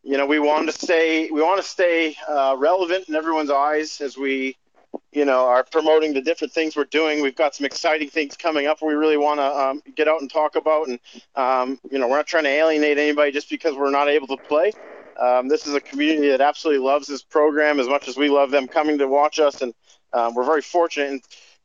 you 0.03 0.17
know, 0.17 0.25
we 0.25 0.39
want 0.39 0.67
to 0.67 0.73
stay 0.73 1.29
we 1.31 1.41
want 1.41 1.61
to 1.61 1.67
stay 1.67 2.15
uh, 2.27 2.55
relevant 2.57 3.07
in 3.07 3.15
everyone's 3.15 3.49
eyes 3.49 4.01
as 4.01 4.17
we, 4.17 4.57
you 5.13 5.23
know, 5.23 5.45
are 5.45 5.63
promoting 5.63 6.13
the 6.13 6.21
different 6.21 6.51
things 6.53 6.75
we're 6.75 6.83
doing. 6.85 7.21
We've 7.21 7.35
got 7.35 7.55
some 7.55 7.65
exciting 7.65 8.09
things 8.09 8.35
coming 8.35 8.67
up. 8.67 8.81
We 8.81 8.93
really 8.93 9.17
want 9.17 9.39
to 9.39 9.45
um, 9.45 9.81
get 9.95 10.09
out 10.09 10.19
and 10.19 10.29
talk 10.29 10.57
about, 10.57 10.87
and 10.89 10.99
um, 11.35 11.79
you 11.89 11.99
know, 11.99 12.07
we're 12.07 12.17
not 12.17 12.27
trying 12.27 12.43
to 12.43 12.49
alienate 12.49 12.97
anybody 12.97 13.31
just 13.31 13.49
because 13.49 13.75
we're 13.75 13.91
not 13.91 14.09
able 14.09 14.27
to 14.27 14.37
play. 14.37 14.73
Um, 15.19 15.47
this 15.47 15.67
is 15.67 15.73
a 15.73 15.79
community 15.79 16.29
that 16.29 16.41
absolutely 16.41 16.83
loves 16.83 17.07
this 17.07 17.23
program 17.23 17.79
as 17.79 17.87
much 17.87 18.07
as 18.07 18.17
we 18.17 18.29
love 18.29 18.51
them 18.51 18.67
coming 18.67 18.97
to 18.97 19.07
watch 19.07 19.39
us, 19.39 19.61
and 19.61 19.73
um, 20.11 20.35
we're 20.35 20.43
very 20.43 20.61
fortunate. 20.61 21.07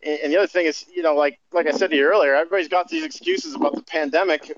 And, 0.03 0.21
and 0.21 0.33
the 0.33 0.37
other 0.37 0.47
thing 0.47 0.67
is, 0.67 0.85
you 0.95 1.03
know, 1.03 1.17
like 1.17 1.41
like 1.53 1.67
I 1.67 1.73
said 1.73 1.91
to 1.91 1.97
you 1.97 2.05
earlier, 2.05 2.35
everybody's 2.37 2.69
got 2.69 2.89
these 2.89 3.05
excuses 3.05 3.55
about 3.55 3.75
the 3.75 3.83
pandemic. 3.83 4.57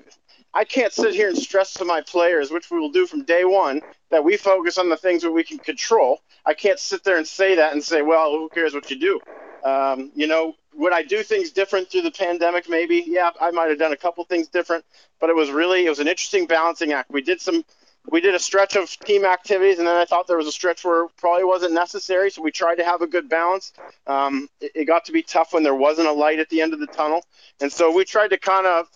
I 0.53 0.65
can't 0.65 0.91
sit 0.91 1.13
here 1.13 1.29
and 1.29 1.37
stress 1.37 1.73
to 1.75 1.85
my 1.85 2.01
players, 2.01 2.51
which 2.51 2.69
we 2.69 2.79
will 2.79 2.91
do 2.91 3.07
from 3.07 3.23
day 3.23 3.45
one, 3.45 3.81
that 4.09 4.23
we 4.23 4.37
focus 4.37 4.77
on 4.77 4.89
the 4.89 4.97
things 4.97 5.21
that 5.21 5.31
we 5.31 5.43
can 5.43 5.57
control. 5.57 6.19
I 6.45 6.53
can't 6.53 6.79
sit 6.79 7.03
there 7.03 7.17
and 7.17 7.27
say 7.27 7.55
that 7.55 7.73
and 7.73 7.83
say, 7.83 8.01
well, 8.01 8.31
who 8.31 8.49
cares 8.49 8.73
what 8.73 8.89
you 8.89 8.99
do? 8.99 9.19
Um, 9.63 10.11
you 10.15 10.27
know, 10.27 10.55
would 10.75 10.93
I 10.93 11.03
do 11.03 11.23
things 11.23 11.51
different 11.51 11.89
through 11.89 12.01
the 12.01 12.11
pandemic? 12.11 12.67
Maybe. 12.67 13.03
Yeah, 13.07 13.31
I 13.39 13.51
might 13.51 13.69
have 13.69 13.79
done 13.79 13.93
a 13.93 13.97
couple 13.97 14.23
things 14.25 14.47
different, 14.47 14.83
but 15.19 15.29
it 15.29 15.35
was 15.35 15.49
really 15.51 15.85
it 15.85 15.89
was 15.89 15.99
an 15.99 16.07
interesting 16.07 16.47
balancing 16.47 16.93
act. 16.93 17.11
We 17.11 17.21
did 17.21 17.41
some 17.41 17.63
we 18.09 18.19
did 18.19 18.33
a 18.33 18.39
stretch 18.39 18.75
of 18.75 18.89
team 18.99 19.25
activities, 19.25 19.77
and 19.77 19.87
then 19.87 19.95
I 19.95 20.05
thought 20.05 20.25
there 20.25 20.37
was 20.37 20.47
a 20.47 20.51
stretch 20.51 20.83
where 20.83 21.07
probably 21.17 21.43
wasn't 21.43 21.73
necessary. 21.73 22.31
So 22.31 22.41
we 22.41 22.51
tried 22.51 22.75
to 22.75 22.83
have 22.83 23.01
a 23.01 23.07
good 23.07 23.29
balance. 23.29 23.73
Um, 24.07 24.49
it, 24.59 24.71
it, 24.73 24.85
got 24.85 25.05
to 25.05 25.11
be 25.11 25.21
tough 25.21 25.53
when 25.53 25.61
there 25.61 25.75
wasn't 25.75 26.07
a 26.07 26.11
light 26.11 26.39
at 26.39 26.49
the 26.49 26.61
end 26.61 26.73
of 26.73 26.79
the 26.79 26.87
tunnel, 26.87 27.23
and 27.59 27.71
so 27.71 27.95
we 27.95 28.03
tried 28.03 28.29
to 28.29 28.39
kind 28.39 28.65
of 28.65 28.87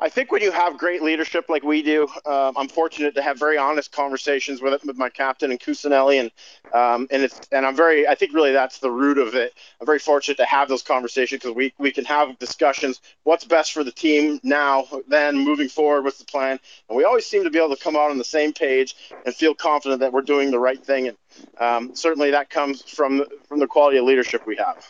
I 0.00 0.08
think 0.08 0.32
when 0.32 0.42
you 0.42 0.50
have 0.50 0.76
great 0.76 1.02
leadership 1.02 1.46
like 1.48 1.62
we 1.62 1.80
do, 1.80 2.08
um, 2.26 2.54
I'm 2.56 2.68
fortunate 2.68 3.14
to 3.14 3.22
have 3.22 3.38
very 3.38 3.56
honest 3.56 3.92
conversations 3.92 4.60
with 4.60 4.84
with 4.84 4.96
my 4.96 5.08
captain 5.08 5.52
and 5.52 5.60
Cusinelli, 5.60 6.20
and 6.20 6.30
um, 6.72 7.06
and 7.12 7.22
it's 7.22 7.40
and 7.52 7.64
I'm 7.64 7.76
very 7.76 8.06
I 8.08 8.16
think 8.16 8.34
really 8.34 8.50
that's 8.50 8.78
the 8.78 8.90
root 8.90 9.18
of 9.18 9.36
it. 9.36 9.54
I'm 9.80 9.86
very 9.86 10.00
fortunate 10.00 10.36
to 10.38 10.46
have 10.46 10.68
those 10.68 10.82
conversations 10.82 11.42
because 11.42 11.54
we 11.54 11.72
we 11.78 11.92
can 11.92 12.04
have 12.06 12.36
discussions. 12.38 13.00
What's 13.22 13.44
best 13.44 13.72
for 13.72 13.84
the 13.84 13.92
team 13.92 14.40
now, 14.42 14.86
then 15.06 15.38
moving 15.38 15.68
forward, 15.68 16.02
what's 16.02 16.18
the 16.18 16.24
plan? 16.24 16.58
And 16.88 16.96
we 16.96 17.04
always 17.04 17.24
seem 17.24 17.44
to 17.44 17.50
be 17.50 17.58
able 17.58 17.74
to 17.76 17.82
come 17.82 17.94
out 17.94 18.10
on 18.10 18.18
the 18.18 18.24
same 18.24 18.52
page 18.52 18.96
and 19.24 19.32
feel 19.34 19.54
confident 19.54 20.00
that 20.00 20.12
we're 20.12 20.22
doing 20.22 20.50
the 20.50 20.58
right 20.58 20.84
thing. 20.84 21.08
And 21.08 21.16
um, 21.58 21.94
certainly 21.94 22.32
that 22.32 22.50
comes 22.50 22.82
from 22.82 23.24
from 23.48 23.60
the 23.60 23.68
quality 23.68 23.98
of 23.98 24.06
leadership 24.06 24.44
we 24.44 24.56
have. 24.56 24.84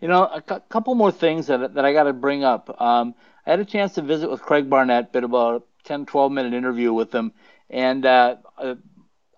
You 0.00 0.08
know, 0.08 0.24
a 0.24 0.40
couple 0.40 0.96
more 0.96 1.12
things 1.12 1.46
that 1.46 1.74
that 1.74 1.84
I 1.84 1.92
got 1.92 2.04
to 2.04 2.12
bring 2.12 2.42
up. 2.42 2.80
Um, 2.80 3.14
Had 3.50 3.58
a 3.58 3.64
chance 3.64 3.94
to 3.94 4.02
visit 4.02 4.30
with 4.30 4.42
Craig 4.42 4.70
Barnett, 4.70 5.12
did 5.12 5.24
about 5.24 5.56
a 5.56 5.88
10, 5.88 6.06
12 6.06 6.30
minute 6.30 6.54
interview 6.54 6.92
with 6.92 7.12
him. 7.12 7.32
And 7.68 8.06
uh, 8.06 8.36
uh, 8.56 8.76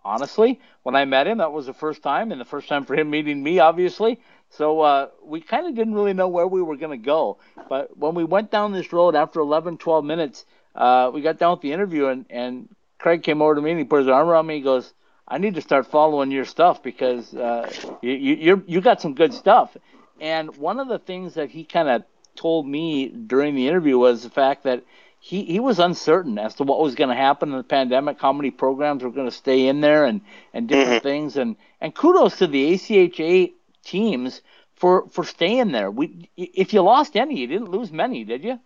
honestly, 0.04 0.60
when 0.82 0.94
I 0.94 1.06
met 1.06 1.26
him, 1.26 1.38
that 1.38 1.50
was 1.50 1.64
the 1.64 1.72
first 1.72 2.02
time, 2.02 2.30
and 2.30 2.38
the 2.38 2.44
first 2.44 2.68
time 2.68 2.84
for 2.84 2.94
him 2.94 3.08
meeting 3.08 3.42
me, 3.42 3.58
obviously. 3.58 4.20
So 4.50 4.82
uh, 4.82 5.08
we 5.24 5.40
kind 5.40 5.66
of 5.66 5.74
didn't 5.74 5.94
really 5.94 6.12
know 6.12 6.28
where 6.28 6.46
we 6.46 6.60
were 6.60 6.76
going 6.76 6.90
to 6.90 7.02
go. 7.02 7.38
But 7.70 7.96
when 7.96 8.14
we 8.14 8.22
went 8.22 8.50
down 8.50 8.72
this 8.72 8.92
road 8.92 9.16
after 9.16 9.40
11, 9.40 9.78
12 9.78 10.04
minutes, 10.04 10.44
uh, 10.74 11.10
we 11.14 11.22
got 11.22 11.38
down 11.38 11.52
with 11.52 11.62
the 11.62 11.72
interview, 11.72 12.08
and, 12.08 12.26
and 12.28 12.68
Craig 12.98 13.22
came 13.22 13.40
over 13.40 13.54
to 13.54 13.62
me 13.62 13.70
and 13.70 13.78
he 13.78 13.86
put 13.86 14.00
his 14.00 14.08
arm 14.08 14.28
around 14.28 14.46
me. 14.46 14.56
He 14.56 14.60
goes, 14.60 14.92
I 15.26 15.38
need 15.38 15.54
to 15.54 15.62
start 15.62 15.86
following 15.86 16.30
your 16.30 16.44
stuff 16.44 16.82
because 16.82 17.32
uh, 17.32 17.72
you, 18.02 18.12
you, 18.12 18.64
you 18.66 18.80
got 18.82 19.00
some 19.00 19.14
good 19.14 19.32
stuff. 19.32 19.74
And 20.20 20.54
one 20.58 20.80
of 20.80 20.88
the 20.88 20.98
things 20.98 21.32
that 21.32 21.48
he 21.48 21.64
kind 21.64 21.88
of 21.88 22.02
told 22.36 22.66
me 22.66 23.08
during 23.08 23.54
the 23.54 23.68
interview 23.68 23.98
was 23.98 24.22
the 24.22 24.30
fact 24.30 24.64
that 24.64 24.82
he, 25.20 25.44
he 25.44 25.60
was 25.60 25.78
uncertain 25.78 26.38
as 26.38 26.56
to 26.56 26.64
what 26.64 26.80
was 26.80 26.96
going 26.96 27.10
to 27.10 27.14
happen 27.14 27.50
in 27.50 27.56
the 27.56 27.62
pandemic, 27.62 28.20
how 28.20 28.32
many 28.32 28.50
programs 28.50 29.04
were 29.04 29.10
going 29.10 29.28
to 29.28 29.34
stay 29.34 29.68
in 29.68 29.80
there, 29.80 30.04
and, 30.04 30.20
and 30.52 30.68
different 30.68 30.98
mm-hmm. 30.98 31.08
things. 31.08 31.36
And, 31.36 31.56
and 31.80 31.94
kudos 31.94 32.38
to 32.38 32.48
the 32.48 32.74
ACHA 32.74 33.52
teams 33.84 34.42
for, 34.74 35.08
for 35.10 35.22
staying 35.22 35.70
there. 35.70 35.92
We 35.92 36.28
if 36.36 36.72
you 36.72 36.82
lost 36.82 37.16
any, 37.16 37.38
you 37.38 37.46
didn't 37.46 37.70
lose 37.70 37.92
many, 37.92 38.24
did 38.24 38.42
you? 38.42 38.58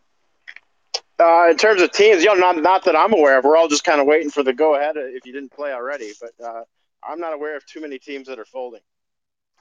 Uh, 1.19 1.49
in 1.51 1.59
terms 1.59 1.83
of 1.83 1.93
teams, 1.93 2.23
you 2.23 2.35
know, 2.35 2.41
not 2.41 2.63
not 2.63 2.85
that 2.85 2.97
I'm 2.97 3.13
aware 3.13 3.39
of. 3.39 3.45
We're 3.45 3.57
all 3.57 3.69
just 3.69 3.85
kind 3.85 4.01
of 4.01 4.07
waiting 4.07 4.31
for 4.31 4.43
the 4.43 4.55
go 4.55 4.77
ahead 4.77 4.97
if 4.97 5.27
you 5.27 5.33
didn't 5.35 5.53
play 5.53 5.73
already. 5.73 6.13
But 6.19 6.33
uh, 6.43 6.63
I'm 7.03 7.21
not 7.21 7.35
aware 7.35 7.57
of 7.57 7.67
too 7.67 7.83
many 7.83 7.99
teams 7.99 8.29
that 8.29 8.39
are 8.39 8.47
folding. 8.47 8.81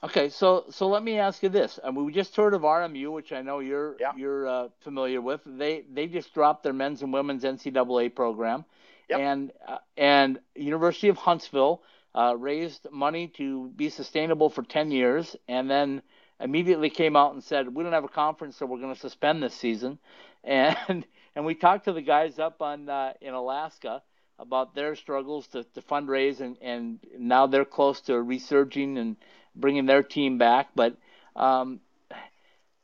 Okay, 0.02 0.28
so 0.28 0.66
so 0.68 0.88
let 0.88 1.02
me 1.02 1.18
ask 1.18 1.42
you 1.42 1.48
this. 1.48 1.80
I 1.82 1.90
mean, 1.90 2.04
we 2.04 2.12
just 2.12 2.36
heard 2.36 2.52
of 2.52 2.62
RMU, 2.62 3.12
which 3.12 3.32
I 3.32 3.40
know 3.40 3.60
you're 3.60 3.96
yeah. 3.98 4.12
you're 4.14 4.46
uh, 4.46 4.68
familiar 4.80 5.22
with. 5.22 5.40
They 5.46 5.84
they 5.90 6.06
just 6.06 6.34
dropped 6.34 6.62
their 6.64 6.74
men's 6.74 7.02
and 7.02 7.12
women's 7.12 7.44
NCAA 7.44 8.14
program, 8.14 8.66
yep. 9.08 9.20
and 9.20 9.52
uh, 9.66 9.78
and 9.96 10.38
University 10.54 11.08
of 11.08 11.16
Huntsville 11.16 11.82
uh, 12.14 12.34
raised 12.36 12.86
money 12.92 13.28
to 13.38 13.68
be 13.68 13.88
sustainable 13.88 14.50
for 14.50 14.62
ten 14.62 14.90
years, 14.90 15.34
and 15.48 15.70
then 15.70 16.02
immediately 16.40 16.90
came 16.90 17.16
out 17.16 17.32
and 17.32 17.42
said 17.42 17.74
we 17.74 17.82
don't 17.82 17.94
have 17.94 18.04
a 18.04 18.08
conference, 18.08 18.58
so 18.58 18.66
we're 18.66 18.80
going 18.80 18.94
to 18.94 19.00
suspend 19.00 19.42
this 19.42 19.54
season, 19.54 19.98
and 20.44 21.06
and 21.34 21.46
we 21.46 21.54
talked 21.54 21.86
to 21.86 21.92
the 21.94 22.02
guys 22.02 22.38
up 22.38 22.60
on 22.60 22.90
uh, 22.90 23.14
in 23.22 23.32
Alaska 23.32 24.02
about 24.38 24.74
their 24.74 24.94
struggles 24.94 25.46
to, 25.46 25.64
to 25.64 25.80
fundraise, 25.80 26.40
and 26.40 26.58
and 26.60 26.98
now 27.18 27.46
they're 27.46 27.64
close 27.64 28.02
to 28.02 28.20
resurging 28.20 28.98
and 28.98 29.16
bringing 29.56 29.86
their 29.86 30.02
team 30.02 30.38
back. 30.38 30.68
But 30.74 30.96
um, 31.34 31.80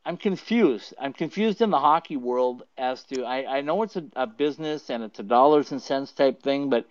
I'm 0.05 0.17
confused. 0.17 0.95
I'm 0.99 1.13
confused 1.13 1.61
in 1.61 1.71
the 1.71 1.79
hockey 1.79 2.17
world 2.17 2.65
as 2.77 3.05
to 3.05 3.25
I, 3.25 3.59
I 3.59 3.61
know 3.61 3.83
it's 3.83 3.97
a, 3.97 4.05
a 4.17 4.27
business 4.27 4.91
and 4.91 5.03
it's 5.05 5.21
a 5.21 5.23
dollars 5.23 5.71
and 5.71 5.81
cents 5.81 6.13
type 6.13 6.43
thing, 6.43 6.71
but 6.71 6.87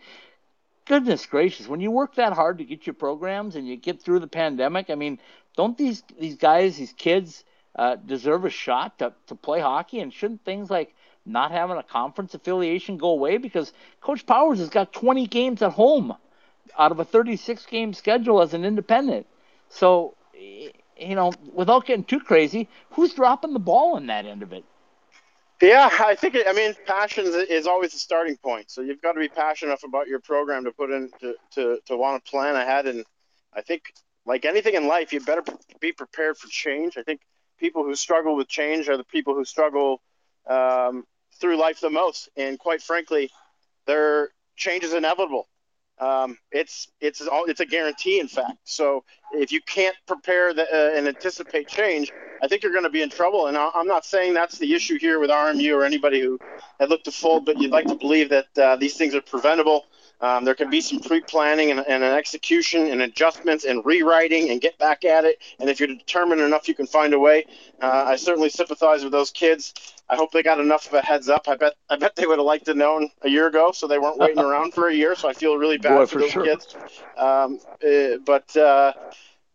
goodness 0.86 1.26
gracious, 1.26 1.68
when 1.68 1.82
you 1.82 1.92
work 1.92 2.16
that 2.16 2.34
hard 2.34 2.58
to 2.60 2.64
get 2.64 2.88
your 2.88 2.94
programs 2.94 3.56
and 3.56 3.68
you 3.68 3.76
get 3.76 4.02
through 4.02 4.20
the 4.20 4.28
pandemic, 4.28 4.90
I 4.90 4.96
mean, 4.96 5.20
don't 5.58 5.78
these 5.78 6.04
these 6.20 6.36
guys, 6.36 6.78
these 6.78 6.94
kids, 6.94 7.44
uh, 7.76 7.96
deserve 7.96 8.46
a 8.46 8.50
shot 8.50 9.00
to, 9.00 9.14
to 9.28 9.36
play 9.36 9.60
hockey? 9.60 10.00
And 10.00 10.14
shouldn't 10.14 10.46
things 10.46 10.70
like 10.70 10.94
not 11.26 11.52
having 11.52 11.78
a 11.78 11.84
conference 11.84 12.34
affiliation 12.34 12.98
go 12.98 13.10
away? 13.10 13.38
Because 13.38 13.74
Coach 14.00 14.26
Powers 14.26 14.60
has 14.60 14.70
got 14.70 14.94
20 14.94 15.28
games 15.28 15.62
at 15.62 15.74
home 15.74 16.16
out 16.78 16.92
of 16.92 17.00
a 17.00 17.06
36 17.06 17.66
game 17.66 17.94
schedule 17.94 18.42
as 18.42 18.54
an 18.54 18.64
independent. 18.64 19.28
So, 19.72 20.16
you 20.34 21.16
know, 21.16 21.32
without 21.54 21.86
getting 21.86 22.04
too 22.04 22.20
crazy, 22.20 22.70
who's 22.92 23.14
dropping 23.14 23.54
the 23.54 23.60
ball 23.60 23.98
in 23.98 24.08
that 24.08 24.26
end 24.26 24.44
of 24.44 24.54
it? 24.54 24.64
Yeah, 25.62 25.90
I 25.92 26.16
think 26.16 26.36
it, 26.36 26.48
I 26.48 26.54
mean 26.54 26.74
passion 26.88 27.26
is 27.28 27.68
always 27.68 27.94
the 27.94 28.00
starting 28.00 28.36
point. 28.38 28.72
So 28.72 28.82
you've 28.82 29.02
got 29.02 29.14
to 29.14 29.20
be 29.20 29.28
passionate 29.28 29.72
enough 29.72 29.84
about 29.84 30.08
your 30.08 30.20
program 30.20 30.66
to 30.66 30.72
put 30.72 30.90
in 30.90 31.10
to, 31.22 31.36
to, 31.54 31.80
to 31.86 31.98
want 31.98 32.24
to 32.24 32.32
plan 32.32 32.56
ahead. 32.56 32.88
And 32.88 33.06
I 33.54 33.62
think 33.62 33.94
like 34.26 34.46
anything 34.46 34.74
in 34.74 34.88
life, 34.88 35.14
you 35.14 35.20
better 35.20 35.44
be 35.80 35.92
prepared 35.92 36.38
for 36.38 36.48
change. 36.48 36.98
I 36.98 37.04
think 37.04 37.22
people 37.60 37.84
who 37.84 37.96
struggle 37.96 38.36
with 38.36 38.48
change 38.48 38.90
are 38.90 38.98
the 38.98 39.04
people 39.04 39.36
who 39.36 39.46
struggle 39.46 40.02
um, 40.50 41.06
through 41.40 41.58
life 41.58 41.80
the 41.80 41.92
most. 41.92 42.30
And 42.36 42.58
quite 42.58 42.82
frankly, 42.82 43.30
their 43.86 44.30
change 44.56 44.84
is 44.84 44.94
inevitable. 44.94 45.48
Um, 46.02 46.38
it's 46.52 46.88
it's 47.00 47.22
it's 47.32 47.60
a 47.60 47.66
guarantee, 47.66 48.20
in 48.20 48.28
fact. 48.28 48.58
So 48.64 49.04
if 49.34 49.52
you 49.52 49.62
can't 49.62 49.96
prepare 50.08 50.54
the, 50.54 50.64
uh, 50.64 50.98
and 50.98 51.08
anticipate 51.08 51.68
change, 51.68 52.12
I 52.42 52.48
think 52.48 52.64
you're 52.64 52.72
going 52.72 52.86
to 52.86 52.90
be 52.90 53.04
in 53.04 53.10
trouble. 53.10 53.48
And 53.48 53.56
I'm 53.56 53.88
not 53.88 54.04
saying 54.04 54.34
that's 54.34 54.58
the 54.58 54.74
issue 54.74 54.98
here 54.98 55.20
with 55.20 55.30
RMU 55.30 55.76
or 55.76 55.84
anybody 55.86 56.20
who 56.20 56.40
had 56.80 56.90
looked 56.90 57.06
to 57.06 57.12
fold, 57.12 57.46
but 57.46 57.60
you'd 57.60 57.72
like 57.72 57.86
to 57.86 57.96
believe 57.96 58.30
that 58.30 58.48
uh, 58.58 58.76
these 58.78 58.98
things 58.98 59.14
are 59.14 59.22
preventable. 59.22 59.86
Um, 60.22 60.46
there 60.46 60.54
can 60.54 60.70
be 60.70 60.82
some 60.82 61.00
pre-planning 61.00 61.72
and, 61.72 61.80
and, 61.80 62.04
an 62.04 62.16
execution 62.16 62.88
and 62.88 63.02
adjustments 63.02 63.66
and 63.66 63.84
rewriting 63.84 64.52
and 64.52 64.62
get 64.62 64.78
back 64.78 65.04
at 65.04 65.26
it. 65.26 65.42
And 65.60 65.70
if 65.70 65.80
you're 65.80 65.88
determined 65.88 66.42
enough, 66.42 66.68
you 66.68 66.76
can 66.76 66.86
find 66.86 67.14
a 67.14 67.20
way. 67.20 67.46
Uh, 67.82 68.04
I 68.08 68.16
certainly 68.16 68.50
sympathize 68.50 69.04
with 69.04 69.12
those 69.12 69.32
kids. 69.32 69.74
I 70.10 70.16
hope 70.16 70.32
they 70.32 70.44
got 70.44 70.60
enough 70.60 70.88
of 70.88 70.94
a 70.94 71.02
heads 71.02 71.28
up. 71.28 71.48
I 71.48 71.56
bet 71.56 71.74
I 71.90 71.96
bet 71.96 72.16
they 72.16 72.28
would 72.28 72.38
have 72.38 72.46
liked 72.46 72.66
to 72.66 72.74
known 72.74 73.10
a 73.24 73.30
year 73.30 73.48
ago, 73.48 73.72
so 73.72 73.88
they 73.88 73.98
weren't 73.98 74.18
waiting 74.20 74.40
around 74.44 74.74
for 74.74 74.90
a 74.90 74.94
year. 74.94 75.16
So 75.16 75.28
I 75.28 75.34
feel 75.34 75.58
really 75.58 75.78
bad 75.78 75.96
Boy, 75.96 76.06
for, 76.06 76.14
for 76.14 76.20
those 76.20 76.32
sure. 76.32 76.44
kids. 76.44 76.76
Um, 77.18 77.60
uh, 77.84 78.18
but 78.26 78.56
uh, 78.56 78.94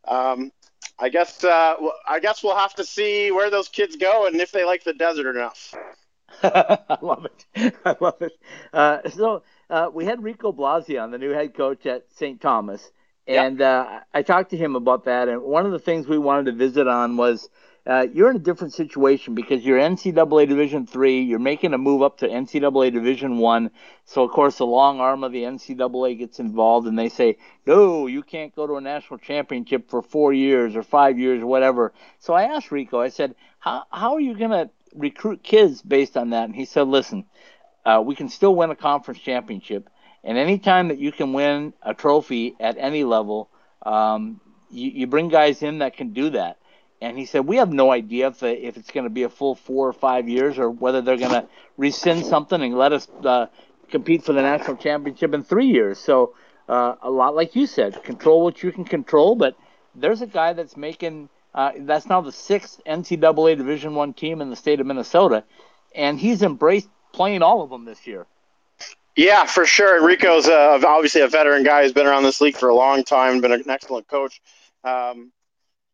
um, 0.08 0.50
I 0.98 1.10
guess 1.10 1.44
uh, 1.44 1.74
I 2.08 2.20
guess 2.20 2.42
we'll 2.42 2.56
have 2.56 2.74
to 2.74 2.84
see 2.84 3.30
where 3.30 3.50
those 3.50 3.68
kids 3.68 3.96
go 3.96 4.26
and 4.26 4.40
if 4.40 4.50
they 4.50 4.64
like 4.64 4.82
the 4.82 4.94
desert 4.94 5.36
enough. 5.36 5.74
I 6.42 6.98
love 7.02 7.26
it. 7.26 7.74
I 7.84 7.96
love 8.00 8.20
it. 8.20 8.32
Uh, 8.72 9.08
so 9.10 9.42
uh, 9.70 9.90
we 9.92 10.04
had 10.04 10.22
Rico 10.22 10.52
Blasi 10.52 11.02
on, 11.02 11.10
the 11.10 11.18
new 11.18 11.30
head 11.30 11.54
coach 11.54 11.86
at 11.86 12.04
St. 12.14 12.40
Thomas, 12.40 12.90
and 13.26 13.58
yep. 13.58 13.86
uh, 13.88 14.00
I 14.14 14.22
talked 14.22 14.50
to 14.50 14.56
him 14.56 14.76
about 14.76 15.04
that. 15.06 15.28
And 15.28 15.42
one 15.42 15.66
of 15.66 15.72
the 15.72 15.78
things 15.78 16.06
we 16.06 16.18
wanted 16.18 16.46
to 16.46 16.56
visit 16.56 16.86
on 16.86 17.16
was 17.16 17.48
uh, 17.86 18.06
you're 18.12 18.30
in 18.30 18.36
a 18.36 18.40
different 18.40 18.74
situation 18.74 19.34
because 19.34 19.64
you're 19.64 19.78
NCAA 19.78 20.48
Division 20.48 20.86
three. 20.86 21.20
You're 21.20 21.38
making 21.38 21.72
a 21.72 21.78
move 21.78 22.02
up 22.02 22.18
to 22.18 22.28
NCAA 22.28 22.92
Division 22.92 23.38
one. 23.38 23.70
So 24.04 24.22
of 24.22 24.30
course 24.32 24.58
the 24.58 24.66
long 24.66 25.00
arm 25.00 25.22
of 25.22 25.32
the 25.32 25.42
NCAA 25.42 26.18
gets 26.18 26.40
involved, 26.40 26.86
and 26.86 26.98
they 26.98 27.08
say, 27.08 27.38
no, 27.64 28.06
you 28.06 28.22
can't 28.22 28.54
go 28.54 28.66
to 28.66 28.74
a 28.76 28.80
national 28.80 29.18
championship 29.18 29.88
for 29.88 30.02
four 30.02 30.32
years 30.32 30.74
or 30.74 30.82
five 30.82 31.18
years 31.18 31.42
or 31.42 31.46
whatever. 31.46 31.92
So 32.18 32.34
I 32.34 32.44
asked 32.44 32.72
Rico. 32.72 33.00
I 33.00 33.08
said, 33.08 33.34
how 33.60 33.84
how 33.90 34.14
are 34.14 34.20
you 34.20 34.36
going 34.36 34.50
to 34.50 34.70
recruit 34.94 35.42
kids 35.44 35.82
based 35.82 36.16
on 36.16 36.30
that? 36.30 36.44
And 36.44 36.56
he 36.56 36.64
said, 36.64 36.88
listen, 36.88 37.24
uh, 37.86 38.02
we 38.04 38.14
can 38.14 38.28
still 38.28 38.54
win 38.54 38.70
a 38.70 38.76
conference 38.76 39.20
championship, 39.20 39.88
and 40.24 40.36
anytime 40.36 40.88
that 40.88 40.98
you 40.98 41.12
can 41.12 41.32
win 41.32 41.72
a 41.82 41.94
trophy 41.94 42.56
at 42.60 42.76
any 42.78 43.04
level, 43.04 43.48
um, 43.84 44.40
you, 44.70 44.90
you 44.90 45.06
bring 45.06 45.28
guys 45.28 45.62
in 45.62 45.78
that 45.78 45.96
can 45.96 46.12
do 46.12 46.30
that. 46.30 46.58
And 47.00 47.16
he 47.16 47.26
said, 47.26 47.46
we 47.46 47.56
have 47.56 47.72
no 47.72 47.92
idea 47.92 48.28
if, 48.28 48.42
if 48.42 48.76
it's 48.76 48.90
going 48.90 49.04
to 49.04 49.10
be 49.10 49.22
a 49.22 49.28
full 49.28 49.54
four 49.54 49.86
or 49.86 49.92
five 49.92 50.28
years 50.28 50.58
or 50.58 50.70
whether 50.70 51.02
they're 51.02 51.18
going 51.18 51.30
to 51.30 51.46
rescind 51.76 52.24
something 52.24 52.60
and 52.60 52.76
let 52.76 52.92
us 52.92 53.06
uh, 53.22 53.46
compete 53.90 54.24
for 54.24 54.32
the 54.32 54.42
national 54.42 54.76
championship 54.78 55.34
in 55.34 55.44
three 55.44 55.66
years. 55.66 55.98
So 55.98 56.34
uh, 56.68 56.94
a 57.02 57.10
lot 57.10 57.34
like 57.34 57.54
you 57.54 57.66
said, 57.66 58.02
control 58.02 58.42
what 58.42 58.62
you 58.62 58.72
can 58.72 58.84
control. 58.84 59.36
But 59.36 59.56
there's 59.94 60.22
a 60.22 60.26
guy 60.26 60.52
that's 60.52 60.76
making 60.76 61.28
uh, 61.54 61.72
that's 61.80 62.06
now 62.06 62.20
the 62.20 62.32
sixth 62.32 62.80
NCAA 62.86 63.56
Division 63.56 63.94
One 63.94 64.12
team 64.12 64.40
in 64.40 64.50
the 64.50 64.56
state 64.56 64.80
of 64.80 64.86
Minnesota, 64.86 65.44
and 65.94 66.18
he's 66.18 66.42
embraced 66.42 66.88
playing 67.16 67.42
all 67.42 67.62
of 67.62 67.70
them 67.70 67.84
this 67.84 68.06
year. 68.06 68.26
Yeah, 69.16 69.46
for 69.46 69.64
sure. 69.64 69.96
Enrico's 69.96 70.46
uh, 70.46 70.78
obviously 70.86 71.22
a 71.22 71.28
veteran 71.28 71.62
guy 71.62 71.82
who's 71.82 71.92
been 71.92 72.06
around 72.06 72.22
this 72.22 72.40
league 72.42 72.56
for 72.56 72.68
a 72.68 72.74
long 72.74 73.02
time, 73.02 73.40
been 73.40 73.52
an 73.52 73.68
excellent 73.68 74.06
coach. 74.06 74.42
Um, 74.84 75.32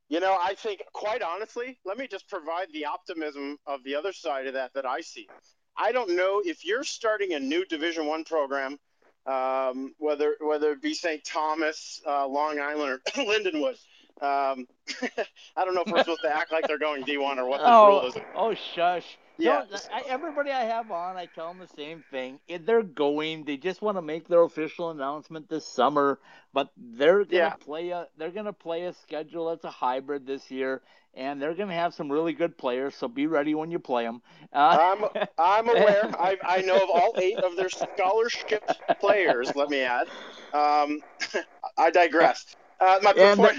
you 0.09 0.19
know, 0.19 0.37
I 0.39 0.55
think, 0.55 0.83
quite 0.93 1.23
honestly, 1.23 1.79
let 1.85 1.97
me 1.97 2.09
just 2.09 2.29
provide 2.29 2.67
the 2.73 2.85
optimism 2.85 3.57
of 3.67 3.83
the 3.85 3.95
other 3.95 4.13
side 4.13 4.49
of 4.49 4.55
that 4.55 4.75
that 4.75 4.85
I 4.85 5.01
see. 5.01 5.29
I 5.77 5.93
don't 5.93 6.17
know 6.17 6.43
if 6.45 6.65
you're 6.65 6.85
starting 6.85 7.33
a 7.33 7.41
new 7.41 7.65
Division 7.65 8.07
One 8.07 8.25
program, 8.25 8.79
um, 9.25 9.95
whether 9.99 10.35
whether 10.41 10.73
it 10.73 10.83
be 10.83 10.93
St. 10.93 11.25
Thomas, 11.25 12.03
uh, 12.07 12.27
Long 12.27 12.61
Island, 12.61 12.91
or 12.91 12.99
Lindenwood. 13.25 13.79
Um, 14.21 14.67
I 15.57 15.65
don't 15.65 15.75
know 15.75 15.83
if 15.87 15.93
we're 15.93 16.01
supposed 16.01 16.23
to 16.23 16.37
act 16.37 16.53
like 16.53 16.67
they're 16.67 16.79
going 16.79 17.05
D1 17.05 17.39
or 17.39 17.47
what 17.47 17.61
the 17.61 17.67
oh, 17.69 17.87
rule 17.87 18.07
is. 18.07 18.15
Oh, 18.35 18.55
shush. 18.75 19.17
Yeah. 19.43 19.65
No, 19.71 19.79
I, 19.93 20.03
everybody 20.09 20.51
I 20.51 20.65
have 20.65 20.91
on, 20.91 21.17
I 21.17 21.27
tell 21.27 21.49
them 21.49 21.59
the 21.59 21.69
same 21.69 22.05
thing. 22.11 22.41
They're 22.49 22.83
going. 22.83 23.45
They 23.45 23.57
just 23.57 23.83
want 23.83 23.99
to 23.99 24.03
make 24.03 24.29
their 24.29 24.43
official 24.43 24.91
announcement 24.91 25.49
this 25.49 25.67
summer, 25.67 26.21
but 26.53 26.71
they're 26.77 27.25
gonna 27.25 27.31
Yeah. 27.37 27.51
play 27.51 27.91
a. 27.91 28.09
They're 28.17 28.31
gonna 28.31 28.53
play 28.53 28.85
a 28.85 28.93
schedule 28.93 29.49
that's 29.51 29.65
a 29.65 29.71
hybrid 29.71 30.27
this 30.27 30.51
year, 30.51 30.83
and 31.15 31.43
they're 31.43 31.55
gonna 31.55 31.75
have 31.75 31.95
some 31.95 32.11
really 32.11 32.33
good 32.35 32.57
players. 32.57 32.95
So 32.95 33.09
be 33.09 33.27
ready 33.27 33.55
when 33.55 33.71
you 33.71 33.79
play 33.81 34.05
them. 34.05 34.23
Uh, 34.53 34.79
I'm 34.81 35.05
I'm 35.39 35.69
aware. 35.69 36.11
I 36.19 36.39
I 36.45 36.63
know 36.63 36.83
of 36.83 36.91
all 36.91 37.15
eight 37.19 37.43
of 37.43 37.57
their 37.57 37.71
scholarship 37.71 38.63
players. 39.01 39.55
Let 39.57 39.71
me 39.71 39.81
add. 39.83 40.09
Um, 40.53 41.01
I 41.79 41.91
digress. 41.91 42.57
Uh, 42.81 42.99
my 43.03 43.13
the 43.13 43.27
point, 43.27 43.57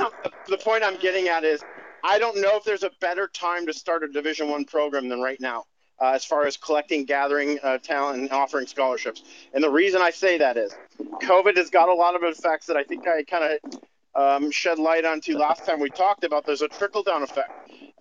the 0.48 0.58
point 0.58 0.84
I'm 0.84 0.98
getting 0.98 1.28
at 1.30 1.44
is, 1.44 1.64
I 2.04 2.20
don't 2.20 2.42
know 2.42 2.58
if 2.58 2.64
there's 2.64 2.84
a 2.84 2.92
better 3.00 3.28
time 3.28 3.66
to 3.68 3.74
start 3.74 4.04
a 4.04 4.08
Division 4.08 4.50
One 4.50 4.66
program 4.66 5.08
than 5.10 5.22
right 5.22 5.40
now, 5.40 5.66
uh, 6.04 6.12
as 6.12 6.26
far 6.26 6.46
as 6.46 6.58
collecting, 6.58 7.06
gathering 7.06 7.58
uh, 7.64 7.78
talent, 7.78 8.20
and 8.20 8.32
offering 8.32 8.68
scholarships. 8.68 9.24
And 9.54 9.64
the 9.64 9.70
reason 9.70 10.02
I 10.02 10.10
say 10.10 10.38
that 10.38 10.58
is, 10.58 10.76
COVID 11.22 11.56
has 11.56 11.70
got 11.70 11.88
a 11.88 11.94
lot 11.94 12.14
of 12.14 12.24
effects 12.24 12.66
that 12.66 12.76
I 12.76 12.84
think 12.84 13.08
I 13.08 13.24
kind 13.24 13.58
of 13.64 13.80
um, 14.16 14.52
shed 14.52 14.80
light 14.80 15.06
onto 15.06 15.38
last 15.38 15.66
time 15.66 15.80
we 15.80 15.90
talked 15.90 16.26
about. 16.26 16.46
There's 16.46 16.62
a 16.62 16.68
trickle 16.68 17.04
down 17.04 17.24
effect. 17.24 17.52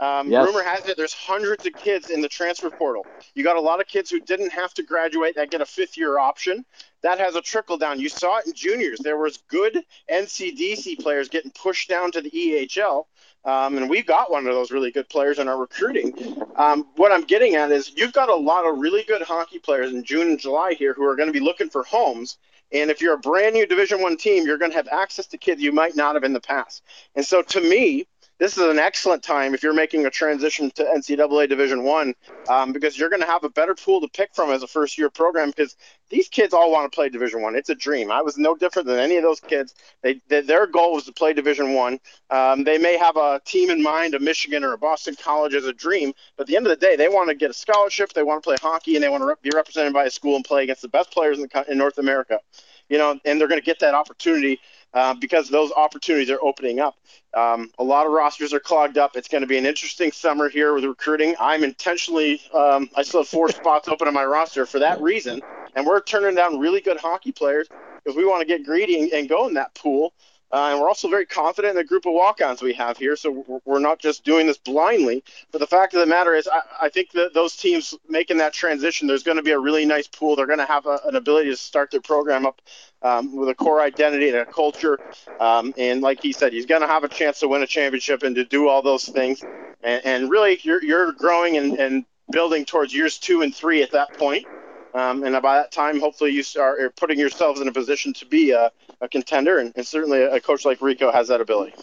Um, 0.00 0.30
Yes. 0.30 0.44
Rumor 0.44 0.64
has 0.64 0.88
it 0.88 0.96
there's 0.96 1.14
hundreds 1.14 1.64
of 1.64 1.74
kids 1.74 2.10
in 2.10 2.20
the 2.20 2.28
transfer 2.28 2.70
portal. 2.70 3.06
You 3.34 3.44
got 3.44 3.56
a 3.56 3.60
lot 3.60 3.80
of 3.80 3.86
kids 3.86 4.10
who 4.10 4.18
didn't 4.18 4.50
have 4.50 4.74
to 4.74 4.82
graduate 4.82 5.36
that 5.36 5.52
get 5.52 5.60
a 5.60 5.66
fifth 5.66 5.96
year 5.96 6.18
option. 6.18 6.64
That 7.02 7.20
has 7.20 7.36
a 7.36 7.40
trickle 7.40 7.78
down. 7.78 8.00
You 8.00 8.08
saw 8.08 8.38
it 8.38 8.48
in 8.48 8.52
juniors. 8.52 8.98
There 8.98 9.16
was 9.16 9.38
good 9.48 9.78
NCDC 10.10 10.98
players 10.98 11.28
getting 11.28 11.52
pushed 11.52 11.88
down 11.88 12.10
to 12.12 12.20
the 12.20 12.30
EHL. 12.30 13.04
Um, 13.44 13.76
and 13.76 13.90
we've 13.90 14.06
got 14.06 14.30
one 14.30 14.46
of 14.46 14.54
those 14.54 14.70
really 14.70 14.90
good 14.90 15.08
players 15.08 15.38
in 15.38 15.48
our 15.48 15.58
recruiting. 15.58 16.14
Um, 16.56 16.86
what 16.96 17.10
I'm 17.10 17.22
getting 17.22 17.56
at 17.56 17.72
is 17.72 17.92
you've 17.96 18.12
got 18.12 18.28
a 18.28 18.34
lot 18.34 18.66
of 18.66 18.78
really 18.78 19.02
good 19.02 19.22
hockey 19.22 19.58
players 19.58 19.92
in 19.92 20.04
June 20.04 20.28
and 20.28 20.38
July 20.38 20.74
here 20.74 20.94
who 20.94 21.04
are 21.04 21.16
going 21.16 21.28
to 21.28 21.32
be 21.32 21.40
looking 21.40 21.68
for 21.68 21.82
homes. 21.82 22.38
And 22.70 22.90
if 22.90 23.00
you're 23.00 23.14
a 23.14 23.18
brand 23.18 23.54
new 23.54 23.66
Division 23.66 24.00
One 24.00 24.16
team, 24.16 24.46
you're 24.46 24.58
going 24.58 24.70
to 24.70 24.76
have 24.76 24.88
access 24.88 25.26
to 25.26 25.38
kids 25.38 25.60
you 25.60 25.72
might 25.72 25.96
not 25.96 26.14
have 26.14 26.24
in 26.24 26.32
the 26.32 26.40
past. 26.40 26.82
And 27.14 27.26
so, 27.26 27.42
to 27.42 27.60
me, 27.60 28.06
this 28.38 28.56
is 28.56 28.64
an 28.64 28.78
excellent 28.78 29.22
time 29.22 29.54
if 29.54 29.62
you're 29.62 29.72
making 29.72 30.06
a 30.06 30.10
transition 30.10 30.70
to 30.72 30.84
NCAA 30.84 31.48
Division 31.48 31.84
One, 31.84 32.14
um, 32.48 32.72
because 32.72 32.98
you're 32.98 33.08
going 33.08 33.20
to 33.20 33.26
have 33.26 33.44
a 33.44 33.48
better 33.48 33.74
pool 33.74 34.00
to 34.00 34.08
pick 34.08 34.34
from 34.34 34.50
as 34.50 34.62
a 34.62 34.66
first 34.66 34.98
year 34.98 35.10
program. 35.10 35.50
Because 35.50 35.76
these 36.10 36.28
kids 36.28 36.52
all 36.52 36.70
want 36.72 36.90
to 36.90 36.94
play 36.94 37.08
Division 37.08 37.40
One. 37.40 37.54
It's 37.54 37.70
a 37.70 37.74
dream. 37.74 38.10
I 38.10 38.20
was 38.20 38.38
no 38.38 38.54
different 38.54 38.88
than 38.88 38.98
any 38.98 39.16
of 39.16 39.22
those 39.22 39.40
kids. 39.40 39.74
They, 40.02 40.20
they 40.28 40.40
their 40.40 40.66
goal 40.66 40.94
was 40.94 41.04
to 41.04 41.12
play 41.12 41.32
Division 41.32 41.74
One. 41.74 42.00
Um, 42.30 42.64
they 42.64 42.78
may 42.78 42.96
have 42.96 43.16
a 43.16 43.40
team 43.44 43.70
in 43.70 43.82
mind, 43.82 44.14
a 44.14 44.18
Michigan 44.18 44.64
or 44.64 44.72
a 44.72 44.78
Boston 44.78 45.14
College 45.22 45.54
as 45.54 45.64
a 45.64 45.72
dream, 45.72 46.12
but 46.36 46.42
at 46.42 46.46
the 46.48 46.56
end 46.56 46.66
of 46.66 46.70
the 46.70 46.76
day, 46.76 46.96
they 46.96 47.08
want 47.08 47.28
to 47.28 47.34
get 47.34 47.50
a 47.50 47.54
scholarship. 47.54 48.12
They 48.12 48.22
want 48.22 48.42
to 48.42 48.46
play 48.46 48.56
hockey, 48.60 48.96
and 48.96 49.04
they 49.04 49.08
want 49.08 49.22
to 49.22 49.36
be 49.42 49.54
represented 49.54 49.92
by 49.92 50.04
a 50.04 50.10
school 50.10 50.36
and 50.36 50.44
play 50.44 50.64
against 50.64 50.82
the 50.82 50.88
best 50.88 51.10
players 51.10 51.38
in, 51.38 51.48
the, 51.52 51.70
in 51.70 51.78
North 51.78 51.98
America. 51.98 52.40
You 52.88 52.98
know, 52.98 53.18
and 53.24 53.40
they're 53.40 53.48
going 53.48 53.60
to 53.60 53.64
get 53.64 53.78
that 53.78 53.94
opportunity 53.94 54.60
uh, 54.94 55.14
because 55.14 55.48
those 55.48 55.72
opportunities 55.72 56.30
are 56.30 56.38
opening 56.42 56.80
up. 56.80 56.96
Um, 57.34 57.70
a 57.78 57.84
lot 57.84 58.06
of 58.06 58.12
rosters 58.12 58.52
are 58.52 58.60
clogged 58.60 58.98
up. 58.98 59.16
It's 59.16 59.28
going 59.28 59.40
to 59.40 59.46
be 59.46 59.58
an 59.58 59.66
interesting 59.66 60.12
summer 60.12 60.48
here 60.48 60.74
with 60.74 60.84
recruiting. 60.84 61.34
I'm 61.40 61.64
intentionally, 61.64 62.40
um, 62.54 62.90
I 62.96 63.02
still 63.02 63.20
have 63.20 63.28
four 63.28 63.48
spots 63.52 63.88
open 63.88 64.08
on 64.08 64.14
my 64.14 64.24
roster 64.24 64.66
for 64.66 64.78
that 64.80 65.00
reason, 65.00 65.40
and 65.74 65.86
we're 65.86 66.02
turning 66.02 66.34
down 66.34 66.58
really 66.58 66.80
good 66.80 66.98
hockey 66.98 67.32
players 67.32 67.68
because 68.04 68.16
we 68.16 68.24
want 68.24 68.40
to 68.40 68.46
get 68.46 68.64
greedy 68.64 69.00
and, 69.00 69.12
and 69.12 69.28
go 69.28 69.46
in 69.48 69.54
that 69.54 69.74
pool. 69.74 70.12
Uh, 70.52 70.68
and 70.70 70.80
we're 70.80 70.88
also 70.88 71.08
very 71.08 71.24
confident 71.24 71.70
in 71.70 71.76
the 71.76 71.84
group 71.84 72.04
of 72.04 72.12
walk-ons 72.12 72.60
we 72.60 72.74
have 72.74 72.98
here, 72.98 73.16
so 73.16 73.62
we're 73.64 73.78
not 73.78 73.98
just 73.98 74.22
doing 74.22 74.46
this 74.46 74.58
blindly. 74.58 75.24
But 75.50 75.60
the 75.60 75.66
fact 75.66 75.94
of 75.94 76.00
the 76.00 76.06
matter 76.06 76.34
is, 76.34 76.46
I, 76.46 76.60
I 76.82 76.88
think 76.90 77.10
that 77.12 77.32
those 77.32 77.56
teams 77.56 77.94
making 78.06 78.36
that 78.36 78.52
transition, 78.52 79.08
there's 79.08 79.22
going 79.22 79.38
to 79.38 79.42
be 79.42 79.52
a 79.52 79.58
really 79.58 79.86
nice 79.86 80.06
pool. 80.06 80.36
They're 80.36 80.46
going 80.46 80.58
to 80.58 80.66
have 80.66 80.84
a, 80.84 81.00
an 81.06 81.16
ability 81.16 81.48
to 81.48 81.56
start 81.56 81.90
their 81.90 82.02
program 82.02 82.44
up 82.44 82.60
um, 83.00 83.34
with 83.34 83.48
a 83.48 83.54
core 83.54 83.80
identity 83.80 84.28
and 84.28 84.36
a 84.36 84.44
culture. 84.44 84.98
Um, 85.40 85.72
and 85.78 86.02
like 86.02 86.22
he 86.22 86.32
said, 86.32 86.52
he's 86.52 86.66
going 86.66 86.82
to 86.82 86.86
have 86.86 87.02
a 87.02 87.08
chance 87.08 87.40
to 87.40 87.48
win 87.48 87.62
a 87.62 87.66
championship 87.66 88.22
and 88.22 88.36
to 88.36 88.44
do 88.44 88.68
all 88.68 88.82
those 88.82 89.06
things. 89.06 89.42
And, 89.82 90.04
and 90.04 90.30
really, 90.30 90.60
you're, 90.62 90.84
you're 90.84 91.12
growing 91.12 91.56
and, 91.56 91.78
and 91.78 92.04
building 92.30 92.66
towards 92.66 92.94
years 92.94 93.18
two 93.18 93.40
and 93.40 93.54
three 93.54 93.82
at 93.82 93.92
that 93.92 94.18
point. 94.18 94.46
Um, 94.94 95.24
and 95.24 95.40
by 95.40 95.56
that 95.56 95.72
time, 95.72 96.00
hopefully, 96.00 96.30
you 96.30 96.44
are 96.60 96.90
putting 96.96 97.18
yourselves 97.18 97.60
in 97.60 97.68
a 97.68 97.72
position 97.72 98.12
to 98.14 98.26
be 98.26 98.50
a, 98.50 98.70
a 99.00 99.08
contender. 99.08 99.58
And, 99.58 99.72
and, 99.76 99.86
certainly, 99.86 100.22
a 100.22 100.40
coach 100.40 100.64
like 100.64 100.82
Rico 100.82 101.10
has 101.10 101.28
that 101.28 101.40
ability. 101.40 101.74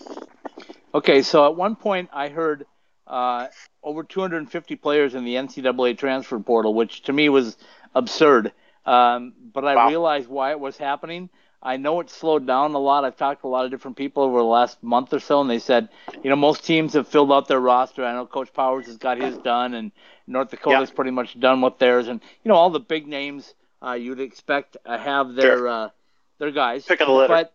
Okay, 0.94 1.22
so 1.22 1.46
at 1.46 1.56
one 1.56 1.76
point, 1.76 2.10
I 2.14 2.30
heard 2.30 2.66
uh, 3.08 3.48
over 3.84 4.04
250 4.04 4.76
players 4.76 5.16
in 5.16 5.26
the 5.26 5.36
NCAA 5.36 5.98
transfer 5.98 6.40
portal, 6.40 6.74
which 6.74 7.04
to 7.04 7.14
me 7.14 7.30
was 7.30 7.58
absurd. 7.96 8.52
Um, 8.86 9.34
but 9.54 9.66
I 9.66 9.76
wow. 9.76 9.88
realized 9.88 10.30
why 10.30 10.52
it 10.52 10.60
was 10.60 10.78
happening. 10.78 11.30
I 11.62 11.78
know 11.78 12.00
it's 12.00 12.16
slowed 12.16 12.48
down 12.48 12.74
a 12.74 12.80
lot. 12.80 13.04
I've 13.04 13.18
talked 13.18 13.42
to 13.42 13.48
a 13.48 13.50
lot 13.50 13.66
of 13.66 13.72
different 13.72 13.98
people 13.98 14.24
over 14.24 14.38
the 14.38 14.46
last 14.46 14.82
month 14.82 15.14
or 15.14 15.20
so, 15.20 15.42
and 15.42 15.50
they 15.50 15.60
said, 15.60 15.90
you 16.24 16.30
know, 16.30 16.38
most 16.38 16.64
teams 16.64 16.94
have 16.94 17.08
filled 17.08 17.32
out 17.32 17.48
their 17.48 17.60
roster. 17.60 18.06
I 18.06 18.14
know 18.14 18.26
Coach 18.26 18.54
Powers 18.54 18.86
has 18.86 18.98
got 18.98 19.22
his 19.22 19.38
done, 19.38 19.74
and 19.74 19.92
North 20.26 20.52
Dakota's 20.52 20.92
pretty 20.92 21.12
much 21.12 21.38
done 21.40 21.62
with 21.62 21.78
theirs, 21.78 22.08
and 22.08 22.22
you 22.44 22.50
know, 22.50 22.56
all 22.56 22.70
the 22.70 22.80
big 22.80 23.08
names 23.08 23.54
uh, 23.86 23.94
you'd 23.94 24.22
expect 24.22 24.78
uh, 24.86 24.98
have 24.98 25.36
their 25.36 25.58
sure. 25.58 25.68
uh, 25.68 25.90
their 26.38 26.52
guys. 26.52 26.86
Pick 26.86 27.02
of 27.02 27.08
the 27.08 27.14
litter. 27.14 27.34
But 27.34 27.54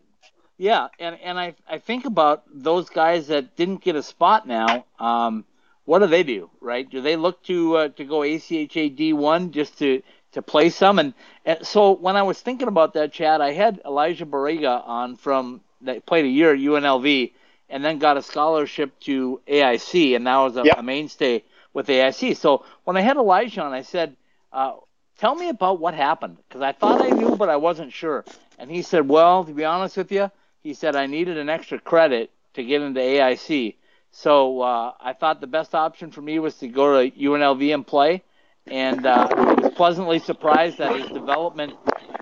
yeah, 0.57 0.87
and 0.99 1.17
and 1.23 1.39
I 1.39 1.55
I 1.67 1.79
think 1.79 2.05
about 2.05 2.43
those 2.53 2.89
guys 2.89 3.27
that 3.27 3.55
didn't 3.55 3.81
get 3.81 3.95
a 3.95 4.03
spot 4.03 4.47
now. 4.47 4.85
Um, 4.99 5.45
what 5.85 5.99
do 5.99 6.07
they 6.07 6.23
do, 6.23 6.49
right? 6.61 6.89
Do 6.89 7.01
they 7.01 7.15
look 7.15 7.43
to 7.43 7.77
uh, 7.77 7.87
to 7.89 8.03
go 8.03 8.19
ACHA 8.19 8.97
D1 8.97 9.51
just 9.51 9.79
to 9.79 10.01
to 10.35 10.41
play 10.41 10.69
some. 10.69 10.99
And, 10.99 11.13
and 11.45 11.65
so 11.65 11.93
when 11.93 12.17
I 12.17 12.23
was 12.23 12.39
thinking 12.39 12.67
about 12.67 12.93
that, 12.93 13.13
Chad, 13.13 13.39
I 13.39 13.53
had 13.53 13.81
Elijah 13.85 14.25
Barriga 14.25 14.85
on 14.85 15.15
from 15.15 15.61
that 15.81 16.05
played 16.05 16.25
a 16.25 16.29
year 16.29 16.53
at 16.53 16.59
UNLV 16.59 17.31
and 17.69 17.83
then 17.83 17.99
got 17.99 18.17
a 18.17 18.21
scholarship 18.21 18.99
to 19.01 19.41
AIC 19.47 20.13
and 20.15 20.25
now 20.25 20.45
is 20.47 20.57
a, 20.57 20.63
yep. 20.65 20.77
a 20.77 20.83
mainstay 20.83 21.43
with 21.73 21.87
AIC. 21.87 22.35
So 22.35 22.65
when 22.83 22.97
I 22.97 23.01
had 23.01 23.15
Elijah 23.15 23.61
on, 23.61 23.71
I 23.73 23.81
said, 23.81 24.15
uh, 24.51 24.73
"Tell 25.17 25.35
me 25.35 25.47
about 25.47 25.79
what 25.79 25.93
happened," 25.93 26.37
because 26.47 26.61
I 26.61 26.73
thought 26.73 27.01
I 27.01 27.09
knew, 27.09 27.37
but 27.37 27.49
I 27.49 27.55
wasn't 27.55 27.93
sure. 27.93 28.25
And 28.59 28.69
he 28.69 28.81
said, 28.81 29.07
"Well, 29.07 29.45
to 29.45 29.53
be 29.53 29.63
honest 29.63 29.95
with 29.95 30.11
you, 30.11 30.29
he 30.63 30.73
said 30.73 30.95
I 30.95 31.05
needed 31.05 31.37
an 31.37 31.49
extra 31.49 31.79
credit 31.79 32.29
to 32.55 32.63
get 32.63 32.81
into 32.81 32.99
AIC." 32.99 33.75
So 34.11 34.61
uh, 34.61 34.93
I 34.99 35.13
thought 35.13 35.39
the 35.39 35.47
best 35.47 35.73
option 35.73 36.11
for 36.11 36.21
me 36.21 36.39
was 36.39 36.55
to 36.55 36.67
go 36.67 37.03
to 37.03 37.11
UNLV 37.11 37.73
and 37.73 37.87
play 37.87 38.21
and 38.67 39.05
uh, 39.05 39.64
pleasantly 39.75 40.19
surprised 40.19 40.77
that 40.77 40.95
his 40.95 41.09
development 41.09 41.73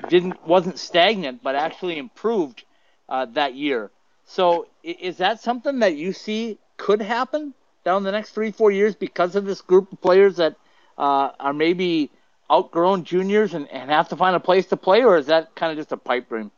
didn't 0.10 0.46
wasn't 0.48 0.78
stagnant, 0.78 1.42
but 1.44 1.56
actually 1.56 1.98
improved 1.98 2.64
uh, 3.10 3.26
that 3.34 3.56
year. 3.56 3.92
So, 4.26 4.68
is 4.84 5.18
that 5.18 5.42
something 5.42 5.80
that 5.80 5.96
you 5.96 6.14
see 6.14 6.58
could 6.78 7.02
happen 7.02 7.54
down 7.84 8.04
the 8.04 8.12
next 8.12 8.32
three, 8.32 8.52
four 8.52 8.72
years 8.72 8.96
because 8.96 9.36
of 9.36 9.46
this 9.46 9.62
group 9.62 9.92
of 9.92 10.02
players 10.02 10.38
that 10.38 10.56
uh, 10.98 11.32
are 11.40 11.54
maybe 11.54 12.10
outgrown 12.52 13.04
juniors 13.04 13.54
and, 13.54 13.68
and 13.70 13.90
have 13.90 14.10
to 14.10 14.16
find 14.16 14.36
a 14.36 14.40
place 14.40 14.66
to 14.68 14.78
play, 14.78 15.04
or 15.04 15.18
is 15.18 15.28
that 15.28 15.56
kind 15.56 15.72
of 15.72 15.78
just 15.78 15.92
a 15.92 15.98
pipe 15.98 16.30
dream? 16.30 16.52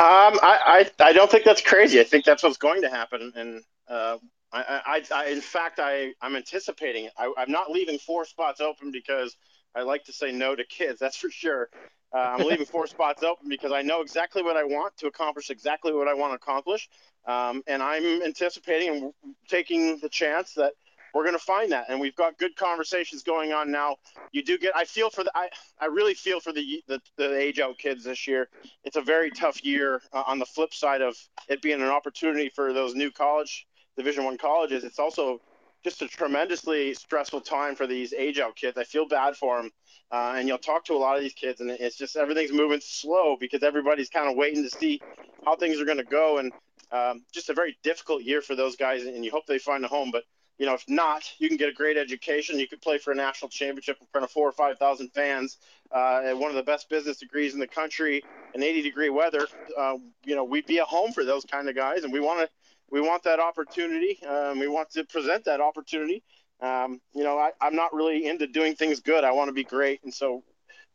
Um, 0.00 0.38
I, 0.42 0.86
I, 1.00 1.08
I 1.08 1.12
don't 1.12 1.30
think 1.30 1.44
that's 1.44 1.60
crazy. 1.60 2.00
I 2.00 2.04
think 2.04 2.24
that's 2.24 2.42
what's 2.42 2.56
going 2.56 2.82
to 2.82 2.88
happen, 2.88 3.32
and 3.34 3.62
uh, 3.88 4.18
I, 4.52 4.80
I, 4.86 5.02
I, 5.14 5.26
in 5.26 5.40
fact, 5.40 5.80
I, 5.80 6.12
I'm 6.22 6.36
anticipating 6.36 7.06
it. 7.06 7.12
I, 7.18 7.32
I'm 7.36 7.50
not 7.50 7.70
leaving 7.70 7.98
four 7.98 8.24
spots 8.24 8.60
open 8.60 8.92
because 8.92 9.36
I 9.74 9.82
like 9.82 10.04
to 10.04 10.12
say 10.12 10.32
no 10.32 10.54
to 10.56 10.64
kids. 10.64 10.98
That's 11.00 11.16
for 11.16 11.30
sure. 11.30 11.68
Uh, 12.14 12.36
I'm 12.38 12.46
leaving 12.46 12.64
four 12.64 12.86
spots 12.86 13.22
open 13.22 13.48
because 13.48 13.70
I 13.70 13.82
know 13.82 14.00
exactly 14.00 14.42
what 14.42 14.56
I 14.56 14.64
want 14.64 14.96
to 14.98 15.08
accomplish, 15.08 15.50
exactly 15.50 15.92
what 15.92 16.08
I 16.08 16.14
want 16.14 16.32
to 16.32 16.36
accomplish, 16.36 16.88
um, 17.26 17.62
and 17.66 17.82
I'm 17.82 18.22
anticipating 18.22 18.88
and 18.88 19.34
taking 19.46 19.98
the 19.98 20.08
chance 20.08 20.54
that 20.54 20.72
we're 21.14 21.24
going 21.24 21.34
to 21.34 21.44
find 21.44 21.72
that. 21.72 21.86
And 21.88 22.00
we've 22.00 22.16
got 22.16 22.38
good 22.38 22.56
conversations 22.56 23.22
going 23.22 23.52
on 23.52 23.70
now. 23.70 23.96
You 24.32 24.42
do 24.42 24.56
get. 24.56 24.74
I 24.74 24.84
feel 24.84 25.10
for 25.10 25.24
the. 25.24 25.32
I, 25.34 25.48
I 25.78 25.86
really 25.86 26.14
feel 26.14 26.40
for 26.40 26.52
the, 26.52 26.82
the 26.86 27.00
the 27.16 27.36
age 27.36 27.60
out 27.60 27.76
kids 27.78 28.04
this 28.04 28.26
year. 28.26 28.48
It's 28.84 28.96
a 28.96 29.02
very 29.02 29.30
tough 29.30 29.64
year. 29.64 30.00
Uh, 30.12 30.22
on 30.26 30.38
the 30.38 30.46
flip 30.46 30.72
side 30.72 31.02
of 31.02 31.16
it 31.48 31.60
being 31.60 31.82
an 31.82 31.88
opportunity 31.88 32.48
for 32.48 32.72
those 32.72 32.94
new 32.94 33.10
college 33.10 33.66
Division 33.96 34.24
One 34.24 34.38
colleges, 34.38 34.84
it's 34.84 34.98
also 34.98 35.40
just 35.84 36.02
a 36.02 36.08
tremendously 36.08 36.94
stressful 36.94 37.40
time 37.40 37.74
for 37.74 37.86
these 37.86 38.12
age 38.12 38.38
out 38.38 38.56
kids. 38.56 38.76
I 38.76 38.84
feel 38.84 39.06
bad 39.06 39.36
for 39.36 39.56
them. 39.56 39.70
Uh, 40.10 40.34
and 40.36 40.48
you'll 40.48 40.58
talk 40.58 40.84
to 40.86 40.94
a 40.94 40.96
lot 40.96 41.16
of 41.16 41.22
these 41.22 41.34
kids, 41.34 41.60
and 41.60 41.70
it's 41.70 41.96
just 41.96 42.16
everything's 42.16 42.52
moving 42.52 42.80
slow 42.80 43.36
because 43.38 43.62
everybody's 43.62 44.08
kind 44.08 44.30
of 44.30 44.36
waiting 44.36 44.62
to 44.62 44.70
see 44.70 45.00
how 45.44 45.54
things 45.54 45.80
are 45.80 45.84
going 45.84 45.98
to 45.98 46.04
go. 46.04 46.38
And 46.38 46.52
um, 46.90 47.24
just 47.32 47.50
a 47.50 47.54
very 47.54 47.76
difficult 47.82 48.22
year 48.22 48.40
for 48.40 48.54
those 48.54 48.76
guys, 48.76 49.04
and 49.04 49.24
you 49.24 49.30
hope 49.30 49.46
they 49.46 49.58
find 49.58 49.84
a 49.84 49.88
home. 49.88 50.10
But 50.10 50.24
you 50.58 50.66
know, 50.66 50.74
if 50.74 50.84
not, 50.88 51.30
you 51.38 51.48
can 51.48 51.56
get 51.56 51.68
a 51.68 51.72
great 51.72 51.96
education. 51.96 52.58
You 52.58 52.66
could 52.66 52.80
play 52.80 52.98
for 52.98 53.12
a 53.12 53.14
national 53.14 53.50
championship 53.50 53.98
in 54.00 54.06
front 54.10 54.24
of 54.24 54.30
four 54.30 54.48
or 54.48 54.52
five 54.52 54.78
thousand 54.78 55.10
fans 55.10 55.58
uh, 55.94 56.22
at 56.24 56.36
one 56.36 56.50
of 56.50 56.56
the 56.56 56.62
best 56.62 56.88
business 56.88 57.18
degrees 57.18 57.54
in 57.54 57.60
the 57.60 57.66
country 57.66 58.22
in 58.54 58.62
80 58.62 58.82
degree 58.82 59.10
weather. 59.10 59.46
Uh, 59.76 59.96
you 60.24 60.34
know, 60.34 60.44
we'd 60.44 60.66
be 60.66 60.78
a 60.78 60.84
home 60.84 61.12
for 61.12 61.24
those 61.24 61.44
kind 61.44 61.68
of 61.68 61.76
guys, 61.76 62.04
and 62.04 62.12
we 62.12 62.20
want 62.20 62.40
to 62.40 62.48
we 62.90 63.00
want 63.00 63.22
that 63.24 63.40
opportunity. 63.40 64.18
Um, 64.24 64.58
we 64.58 64.68
want 64.68 64.90
to 64.90 65.04
present 65.04 65.44
that 65.44 65.60
opportunity. 65.60 66.22
Um, 66.60 67.00
you 67.14 67.22
know, 67.22 67.38
I, 67.38 67.50
I'm 67.60 67.76
not 67.76 67.94
really 67.94 68.26
into 68.26 68.46
doing 68.46 68.74
things 68.74 69.00
good. 69.00 69.24
I 69.24 69.32
want 69.32 69.48
to 69.48 69.52
be 69.52 69.64
great, 69.64 70.02
and 70.02 70.12
so 70.12 70.42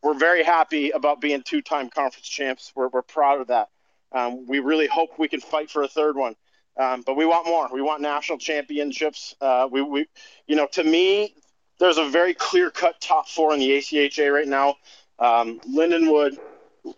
we're 0.02 0.14
very 0.14 0.44
happy 0.44 0.92
about 0.92 1.22
being 1.22 1.42
two-time 1.42 1.90
conference 1.90 2.28
champs. 2.28 2.74
We're, 2.76 2.90
we're 2.90 3.02
proud 3.02 3.40
of 3.40 3.48
that. 3.48 3.70
Um, 4.12 4.46
we 4.46 4.60
really 4.60 4.88
hope 4.88 5.18
we 5.18 5.28
can 5.28 5.40
fight 5.40 5.72
for 5.72 5.84
a 5.84 5.88
third 5.88 6.16
one, 6.18 6.36
um, 6.78 7.04
but 7.06 7.16
we 7.16 7.26
want 7.26 7.48
more. 7.48 7.70
We 7.72 7.82
want 7.82 8.02
national 8.02 8.38
championships. 8.38 9.36
Uh, 9.40 9.70
we, 9.72 9.82
we, 9.82 10.08
you 10.48 10.56
know, 10.56 10.68
to 10.74 10.84
me, 10.84 11.34
there's 11.80 11.98
a 11.98 12.10
very 12.10 12.34
clear-cut 12.34 13.00
top 13.00 13.28
four 13.30 13.54
in 13.54 13.60
the 13.60 13.70
ACHA 13.72 14.34
right 14.34 14.48
now. 14.48 14.76
Um, 15.20 15.62
Lindenwood, 15.62 16.38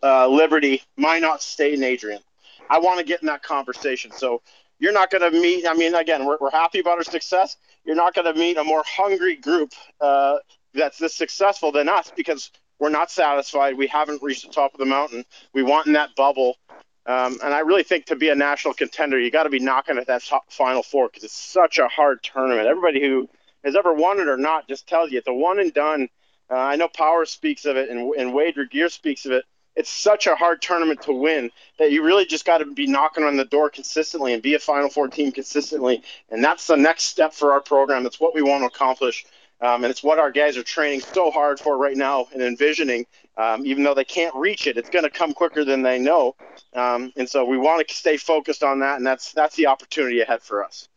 uh, 0.02 0.28
Liberty, 0.28 0.82
Minot 0.98 1.41
State, 1.41 1.76
and 1.76 1.84
Adrian. 1.84 2.22
I 2.70 2.80
want 2.80 3.00
to 3.00 3.06
get 3.06 3.22
in 3.22 3.28
that 3.28 3.43
conversation. 3.43 4.12
So 4.12 4.41
you're 4.80 4.93
not 4.93 5.09
going 5.09 5.32
to 5.32 5.39
meet. 5.39 5.67
I 5.67 5.73
mean, 5.73 5.95
again, 5.95 6.26
we're, 6.26 6.38
we're 6.39 6.51
happy 6.51 6.80
about 6.80 6.97
our 6.97 7.03
success. 7.03 7.57
You're 7.86 7.95
not 7.95 8.13
going 8.13 8.32
to 8.32 8.39
meet 8.39 8.57
a 8.57 8.63
more 8.63 8.84
hungry 8.86 9.36
group 9.36 9.73
uh, 10.01 10.38
that's 10.73 10.97
this 10.97 11.15
successful 11.15 11.71
than 11.71 11.88
us 11.88 12.11
because 12.15 12.51
we're 12.80 12.89
not 12.89 13.09
satisfied. 13.11 13.78
We 13.78 13.88
haven't 13.88 14.21
reached 14.21 14.45
the 14.45 14.53
top 14.53 14.73
of 14.73 14.80
the 14.80 14.86
mountain. 14.86 15.23
We 15.53 15.63
want 15.63 15.88
in 15.88 15.93
that 15.93 16.15
bubble. 16.15 16.57
Um, 17.05 17.38
and 17.43 17.53
I 17.53 17.59
really 17.59 17.84
think 17.84 18.05
to 18.07 18.15
be 18.15 18.30
a 18.30 18.36
national 18.36 18.73
contender, 18.73 19.19
you 19.19 19.30
got 19.30 19.43
to 19.43 19.49
be 19.49 19.59
knocking 19.59 19.97
at 19.97 20.07
that 20.07 20.23
top 20.23 20.51
final 20.51 20.82
four 20.82 21.07
because 21.07 21.23
it's 21.23 21.38
such 21.38 21.78
a 21.78 21.88
hard 21.88 22.23
tournament. 22.23 22.67
Everybody 22.67 22.99
who 22.99 23.30
has 23.63 23.76
ever 23.76 23.93
won 23.93 24.19
it 24.19 24.28
or 24.28 24.38
not 24.38 24.67
just 24.67 24.88
tells 24.88 25.11
you 25.11 25.19
it's 25.19 25.28
a 25.28 25.34
one 25.34 25.59
and 25.59 25.73
done. 25.73 26.09
Uh, 26.49 26.55
I 26.55 26.76
know 26.76 26.88
Power 26.88 27.26
speaks 27.26 27.65
of 27.65 27.78
it, 27.78 27.89
and, 27.89 28.13
and 28.15 28.34
Wade 28.34 28.57
Regier 28.57 28.89
speaks 28.89 29.26
of 29.26 29.32
it 29.32 29.45
it's 29.76 29.89
such 29.89 30.28
a 30.28 30.36
hard 30.36 30.61
tournament 30.61 31.01
to 31.03 31.13
win 31.13 31.51
that 31.78 31.91
you 31.91 32.03
really 32.03 32.26
just 32.26 32.45
got 32.45 32.59
to 32.59 32.65
be 32.65 32.88
knocking 32.88 33.23
on 33.23 33.36
the 33.36 33.45
door 33.45 33.69
consistently 33.69 34.34
and 34.34 34.41
be 34.41 34.53
a 34.53 34.59
Final 34.59 34.89
Four 34.89 35.07
team 35.07 35.32
consistently. 35.32 36.03
And 36.30 36.43
that's 36.43 36.67
the 36.67 36.78
next 36.78 37.03
step 37.03 37.34
for 37.34 37.53
our 37.53 37.61
program. 37.61 38.03
That's 38.03 38.19
what 38.19 38.34
we 38.34 38.41
want 38.41 38.61
to 38.61 38.67
accomplish. 38.67 39.26
Um, 39.61 39.84
and 39.84 39.91
it's 39.91 40.03
what 40.03 40.19
our 40.19 40.32
guys 40.32 40.57
are 40.57 40.63
training 40.63 41.01
so 41.01 41.32
hard 41.32 41.59
for 41.59 41.78
right 41.78 41.95
now 41.95 42.28
and 42.34 42.41
envisioning. 42.41 43.05
Um, 43.38 43.65
even 43.65 43.84
though 43.84 43.93
they 43.93 44.05
can't 44.05 44.36
reach 44.36 44.67
it, 44.67 44.78
it's 44.78 44.89
going 44.89 45.03
to 45.03 45.09
come 45.09 45.34
quicker 45.34 45.65
than 45.65 45.82
they 45.82 45.99
know. 45.99 46.36
Um, 46.73 47.11
and 47.17 47.30
so 47.30 47.45
we 47.45 47.57
want 47.57 47.86
to 47.88 47.93
stay 47.93 48.17
focused 48.17 48.63
on 48.63 48.80
that, 48.80 48.97
and 48.97 49.05
that's 49.05 49.34
that's 49.34 49.55
the 49.55 49.67
opportunity 49.67 50.21
ahead 50.21 50.41
for 50.41 50.63
us. 50.63 50.88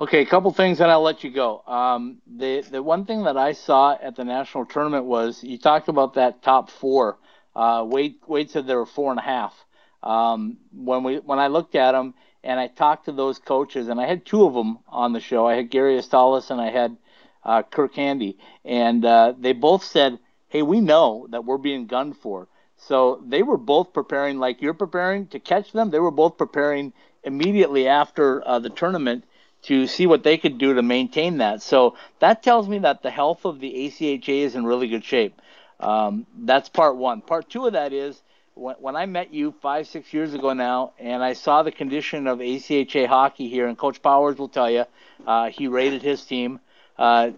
Okay, 0.00 0.22
a 0.22 0.26
couple 0.26 0.50
things, 0.52 0.80
and 0.80 0.90
I'll 0.90 1.02
let 1.02 1.22
you 1.22 1.30
go. 1.30 1.62
Um, 1.66 2.22
the 2.26 2.62
the 2.62 2.82
one 2.82 3.04
thing 3.04 3.24
that 3.24 3.36
I 3.36 3.52
saw 3.52 3.96
at 4.00 4.16
the 4.16 4.24
national 4.24 4.64
tournament 4.66 5.04
was 5.04 5.44
you 5.44 5.58
talked 5.58 5.88
about 5.88 6.14
that 6.14 6.42
top 6.42 6.70
four. 6.70 7.18
Uh, 7.54 7.84
Wade 7.86 8.16
Wade 8.26 8.50
said 8.50 8.66
there 8.66 8.78
were 8.78 8.86
four 8.86 9.10
and 9.10 9.18
a 9.18 9.22
half. 9.22 9.54
Um, 10.02 10.58
when 10.72 11.02
we 11.02 11.16
when 11.18 11.38
I 11.38 11.48
looked 11.48 11.74
at 11.74 11.92
them 11.92 12.14
and 12.42 12.58
I 12.58 12.68
talked 12.68 13.04
to 13.06 13.12
those 13.12 13.38
coaches, 13.38 13.88
and 13.88 14.00
I 14.00 14.06
had 14.06 14.24
two 14.24 14.44
of 14.44 14.54
them 14.54 14.78
on 14.88 15.12
the 15.12 15.20
show. 15.20 15.46
I 15.46 15.56
had 15.56 15.70
Gary 15.70 15.98
Astalis 15.98 16.50
and 16.50 16.60
I 16.60 16.70
had 16.70 16.96
uh, 17.44 17.62
Kirk 17.62 17.94
Handy, 17.94 18.38
and 18.64 19.04
uh, 19.04 19.34
they 19.38 19.52
both 19.52 19.84
said, 19.84 20.18
"Hey, 20.48 20.62
we 20.62 20.80
know 20.80 21.26
that 21.30 21.44
we're 21.44 21.58
being 21.58 21.86
gunned 21.86 22.16
for." 22.16 22.48
So 22.76 23.22
they 23.26 23.42
were 23.42 23.58
both 23.58 23.92
preparing, 23.92 24.38
like 24.38 24.62
you're 24.62 24.72
preparing 24.74 25.26
to 25.28 25.38
catch 25.38 25.72
them. 25.72 25.90
They 25.90 25.98
were 25.98 26.10
both 26.10 26.38
preparing 26.38 26.94
immediately 27.22 27.86
after 27.86 28.46
uh, 28.46 28.58
the 28.58 28.70
tournament 28.70 29.24
to 29.62 29.86
see 29.86 30.06
what 30.06 30.22
they 30.22 30.38
could 30.38 30.56
do 30.56 30.72
to 30.74 30.82
maintain 30.82 31.38
that. 31.38 31.60
So 31.62 31.96
that 32.20 32.42
tells 32.42 32.68
me 32.68 32.78
that 32.78 33.02
the 33.02 33.10
health 33.10 33.44
of 33.44 33.60
the 33.60 33.70
ACHA 33.70 34.44
is 34.44 34.54
in 34.54 34.64
really 34.64 34.88
good 34.88 35.04
shape. 35.04 35.40
Um, 35.80 36.26
that's 36.38 36.68
part 36.68 36.96
one. 36.96 37.22
Part 37.22 37.48
two 37.48 37.66
of 37.66 37.72
that 37.72 37.92
is 37.92 38.22
when, 38.54 38.76
when 38.76 38.96
I 38.96 39.06
met 39.06 39.32
you 39.32 39.54
five, 39.62 39.86
six 39.88 40.12
years 40.12 40.34
ago 40.34 40.52
now, 40.52 40.92
and 40.98 41.22
I 41.22 41.32
saw 41.32 41.62
the 41.62 41.72
condition 41.72 42.26
of 42.26 42.38
ACHA 42.38 43.06
hockey 43.06 43.48
here, 43.48 43.66
and 43.66 43.76
Coach 43.76 44.02
Powers 44.02 44.36
will 44.36 44.48
tell 44.48 44.70
you, 44.70 44.84
uh, 45.26 45.48
he 45.48 45.68
rated 45.68 46.02
his 46.02 46.24
team 46.24 46.60
uh, 46.98 47.30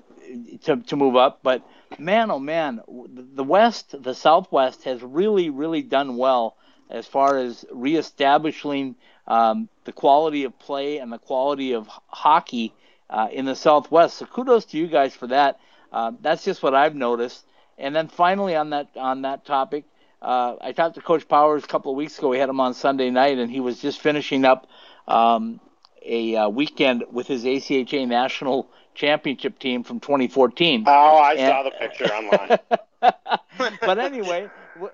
to, 0.65 0.77
to 0.77 0.97
move 0.97 1.17
up. 1.17 1.41
But 1.43 1.63
man, 1.99 2.31
oh 2.31 2.41
man, 2.41 2.81
the 2.89 3.45
West, 3.45 3.95
the 4.03 4.15
Southwest 4.15 4.85
has 4.85 5.03
really, 5.03 5.51
really 5.51 5.83
done 5.83 6.17
well 6.17 6.57
as 6.91 7.07
far 7.07 7.39
as 7.39 7.65
reestablishing 7.71 8.97
um, 9.27 9.69
the 9.85 9.93
quality 9.93 10.45
of 10.45 10.59
play 10.59 10.99
and 10.99 11.13
the 11.13 11.19
quality 11.19 11.75
of 11.75 11.89
hockey 12.09 12.75
uh, 13.09 13.29
in 13.33 13.45
the 13.45 13.55
Southwest. 13.55 14.17
So 14.19 14.27
kudos 14.27 14.65
to 14.67 14.79
you 14.79 14.89
guys 14.89 15.15
for 15.15 15.29
that. 15.29 15.61
Uh, 15.93 16.13
that's 16.21 16.45
just 16.45 16.63
what 16.63 16.75
I've 16.75 16.95
noticed. 16.95 17.45
And 17.79 17.95
then 17.95 18.09
finally 18.09 18.55
on 18.55 18.71
that 18.71 18.89
on 18.97 19.23
that 19.23 19.45
topic, 19.45 19.85
uh, 20.21 20.57
I 20.61 20.73
talked 20.73 20.95
to 20.95 21.01
Coach 21.01 21.27
Powers 21.27 21.65
a 21.65 21.67
couple 21.67 21.91
of 21.91 21.97
weeks 21.97 22.19
ago. 22.19 22.29
We 22.29 22.39
had 22.39 22.49
him 22.49 22.61
on 22.61 22.75
Sunday 22.75 23.11
night, 23.11 23.39
and 23.39 23.51
he 23.51 23.61
was 23.61 23.81
just 23.81 24.01
finishing 24.01 24.45
up 24.45 24.69
um, 25.09 25.61
a 26.05 26.37
uh, 26.37 26.49
weekend 26.49 27.05
with 27.11 27.27
his 27.27 27.45
ACHA 27.45 28.07
national 28.07 28.69
championship 28.95 29.59
team 29.59 29.83
from 29.83 30.01
2014. 30.01 30.85
Oh, 30.87 30.91
I 30.91 31.35
and, 31.35 31.41
saw 31.41 31.63
the 31.63 31.71
picture 31.71 32.13
online. 32.13 32.59
but 33.81 33.99
anyway, 33.99 34.49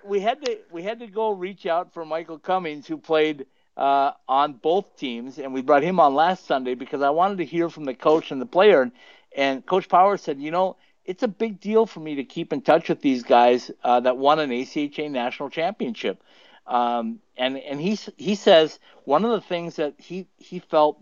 we 0.05 0.20
had 0.20 0.45
to 0.45 0.59
we 0.70 0.83
had 0.83 1.01
to 1.01 1.07
go 1.07 1.33
reach 1.33 1.66
out 1.66 1.93
for 1.93 2.05
Michael 2.05 2.39
Cummings, 2.39 2.87
who 2.87 2.97
played 2.97 3.47
uh, 3.76 4.12
on 4.29 4.55
both 4.55 4.97
teams, 4.97 5.39
and 5.39 5.53
we 5.53 5.62
brought 5.62 5.83
him 5.83 6.01
on 6.01 6.14
last 6.14 6.47
Sunday 6.47 6.74
because 6.74 7.03
I 7.03 7.11
wanted 7.11 7.39
to 7.39 7.45
hear 7.45 7.68
from 7.68 7.85
the 7.85 7.95
coach 7.95 8.31
and 8.31 8.41
the 8.41 8.47
player. 8.47 8.91
And 9.37 9.64
Coach 9.64 9.89
Powers 9.89 10.22
said, 10.22 10.41
you 10.41 10.51
know, 10.51 10.76
it's 11.09 11.23
a 11.23 11.29
big 11.29 11.59
deal 11.59 11.87
for 11.87 12.01
me 12.01 12.17
to 12.17 12.25
keep 12.25 12.53
in 12.53 12.61
touch 12.61 12.91
with 12.91 13.01
these 13.01 13.23
guys 13.23 13.71
uh, 13.83 13.99
that 14.01 14.19
won 14.19 14.39
an 14.39 14.51
ACHA 14.51 15.11
national 15.11 15.49
championship. 15.49 16.23
Um, 16.67 17.21
and 17.37 17.57
and 17.57 17.81
he 17.81 17.99
he 18.19 18.35
says 18.35 18.79
one 19.05 19.25
of 19.25 19.31
the 19.31 19.41
things 19.41 19.77
that 19.77 19.95
he 19.97 20.27
he 20.37 20.59
felt 20.59 21.01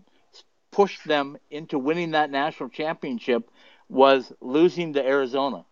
pushed 0.71 1.05
them 1.05 1.37
into 1.51 1.77
winning 1.77 2.11
that 2.11 2.31
national 2.31 2.69
championship 2.69 3.51
was 3.89 4.31
losing 4.39 4.93
to 4.93 5.05
Arizona. 5.05 5.65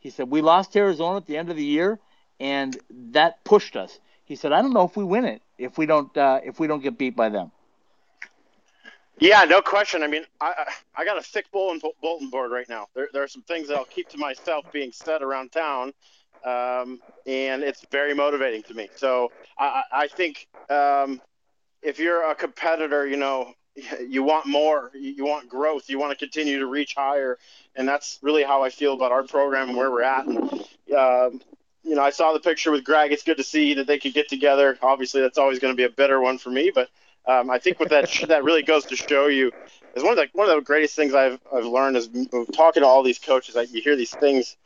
He 0.00 0.08
said 0.08 0.30
we 0.30 0.40
lost 0.40 0.74
Arizona 0.74 1.18
at 1.18 1.26
the 1.26 1.36
end 1.36 1.50
of 1.50 1.56
the 1.56 1.64
year, 1.64 2.00
and 2.40 2.78
that 3.12 3.44
pushed 3.44 3.76
us. 3.76 4.00
He 4.24 4.34
said 4.34 4.52
I 4.52 4.62
don't 4.62 4.72
know 4.72 4.86
if 4.86 4.96
we 4.96 5.04
win 5.04 5.26
it 5.26 5.42
if 5.58 5.76
we 5.76 5.84
don't 5.84 6.16
uh, 6.16 6.40
if 6.42 6.58
we 6.58 6.66
don't 6.66 6.82
get 6.82 6.96
beat 6.96 7.14
by 7.14 7.28
them. 7.28 7.52
Yeah, 9.20 9.44
no 9.44 9.62
question. 9.62 10.02
I 10.02 10.08
mean, 10.08 10.24
I 10.40 10.66
I 10.96 11.04
got 11.04 11.18
a 11.18 11.22
thick 11.22 11.50
bulletin 11.52 12.30
board 12.30 12.50
right 12.50 12.68
now. 12.68 12.88
There 12.94 13.08
there 13.12 13.22
are 13.22 13.28
some 13.28 13.42
things 13.42 13.68
that 13.68 13.76
I'll 13.76 13.84
keep 13.86 14.08
to 14.10 14.18
myself 14.18 14.66
being 14.72 14.92
said 14.92 15.22
around 15.22 15.52
town, 15.52 15.92
um, 16.44 17.00
and 17.26 17.62
it's 17.62 17.84
very 17.90 18.14
motivating 18.14 18.62
to 18.64 18.74
me. 18.74 18.88
So 18.96 19.32
I 19.58 19.84
I 19.92 20.08
think 20.08 20.48
um, 20.68 21.22
if 21.82 21.98
you're 21.98 22.28
a 22.30 22.34
competitor, 22.34 23.06
you 23.06 23.16
know, 23.16 23.54
you 24.08 24.24
want 24.24 24.46
more, 24.46 24.90
you 24.94 25.24
want 25.24 25.48
growth, 25.48 25.88
you 25.88 25.98
want 25.98 26.12
to 26.12 26.18
continue 26.18 26.58
to 26.58 26.66
reach 26.66 26.94
higher, 26.96 27.38
and 27.76 27.88
that's 27.88 28.18
really 28.22 28.42
how 28.42 28.64
I 28.64 28.70
feel 28.70 28.94
about 28.94 29.12
our 29.12 29.22
program 29.22 29.68
and 29.70 29.78
where 29.78 29.90
we're 29.92 30.02
at. 30.02 30.26
And 30.26 30.50
um, 30.96 31.40
you 31.84 31.94
know, 31.94 32.02
I 32.02 32.10
saw 32.10 32.32
the 32.32 32.40
picture 32.40 32.72
with 32.72 32.84
Greg. 32.84 33.12
It's 33.12 33.22
good 33.22 33.36
to 33.36 33.44
see 33.44 33.74
that 33.74 33.86
they 33.86 33.98
could 33.98 34.14
get 34.14 34.28
together. 34.28 34.76
Obviously, 34.82 35.20
that's 35.20 35.38
always 35.38 35.60
going 35.60 35.72
to 35.72 35.76
be 35.76 35.84
a 35.84 35.90
bitter 35.90 36.20
one 36.20 36.38
for 36.38 36.50
me, 36.50 36.72
but 36.74 36.88
um, 37.26 37.50
I 37.50 37.58
think 37.58 37.80
what 37.80 37.90
that 37.90 38.10
that 38.28 38.44
really 38.44 38.62
goes 38.62 38.84
to 38.86 38.96
show 38.96 39.26
you 39.26 39.52
is 39.94 40.02
one 40.02 40.12
of 40.12 40.18
the 40.18 40.28
one 40.32 40.48
of 40.48 40.56
the 40.56 40.62
greatest 40.62 40.96
things 40.96 41.14
I've 41.14 41.40
I've 41.52 41.66
learned 41.66 41.96
is 41.96 42.08
talking 42.52 42.82
to 42.82 42.86
all 42.86 43.02
these 43.02 43.18
coaches. 43.18 43.54
Like 43.54 43.72
you 43.72 43.80
hear 43.80 43.96
these 43.96 44.14
things 44.14 44.56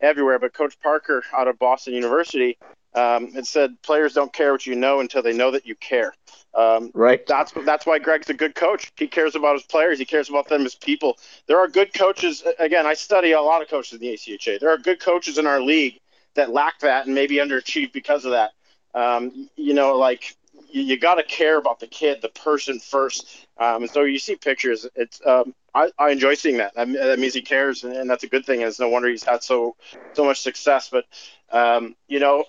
everywhere, 0.00 0.38
but 0.38 0.54
Coach 0.54 0.78
Parker 0.80 1.22
out 1.36 1.48
of 1.48 1.58
Boston 1.58 1.94
University 1.94 2.58
um, 2.94 3.32
had 3.32 3.46
said 3.46 3.80
players 3.82 4.14
don't 4.14 4.32
care 4.32 4.52
what 4.52 4.66
you 4.66 4.74
know 4.74 5.00
until 5.00 5.22
they 5.22 5.32
know 5.32 5.50
that 5.50 5.66
you 5.66 5.74
care. 5.76 6.12
Um, 6.54 6.90
right. 6.94 7.24
That's 7.26 7.52
that's 7.64 7.86
why 7.86 7.98
Greg's 7.98 8.28
a 8.28 8.34
good 8.34 8.54
coach. 8.54 8.90
He 8.96 9.06
cares 9.06 9.36
about 9.36 9.54
his 9.54 9.62
players. 9.62 9.98
He 9.98 10.04
cares 10.04 10.28
about 10.28 10.48
them 10.48 10.66
as 10.66 10.74
people. 10.74 11.18
There 11.46 11.58
are 11.58 11.68
good 11.68 11.94
coaches. 11.94 12.42
Again, 12.58 12.86
I 12.86 12.94
study 12.94 13.32
a 13.32 13.40
lot 13.40 13.62
of 13.62 13.68
coaches 13.68 13.92
in 13.92 14.00
the 14.00 14.12
ACHA. 14.14 14.58
There 14.58 14.70
are 14.70 14.78
good 14.78 15.00
coaches 15.00 15.38
in 15.38 15.46
our 15.46 15.60
league 15.60 16.00
that 16.34 16.50
lack 16.50 16.80
that 16.80 17.06
and 17.06 17.14
maybe 17.14 17.36
underachieve 17.36 17.92
because 17.92 18.24
of 18.24 18.32
that. 18.32 18.50
Um, 18.94 19.48
you 19.54 19.74
know, 19.74 19.96
like 19.96 20.34
you, 20.72 20.82
you 20.82 20.98
got 20.98 21.14
to 21.16 21.22
care 21.22 21.58
about 21.58 21.80
the 21.80 21.86
kid, 21.86 22.22
the 22.22 22.28
person 22.28 22.78
first. 22.78 23.46
Um, 23.58 23.82
and 23.82 23.90
so 23.90 24.02
you 24.02 24.18
see 24.18 24.36
pictures. 24.36 24.86
It's 24.94 25.20
um, 25.26 25.54
I, 25.74 25.90
I 25.98 26.10
enjoy 26.10 26.34
seeing 26.34 26.58
that. 26.58 26.74
that. 26.74 26.92
That 26.92 27.18
means 27.18 27.34
he 27.34 27.42
cares, 27.42 27.84
and, 27.84 27.94
and 27.94 28.08
that's 28.08 28.24
a 28.24 28.28
good 28.28 28.44
thing. 28.44 28.62
It's 28.62 28.80
no 28.80 28.88
wonder 28.88 29.08
he's 29.08 29.24
had 29.24 29.42
so 29.42 29.76
so 30.12 30.24
much 30.24 30.40
success. 30.40 30.90
But 30.90 31.06
um, 31.50 31.96
you 32.08 32.20
know, 32.20 32.44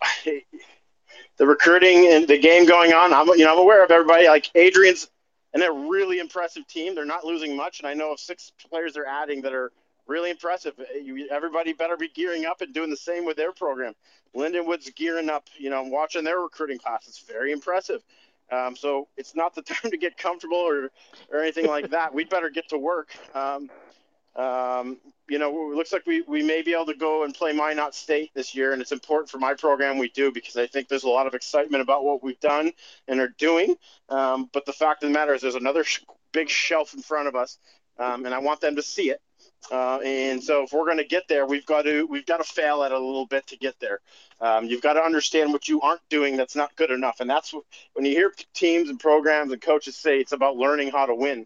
the 1.37 1.45
recruiting 1.45 2.07
and 2.11 2.27
the 2.27 2.37
game 2.37 2.65
going 2.65 2.93
on. 2.93 3.13
I'm 3.13 3.27
you 3.27 3.45
know 3.45 3.53
I'm 3.53 3.59
aware 3.59 3.83
of 3.83 3.91
everybody. 3.91 4.27
Like 4.27 4.49
Adrian's 4.55 5.09
and 5.53 5.63
a 5.63 5.71
really 5.71 6.19
impressive 6.19 6.65
team. 6.67 6.95
They're 6.95 7.05
not 7.05 7.25
losing 7.25 7.55
much, 7.55 7.79
and 7.79 7.87
I 7.87 7.93
know 7.93 8.13
of 8.13 8.19
six 8.19 8.51
players 8.69 8.93
they're 8.93 9.05
adding 9.05 9.41
that 9.41 9.53
are 9.53 9.71
really 10.11 10.29
impressive. 10.29 10.73
You, 11.01 11.27
everybody 11.31 11.73
better 11.73 11.97
be 11.97 12.09
gearing 12.09 12.45
up 12.45 12.61
and 12.61 12.73
doing 12.73 12.89
the 12.89 12.97
same 12.97 13.25
with 13.25 13.37
their 13.37 13.53
program. 13.53 13.93
Lindenwood's 14.35 14.89
gearing 14.91 15.29
up, 15.29 15.47
you 15.57 15.69
know, 15.69 15.83
watching 15.83 16.23
their 16.23 16.39
recruiting 16.39 16.77
class. 16.77 17.07
It's 17.07 17.19
very 17.19 17.51
impressive. 17.51 18.03
Um, 18.51 18.75
so 18.75 19.07
it's 19.17 19.35
not 19.35 19.55
the 19.55 19.61
time 19.73 19.91
to 19.91 19.97
get 19.97 20.17
comfortable 20.17 20.57
or, 20.57 20.91
or 21.31 21.39
anything 21.39 21.67
like 21.67 21.89
that. 21.91 22.13
We'd 22.13 22.29
better 22.29 22.49
get 22.49 22.69
to 22.69 22.77
work. 22.77 23.15
Um, 23.33 23.69
um, 24.35 24.97
you 25.27 25.39
know, 25.39 25.71
it 25.71 25.75
looks 25.75 25.91
like 25.91 26.05
we, 26.05 26.21
we 26.21 26.41
may 26.41 26.61
be 26.61 26.73
able 26.73 26.85
to 26.85 26.95
go 26.95 27.23
and 27.23 27.33
play 27.33 27.53
Minot 27.53 27.93
State 27.95 28.31
this 28.33 28.55
year, 28.55 28.73
and 28.73 28.81
it's 28.81 28.91
important 28.91 29.29
for 29.29 29.39
my 29.39 29.53
program 29.53 29.97
we 29.97 30.09
do 30.09 30.31
because 30.31 30.55
I 30.55 30.67
think 30.67 30.87
there's 30.87 31.03
a 31.03 31.09
lot 31.09 31.27
of 31.27 31.33
excitement 31.33 31.81
about 31.81 32.03
what 32.03 32.23
we've 32.23 32.39
done 32.39 32.71
and 33.07 33.19
are 33.19 33.33
doing. 33.37 33.75
Um, 34.09 34.49
but 34.53 34.65
the 34.65 34.73
fact 34.73 35.03
of 35.03 35.09
the 35.09 35.13
matter 35.13 35.33
is, 35.33 35.41
there's 35.41 35.55
another 35.55 35.83
sh- 35.83 36.03
big 36.31 36.49
shelf 36.49 36.93
in 36.93 37.01
front 37.01 37.27
of 37.27 37.35
us, 37.35 37.57
um, 37.99 38.25
and 38.25 38.33
I 38.33 38.39
want 38.39 38.61
them 38.61 38.77
to 38.77 38.81
see 38.81 39.09
it. 39.09 39.21
Uh, 39.69 39.99
and 39.99 40.43
so 40.43 40.63
if 40.63 40.73
we're 40.73 40.85
going 40.85 40.97
to 40.97 41.03
get 41.03 41.27
there, 41.27 41.45
we've 41.45 41.65
got 41.65 41.83
to 41.83 42.05
we've 42.05 42.25
got 42.25 42.37
to 42.37 42.43
fail 42.43 42.83
at 42.83 42.91
it 42.91 42.95
a 42.95 42.99
little 42.99 43.27
bit 43.27 43.45
to 43.47 43.57
get 43.57 43.79
there. 43.79 43.99
Um, 44.39 44.65
you've 44.65 44.81
got 44.81 44.93
to 44.93 45.01
understand 45.01 45.53
what 45.53 45.67
you 45.67 45.81
aren't 45.81 46.01
doing 46.09 46.35
that's 46.35 46.55
not 46.55 46.75
good 46.75 46.89
enough, 46.89 47.19
and 47.19 47.29
that's 47.29 47.53
what, 47.53 47.63
when 47.93 48.05
you 48.05 48.11
hear 48.13 48.33
teams 48.53 48.89
and 48.89 48.99
programs 48.99 49.51
and 49.51 49.61
coaches 49.61 49.95
say 49.95 50.19
it's 50.19 50.31
about 50.31 50.57
learning 50.57 50.89
how 50.89 51.05
to 51.05 51.15
win. 51.15 51.45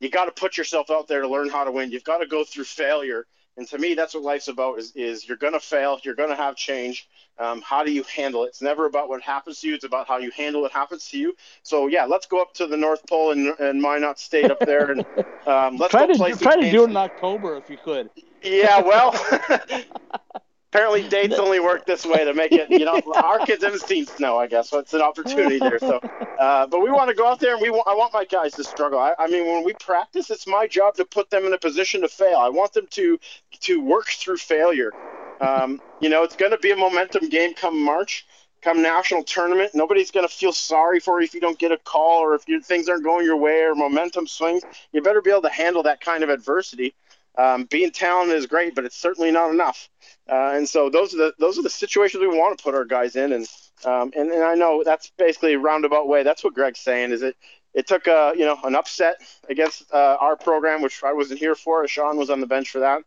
You 0.00 0.08
got 0.08 0.24
to 0.24 0.32
put 0.32 0.56
yourself 0.56 0.90
out 0.90 1.08
there 1.08 1.20
to 1.20 1.28
learn 1.28 1.50
how 1.50 1.64
to 1.64 1.70
win. 1.70 1.90
You've 1.90 2.04
got 2.04 2.18
to 2.18 2.26
go 2.26 2.44
through 2.44 2.64
failure 2.64 3.26
and 3.56 3.66
to 3.68 3.78
me, 3.78 3.94
that's 3.94 4.14
what 4.14 4.22
life's 4.22 4.48
about: 4.48 4.78
is, 4.78 4.92
is 4.94 5.26
you're 5.28 5.36
going 5.36 5.52
to 5.52 5.60
fail, 5.60 5.98
you're 6.02 6.14
going 6.14 6.30
to 6.30 6.36
have 6.36 6.56
change. 6.56 7.08
Um, 7.38 7.62
how 7.62 7.82
do 7.84 7.92
you 7.92 8.02
handle 8.04 8.44
it? 8.44 8.48
It's 8.48 8.62
never 8.62 8.86
about 8.86 9.08
what 9.08 9.22
happens 9.22 9.60
to 9.60 9.68
you; 9.68 9.74
it's 9.74 9.84
about 9.84 10.06
how 10.08 10.18
you 10.18 10.30
handle 10.30 10.62
what 10.62 10.72
happens 10.72 11.08
to 11.10 11.18
you. 11.18 11.34
So 11.62 11.86
yeah, 11.86 12.04
let's 12.04 12.26
go 12.26 12.40
up 12.40 12.54
to 12.54 12.66
the 12.66 12.76
North 12.76 13.06
Pole 13.06 13.32
and, 13.32 13.48
and 13.58 13.80
Minot 13.80 14.18
State 14.18 14.50
up 14.50 14.58
there, 14.60 14.92
and 14.92 15.04
um, 15.46 15.76
let's 15.76 15.90
try 15.90 16.06
to 16.06 16.14
play 16.14 16.32
try 16.32 16.56
to 16.56 16.70
do 16.70 16.84
it 16.84 16.90
in 16.90 16.96
October 16.96 17.56
if 17.56 17.68
you 17.68 17.78
could. 17.78 18.10
Yeah, 18.42 18.80
well, 18.80 19.14
apparently 20.72 21.08
dates 21.08 21.38
only 21.38 21.60
work 21.60 21.86
this 21.86 22.06
way 22.06 22.24
to 22.24 22.34
make 22.34 22.52
it. 22.52 22.70
You 22.70 22.84
know, 22.84 23.00
our 23.14 23.44
kids 23.44 23.64
haven't 23.64 23.82
seen 23.82 24.06
snow, 24.06 24.38
I 24.38 24.46
guess, 24.46 24.70
so 24.70 24.78
it's 24.78 24.94
an 24.94 25.02
opportunity 25.02 25.58
there. 25.58 25.78
So, 25.78 25.98
uh, 26.38 26.66
but 26.66 26.80
we 26.80 26.90
want 26.90 27.08
to 27.08 27.14
go 27.14 27.26
out 27.26 27.40
there 27.40 27.54
and 27.54 27.62
we 27.62 27.70
want, 27.70 27.86
I 27.88 27.94
want 27.94 28.12
my 28.12 28.24
guys 28.24 28.54
to 28.54 28.64
struggle. 28.64 28.98
I, 28.98 29.14
I 29.18 29.26
mean, 29.26 29.46
when 29.46 29.64
we 29.64 29.74
practice, 29.74 30.30
it's 30.30 30.46
my 30.46 30.66
job 30.66 30.94
to 30.96 31.04
put 31.04 31.30
them 31.30 31.44
in 31.44 31.52
a 31.52 31.58
position 31.58 32.00
to 32.02 32.08
fail. 32.08 32.38
I 32.38 32.48
want 32.48 32.72
them 32.72 32.86
to 32.90 33.18
to 33.60 33.80
work 33.80 34.06
through 34.06 34.38
failure. 34.38 34.92
Um, 35.40 35.80
you 36.00 36.08
know, 36.08 36.22
it's 36.22 36.36
going 36.36 36.52
to 36.52 36.58
be 36.58 36.70
a 36.70 36.76
momentum 36.76 37.28
game 37.28 37.54
come 37.54 37.82
March, 37.82 38.26
come 38.62 38.82
national 38.82 39.24
tournament. 39.24 39.72
Nobody's 39.74 40.10
going 40.10 40.26
to 40.26 40.32
feel 40.32 40.52
sorry 40.52 41.00
for 41.00 41.20
you 41.20 41.24
if 41.24 41.34
you 41.34 41.40
don't 41.40 41.58
get 41.58 41.72
a 41.72 41.78
call 41.78 42.20
or 42.20 42.34
if 42.34 42.46
your, 42.46 42.60
things 42.60 42.88
aren't 42.88 43.04
going 43.04 43.24
your 43.24 43.36
way 43.36 43.62
or 43.62 43.74
momentum 43.74 44.26
swings. 44.26 44.62
You 44.92 45.02
better 45.02 45.22
be 45.22 45.30
able 45.30 45.42
to 45.42 45.50
handle 45.50 45.82
that 45.84 46.00
kind 46.00 46.22
of 46.22 46.28
adversity. 46.28 46.94
Um, 47.40 47.64
being 47.64 47.90
talented 47.90 48.36
is 48.36 48.46
great, 48.46 48.74
but 48.74 48.84
it's 48.84 48.96
certainly 48.96 49.30
not 49.30 49.50
enough. 49.50 49.88
Uh, 50.30 50.52
and 50.54 50.68
so 50.68 50.90
those 50.90 51.14
are 51.14 51.18
the 51.18 51.34
those 51.38 51.58
are 51.58 51.62
the 51.62 51.70
situations 51.70 52.20
we 52.20 52.28
want 52.28 52.58
to 52.58 52.62
put 52.62 52.74
our 52.74 52.84
guys 52.84 53.16
in. 53.16 53.32
And 53.32 53.46
um, 53.84 54.12
and, 54.14 54.30
and 54.30 54.44
I 54.44 54.54
know 54.54 54.82
that's 54.84 55.10
basically 55.16 55.54
a 55.54 55.58
roundabout 55.58 56.06
way. 56.06 56.22
That's 56.22 56.44
what 56.44 56.54
Greg's 56.54 56.80
saying 56.80 57.12
is 57.12 57.22
that 57.22 57.34
it 57.72 57.86
took 57.86 58.06
a 58.08 58.32
you 58.36 58.44
know 58.44 58.58
an 58.64 58.74
upset 58.76 59.22
against 59.48 59.90
uh, 59.92 60.18
our 60.20 60.36
program, 60.36 60.82
which 60.82 61.02
I 61.02 61.14
wasn't 61.14 61.40
here 61.40 61.54
for. 61.54 61.86
Sean 61.88 62.18
was 62.18 62.28
on 62.30 62.40
the 62.40 62.46
bench 62.46 62.70
for 62.70 62.80
that, 62.80 63.02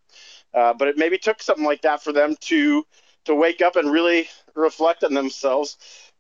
uh, 0.54 0.74
but 0.74 0.88
it 0.88 0.98
maybe 0.98 1.18
took 1.20 1.42
something 1.42 1.66
like 1.66 1.84
that 1.84 2.04
for 2.04 2.12
them 2.12 2.36
to 2.42 2.86
to 3.26 3.36
wake 3.36 3.62
up 3.62 3.76
and 3.76 3.92
really 3.92 4.30
reflect 4.56 5.04
on 5.04 5.14
themselves. 5.14 5.78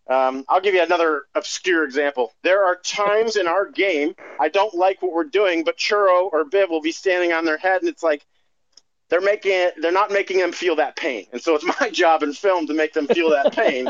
Um, 0.07 0.43
I'll 0.49 0.59
give 0.61 0.75
you 0.75 0.83
another 0.83 1.23
obscure 1.33 1.85
example. 1.85 2.33
There 2.43 2.65
are 2.65 2.75
times 2.75 3.37
in 3.37 3.47
our 3.47 3.69
game 3.69 4.15
I 4.39 4.49
don't 4.49 4.73
like 4.73 5.01
what 5.01 5.13
we're 5.13 5.23
doing, 5.23 5.63
but 5.63 5.77
Churro 5.77 6.29
or 6.31 6.43
Bib 6.45 6.69
will 6.69 6.81
be 6.81 6.91
standing 6.91 7.31
on 7.31 7.45
their 7.45 7.57
head, 7.57 7.81
and 7.81 7.89
it's 7.89 8.03
like 8.03 8.25
they're 9.09 9.21
making 9.21 9.51
it, 9.53 9.75
they're 9.81 9.91
not 9.91 10.11
making 10.11 10.39
them 10.39 10.51
feel 10.51 10.75
that 10.77 10.95
pain. 10.95 11.27
And 11.31 11.41
so 11.41 11.55
it's 11.55 11.65
my 11.79 11.89
job 11.89 12.23
in 12.23 12.33
film 12.33 12.67
to 12.67 12.73
make 12.73 12.93
them 12.93 13.07
feel 13.07 13.29
that 13.29 13.53
pain 13.55 13.87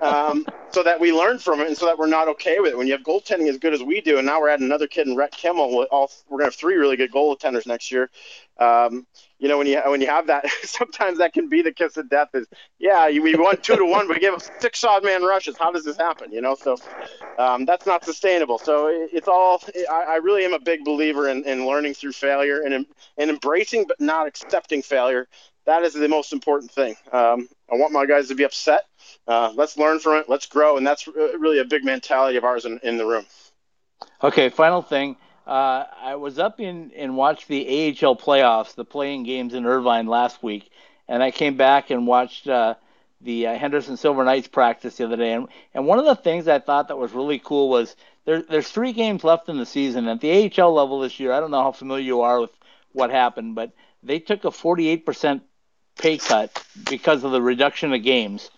um, 0.00 0.46
so 0.74 0.82
that 0.82 0.98
we 0.98 1.12
learn 1.12 1.38
from 1.38 1.60
it 1.60 1.68
and 1.68 1.76
so 1.76 1.86
that 1.86 1.96
we're 1.96 2.08
not 2.08 2.26
okay 2.26 2.58
with 2.58 2.72
it. 2.72 2.76
When 2.76 2.88
you 2.88 2.94
have 2.94 3.02
goaltending 3.02 3.48
as 3.48 3.58
good 3.58 3.72
as 3.72 3.82
we 3.82 4.00
do, 4.00 4.18
and 4.18 4.26
now 4.26 4.40
we're 4.40 4.48
adding 4.48 4.66
another 4.66 4.88
kid 4.88 5.06
in 5.06 5.14
Rhett 5.14 5.30
Kimmel, 5.30 5.86
all, 5.92 6.10
we're 6.28 6.38
going 6.38 6.40
to 6.40 6.46
have 6.46 6.56
three 6.56 6.74
really 6.74 6.96
good 6.96 7.12
goaltenders 7.12 7.64
next 7.64 7.92
year. 7.92 8.10
Um, 8.58 9.06
you 9.38 9.48
know, 9.48 9.58
when 9.58 9.66
you 9.66 9.80
when 9.86 10.00
you 10.00 10.08
have 10.08 10.26
that, 10.28 10.48
sometimes 10.62 11.18
that 11.18 11.32
can 11.32 11.48
be 11.48 11.62
the 11.62 11.72
kiss 11.72 11.96
of 11.96 12.08
death. 12.08 12.30
Is 12.34 12.46
yeah, 12.78 13.08
we 13.08 13.36
won 13.36 13.56
two 13.60 13.76
to 13.76 13.84
one, 13.84 14.08
but 14.08 14.16
we 14.16 14.20
gave 14.20 14.34
six 14.60 14.82
odd 14.82 15.04
man 15.04 15.22
rushes. 15.22 15.56
How 15.56 15.70
does 15.70 15.84
this 15.84 15.96
happen? 15.96 16.32
You 16.32 16.40
know, 16.40 16.54
so 16.54 16.76
um, 17.38 17.64
that's 17.64 17.86
not 17.86 18.04
sustainable. 18.04 18.58
So 18.58 18.88
it, 18.88 19.10
it's 19.12 19.28
all. 19.28 19.62
I, 19.90 20.04
I, 20.08 20.16
really 20.16 20.44
am 20.44 20.54
a 20.54 20.58
big 20.58 20.84
believer 20.84 21.28
in, 21.28 21.44
in 21.44 21.66
learning 21.66 21.94
through 21.94 22.12
failure 22.12 22.62
and 22.62 22.86
and 23.18 23.30
embracing, 23.30 23.86
but 23.86 24.00
not 24.00 24.26
accepting 24.26 24.82
failure. 24.82 25.28
That 25.66 25.82
is 25.82 25.94
the 25.94 26.08
most 26.08 26.32
important 26.32 26.70
thing. 26.70 26.96
Um, 27.12 27.48
I 27.72 27.76
want 27.76 27.92
my 27.92 28.06
guys 28.06 28.28
to 28.28 28.34
be 28.34 28.44
upset. 28.44 28.86
Uh, 29.26 29.52
let's 29.54 29.76
learn 29.76 29.98
from 29.98 30.16
it. 30.18 30.28
Let's 30.28 30.46
grow, 30.46 30.76
and 30.76 30.86
that's 30.86 31.06
really 31.06 31.58
a 31.58 31.64
big 31.64 31.84
mentality 31.84 32.36
of 32.36 32.44
ours 32.44 32.64
in, 32.64 32.78
in 32.82 32.98
the 32.98 33.06
room. 33.06 33.24
Okay, 34.22 34.48
final 34.50 34.82
thing. 34.82 35.16
Uh, 35.46 35.84
I 36.00 36.16
was 36.16 36.38
up 36.38 36.60
in 36.60 36.92
and 36.96 37.16
watched 37.16 37.48
the 37.48 37.66
AHL 37.66 38.16
playoffs, 38.16 38.74
the 38.74 38.84
playing 38.84 39.24
games 39.24 39.54
in 39.54 39.66
Irvine 39.66 40.06
last 40.06 40.42
week, 40.42 40.70
and 41.08 41.22
I 41.22 41.30
came 41.30 41.56
back 41.56 41.90
and 41.90 42.06
watched 42.06 42.48
uh, 42.48 42.74
the 43.20 43.48
uh, 43.48 43.58
Henderson 43.58 43.96
Silver 43.96 44.24
Knights 44.24 44.48
practice 44.48 44.96
the 44.96 45.04
other 45.04 45.16
day. 45.16 45.32
And, 45.32 45.48
and 45.74 45.86
one 45.86 45.98
of 45.98 46.04
the 46.04 46.14
things 46.14 46.48
I 46.48 46.58
thought 46.58 46.88
that 46.88 46.96
was 46.96 47.12
really 47.12 47.38
cool 47.38 47.68
was 47.68 47.94
there, 48.24 48.42
there's 48.42 48.68
three 48.68 48.92
games 48.92 49.24
left 49.24 49.48
in 49.48 49.58
the 49.58 49.66
season. 49.66 50.08
At 50.08 50.20
the 50.20 50.50
AHL 50.50 50.72
level 50.72 51.00
this 51.00 51.20
year, 51.20 51.32
I 51.32 51.40
don't 51.40 51.50
know 51.50 51.62
how 51.62 51.72
familiar 51.72 52.04
you 52.04 52.20
are 52.22 52.40
with 52.40 52.50
what 52.92 53.10
happened, 53.10 53.54
but 53.54 53.72
they 54.02 54.18
took 54.18 54.44
a 54.44 54.50
48% 54.50 55.42
pay 55.98 56.18
cut 56.18 56.64
because 56.88 57.24
of 57.24 57.32
the 57.32 57.42
reduction 57.42 57.92
of 57.92 58.02
games. 58.02 58.50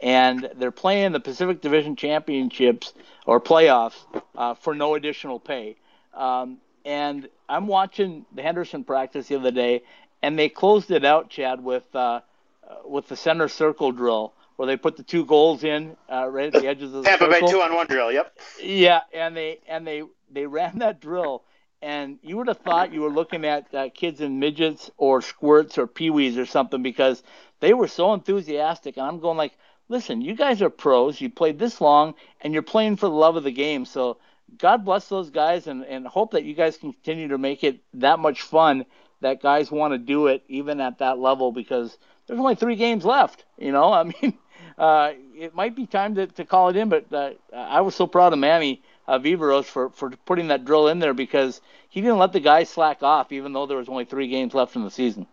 And 0.00 0.50
they're 0.56 0.70
playing 0.70 1.12
the 1.12 1.20
Pacific 1.20 1.60
Division 1.60 1.96
Championships 1.96 2.92
or 3.26 3.40
playoffs 3.40 3.96
uh, 4.36 4.54
for 4.54 4.74
no 4.74 4.94
additional 4.94 5.40
pay. 5.40 5.76
Um, 6.12 6.58
and 6.84 7.28
I'm 7.48 7.66
watching 7.66 8.26
the 8.34 8.42
Henderson 8.42 8.84
practice 8.84 9.28
the 9.28 9.36
other 9.36 9.50
day, 9.50 9.82
and 10.22 10.38
they 10.38 10.48
closed 10.48 10.90
it 10.90 11.04
out, 11.04 11.30
Chad, 11.30 11.62
with 11.62 11.84
uh, 11.94 12.20
uh, 12.68 12.76
with 12.84 13.08
the 13.08 13.16
center 13.16 13.48
circle 13.48 13.92
drill 13.92 14.34
where 14.56 14.66
they 14.66 14.76
put 14.76 14.96
the 14.96 15.02
two 15.02 15.24
goals 15.24 15.64
in 15.64 15.96
uh, 16.10 16.28
right 16.28 16.54
at 16.54 16.60
the 16.60 16.68
edges 16.68 16.94
of 16.94 17.02
the 17.02 17.08
Tampa 17.08 17.24
circle. 17.24 17.48
Bay 17.48 17.52
two 17.52 17.60
on 17.60 17.74
one 17.74 17.86
drill. 17.86 18.12
Yep. 18.12 18.38
Yeah, 18.62 19.00
and 19.12 19.36
they 19.36 19.58
and 19.68 19.86
they 19.86 20.02
they 20.30 20.46
ran 20.46 20.78
that 20.78 21.00
drill, 21.00 21.42
and 21.82 22.18
you 22.22 22.36
would 22.36 22.48
have 22.48 22.58
thought 22.58 22.92
you 22.92 23.00
were 23.00 23.10
looking 23.10 23.44
at 23.44 23.72
uh, 23.74 23.88
kids 23.94 24.20
in 24.20 24.38
midgets 24.38 24.90
or 24.96 25.22
squirts 25.22 25.78
or 25.78 25.86
peewees 25.86 26.38
or 26.38 26.46
something 26.46 26.82
because 26.82 27.22
they 27.60 27.74
were 27.74 27.88
so 27.88 28.14
enthusiastic, 28.14 28.96
and 28.96 29.06
I'm 29.06 29.20
going 29.20 29.36
like, 29.36 29.52
listen, 29.88 30.20
you 30.20 30.34
guys 30.34 30.62
are 30.62 30.70
pros. 30.70 31.20
You 31.20 31.30
played 31.30 31.58
this 31.58 31.80
long, 31.80 32.14
and 32.40 32.52
you're 32.52 32.62
playing 32.62 32.96
for 32.96 33.06
the 33.06 33.14
love 33.14 33.36
of 33.36 33.44
the 33.44 33.52
game. 33.52 33.84
So 33.84 34.18
God 34.58 34.84
bless 34.84 35.08
those 35.08 35.30
guys 35.30 35.66
and, 35.66 35.84
and 35.84 36.06
hope 36.06 36.32
that 36.32 36.44
you 36.44 36.54
guys 36.54 36.76
continue 36.76 37.28
to 37.28 37.38
make 37.38 37.64
it 37.64 37.80
that 37.94 38.18
much 38.18 38.42
fun 38.42 38.84
that 39.20 39.40
guys 39.40 39.70
want 39.70 39.92
to 39.92 39.98
do 39.98 40.26
it 40.26 40.42
even 40.48 40.80
at 40.80 40.98
that 40.98 41.18
level 41.18 41.50
because 41.50 41.96
there's 42.26 42.38
only 42.38 42.54
three 42.54 42.76
games 42.76 43.04
left. 43.04 43.44
You 43.58 43.72
know, 43.72 43.92
I 43.92 44.04
mean, 44.04 44.38
uh, 44.78 45.12
it 45.36 45.54
might 45.54 45.74
be 45.74 45.86
time 45.86 46.14
to, 46.16 46.26
to 46.26 46.44
call 46.44 46.68
it 46.68 46.76
in, 46.76 46.88
but 46.88 47.12
uh, 47.12 47.32
I 47.52 47.80
was 47.80 47.94
so 47.94 48.06
proud 48.06 48.32
of 48.32 48.38
Manny 48.38 48.82
uh, 49.06 49.18
Viveiros 49.18 49.64
for, 49.64 49.90
for 49.90 50.10
putting 50.24 50.48
that 50.48 50.64
drill 50.64 50.88
in 50.88 50.98
there 50.98 51.14
because 51.14 51.60
he 51.88 52.00
didn't 52.00 52.18
let 52.18 52.32
the 52.32 52.40
guys 52.40 52.68
slack 52.68 53.02
off 53.02 53.32
even 53.32 53.52
though 53.52 53.66
there 53.66 53.78
was 53.78 53.88
only 53.88 54.04
three 54.04 54.28
games 54.28 54.54
left 54.54 54.76
in 54.76 54.84
the 54.84 54.90
season. 54.90 55.26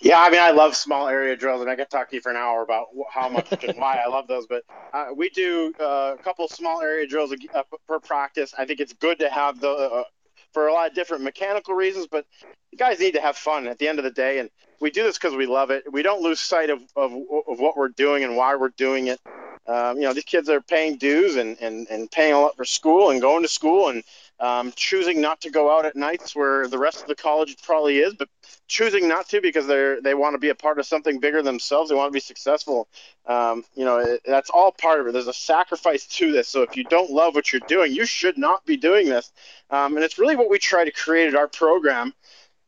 Yeah, 0.00 0.18
I 0.20 0.30
mean, 0.30 0.40
I 0.40 0.50
love 0.50 0.76
small 0.76 1.08
area 1.08 1.36
drills, 1.36 1.60
and 1.60 1.70
I 1.70 1.76
could 1.76 1.90
talk 1.90 2.08
to 2.10 2.16
you 2.16 2.22
for 2.22 2.30
an 2.30 2.36
hour 2.36 2.62
about 2.62 2.86
how 3.12 3.28
much 3.28 3.52
and 3.64 3.76
why 3.78 4.00
I 4.04 4.08
love 4.08 4.26
those. 4.28 4.46
But 4.46 4.64
uh, 4.94 5.08
we 5.14 5.28
do 5.30 5.74
uh, 5.78 6.16
a 6.18 6.22
couple 6.22 6.48
small 6.48 6.80
area 6.80 7.06
drills 7.06 7.34
uh, 7.54 7.62
per 7.86 8.00
practice. 8.00 8.54
I 8.56 8.64
think 8.64 8.80
it's 8.80 8.94
good 8.94 9.18
to 9.20 9.28
have 9.28 9.60
the 9.60 9.68
uh, 9.70 10.04
for 10.52 10.68
a 10.68 10.72
lot 10.72 10.88
of 10.88 10.94
different 10.94 11.22
mechanical 11.22 11.74
reasons, 11.74 12.06
but 12.10 12.26
you 12.72 12.78
guys 12.78 12.98
need 12.98 13.14
to 13.14 13.20
have 13.20 13.36
fun 13.36 13.66
at 13.66 13.78
the 13.78 13.88
end 13.88 13.98
of 13.98 14.04
the 14.04 14.10
day. 14.10 14.38
And 14.38 14.50
we 14.80 14.90
do 14.90 15.02
this 15.04 15.18
because 15.18 15.34
we 15.36 15.46
love 15.46 15.70
it. 15.70 15.84
We 15.92 16.02
don't 16.02 16.22
lose 16.22 16.40
sight 16.40 16.70
of, 16.70 16.80
of, 16.96 17.12
of 17.12 17.60
what 17.60 17.76
we're 17.76 17.88
doing 17.88 18.24
and 18.24 18.36
why 18.36 18.56
we're 18.56 18.70
doing 18.70 19.08
it. 19.08 19.20
Um, 19.66 19.96
you 19.96 20.02
know, 20.02 20.12
these 20.12 20.24
kids 20.24 20.48
are 20.48 20.60
paying 20.60 20.96
dues 20.96 21.36
and, 21.36 21.56
and, 21.60 21.86
and 21.88 22.10
paying 22.10 22.32
a 22.32 22.40
lot 22.40 22.56
for 22.56 22.64
school 22.64 23.10
and 23.10 23.20
going 23.20 23.42
to 23.42 23.48
school 23.48 23.88
and 23.90 24.02
um, 24.40 24.72
choosing 24.74 25.20
not 25.20 25.42
to 25.42 25.50
go 25.50 25.70
out 25.70 25.84
at 25.84 25.94
nights 25.94 26.34
where 26.34 26.66
the 26.66 26.78
rest 26.78 27.02
of 27.02 27.08
the 27.08 27.14
college 27.14 27.56
probably 27.62 27.98
is, 27.98 28.14
but 28.14 28.28
choosing 28.68 29.06
not 29.06 29.28
to 29.28 29.40
because 29.40 29.66
they're 29.66 30.00
they 30.00 30.14
want 30.14 30.34
to 30.34 30.38
be 30.38 30.48
a 30.48 30.54
part 30.54 30.78
of 30.78 30.86
something 30.86 31.20
bigger 31.20 31.42
themselves. 31.42 31.90
They 31.90 31.94
want 31.94 32.08
to 32.08 32.16
be 32.16 32.20
successful. 32.20 32.88
Um, 33.26 33.64
you 33.74 33.84
know, 33.84 33.98
it, 33.98 34.22
that's 34.24 34.48
all 34.48 34.72
part 34.72 35.00
of 35.00 35.06
it. 35.06 35.12
There's 35.12 35.26
a 35.26 35.32
sacrifice 35.32 36.06
to 36.06 36.32
this. 36.32 36.48
So 36.48 36.62
if 36.62 36.76
you 36.76 36.84
don't 36.84 37.10
love 37.10 37.34
what 37.34 37.52
you're 37.52 37.60
doing, 37.68 37.92
you 37.92 38.06
should 38.06 38.38
not 38.38 38.64
be 38.64 38.78
doing 38.78 39.08
this. 39.08 39.30
Um, 39.68 39.96
and 39.96 40.04
it's 40.04 40.18
really 40.18 40.36
what 40.36 40.48
we 40.48 40.58
try 40.58 40.84
to 40.84 40.92
create 40.92 41.28
at 41.28 41.34
our 41.34 41.48
program. 41.48 42.14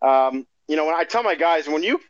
Um, 0.02 0.46
you 0.68 0.76
know, 0.76 0.84
when 0.84 0.94
I 0.94 1.04
tell 1.04 1.22
my 1.22 1.34
guys, 1.34 1.68
when 1.68 1.82
you 1.82 2.00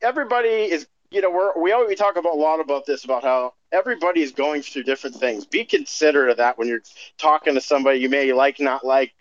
everybody 0.00 0.48
is 0.48 0.86
you 1.12 1.20
know, 1.20 1.30
we're, 1.30 1.60
we 1.60 1.72
always 1.72 1.98
talk 1.98 2.16
about 2.16 2.34
a 2.34 2.36
lot 2.36 2.60
about 2.60 2.86
this 2.86 3.04
about 3.04 3.22
how 3.22 3.54
everybody 3.70 4.22
is 4.22 4.32
going 4.32 4.62
through 4.62 4.84
different 4.84 5.16
things. 5.16 5.44
Be 5.44 5.64
considerate 5.64 6.30
of 6.30 6.36
that 6.38 6.58
when 6.58 6.68
you're 6.68 6.82
talking 7.18 7.54
to 7.54 7.60
somebody 7.60 7.98
you 7.98 8.08
may 8.08 8.32
like, 8.32 8.58
not 8.58 8.84
like, 8.84 9.12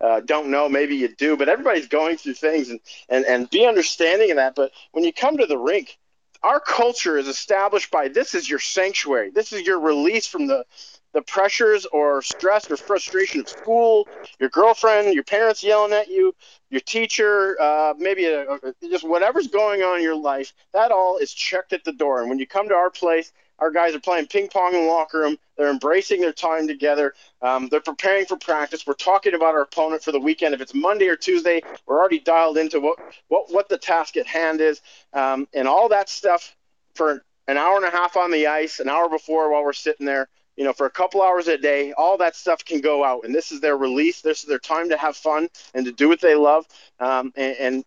uh, 0.00 0.20
don't 0.20 0.50
know, 0.50 0.68
maybe 0.68 0.96
you 0.96 1.08
do, 1.08 1.36
but 1.36 1.48
everybody's 1.48 1.88
going 1.88 2.16
through 2.16 2.34
things 2.34 2.70
and, 2.70 2.80
and, 3.08 3.24
and 3.26 3.50
be 3.50 3.66
understanding 3.66 4.30
of 4.30 4.36
that. 4.36 4.54
But 4.54 4.72
when 4.92 5.04
you 5.04 5.12
come 5.12 5.36
to 5.38 5.46
the 5.46 5.58
rink, 5.58 5.98
our 6.42 6.60
culture 6.60 7.18
is 7.18 7.28
established 7.28 7.90
by 7.90 8.08
this 8.08 8.34
is 8.34 8.48
your 8.48 8.58
sanctuary. 8.58 9.30
This 9.30 9.52
is 9.52 9.62
your 9.62 9.80
release 9.80 10.26
from 10.26 10.46
the 10.46 10.64
the 11.12 11.22
pressures 11.22 11.86
or 11.86 12.22
stress 12.22 12.70
or 12.70 12.76
frustration 12.76 13.40
of 13.40 13.48
school, 13.48 14.06
your 14.38 14.48
girlfriend, 14.50 15.14
your 15.14 15.24
parents 15.24 15.62
yelling 15.62 15.92
at 15.92 16.08
you, 16.08 16.34
your 16.70 16.80
teacher, 16.80 17.56
uh, 17.60 17.94
maybe 17.98 18.26
a, 18.26 18.42
a, 18.52 18.74
just 18.82 19.06
whatever's 19.08 19.48
going 19.48 19.82
on 19.82 19.98
in 19.98 20.02
your 20.02 20.16
life, 20.16 20.52
that 20.72 20.90
all 20.92 21.18
is 21.18 21.32
checked 21.32 21.72
at 21.72 21.84
the 21.84 21.92
door. 21.92 22.20
And 22.20 22.28
when 22.28 22.38
you 22.38 22.46
come 22.46 22.68
to 22.68 22.74
our 22.74 22.90
place, 22.90 23.32
our 23.58 23.70
guys 23.70 23.94
are 23.94 24.00
playing 24.00 24.26
ping 24.26 24.48
pong 24.48 24.74
in 24.74 24.82
the 24.82 24.86
locker 24.86 25.20
room. 25.20 25.36
They're 25.56 25.70
embracing 25.70 26.20
their 26.22 26.32
time 26.32 26.66
together. 26.66 27.12
Um, 27.42 27.68
they're 27.68 27.80
preparing 27.80 28.24
for 28.24 28.36
practice. 28.36 28.86
We're 28.86 28.94
talking 28.94 29.34
about 29.34 29.54
our 29.54 29.62
opponent 29.62 30.02
for 30.02 30.12
the 30.12 30.20
weekend. 30.20 30.54
If 30.54 30.62
it's 30.62 30.74
Monday 30.74 31.08
or 31.08 31.16
Tuesday, 31.16 31.60
we're 31.86 31.98
already 31.98 32.20
dialed 32.20 32.56
into 32.56 32.80
what 32.80 32.98
what, 33.28 33.52
what 33.52 33.68
the 33.68 33.76
task 33.76 34.16
at 34.16 34.26
hand 34.26 34.62
is, 34.62 34.80
um, 35.12 35.46
and 35.52 35.68
all 35.68 35.90
that 35.90 36.08
stuff 36.08 36.56
for 36.94 37.22
an 37.48 37.58
hour 37.58 37.76
and 37.76 37.84
a 37.84 37.90
half 37.90 38.16
on 38.16 38.30
the 38.30 38.46
ice, 38.46 38.80
an 38.80 38.88
hour 38.88 39.10
before 39.10 39.52
while 39.52 39.62
we're 39.62 39.72
sitting 39.74 40.06
there 40.06 40.28
you 40.60 40.66
know, 40.66 40.74
for 40.74 40.84
a 40.84 40.90
couple 40.90 41.22
hours 41.22 41.48
a 41.48 41.56
day, 41.56 41.94
all 41.94 42.18
that 42.18 42.36
stuff 42.36 42.62
can 42.62 42.82
go 42.82 43.02
out. 43.02 43.24
And 43.24 43.34
this 43.34 43.50
is 43.50 43.62
their 43.62 43.78
release. 43.78 44.20
This 44.20 44.40
is 44.42 44.44
their 44.46 44.58
time 44.58 44.90
to 44.90 44.96
have 44.98 45.16
fun 45.16 45.48
and 45.72 45.86
to 45.86 45.90
do 45.90 46.06
what 46.06 46.20
they 46.20 46.34
love. 46.34 46.66
Um, 47.00 47.32
and, 47.34 47.56
and, 47.58 47.84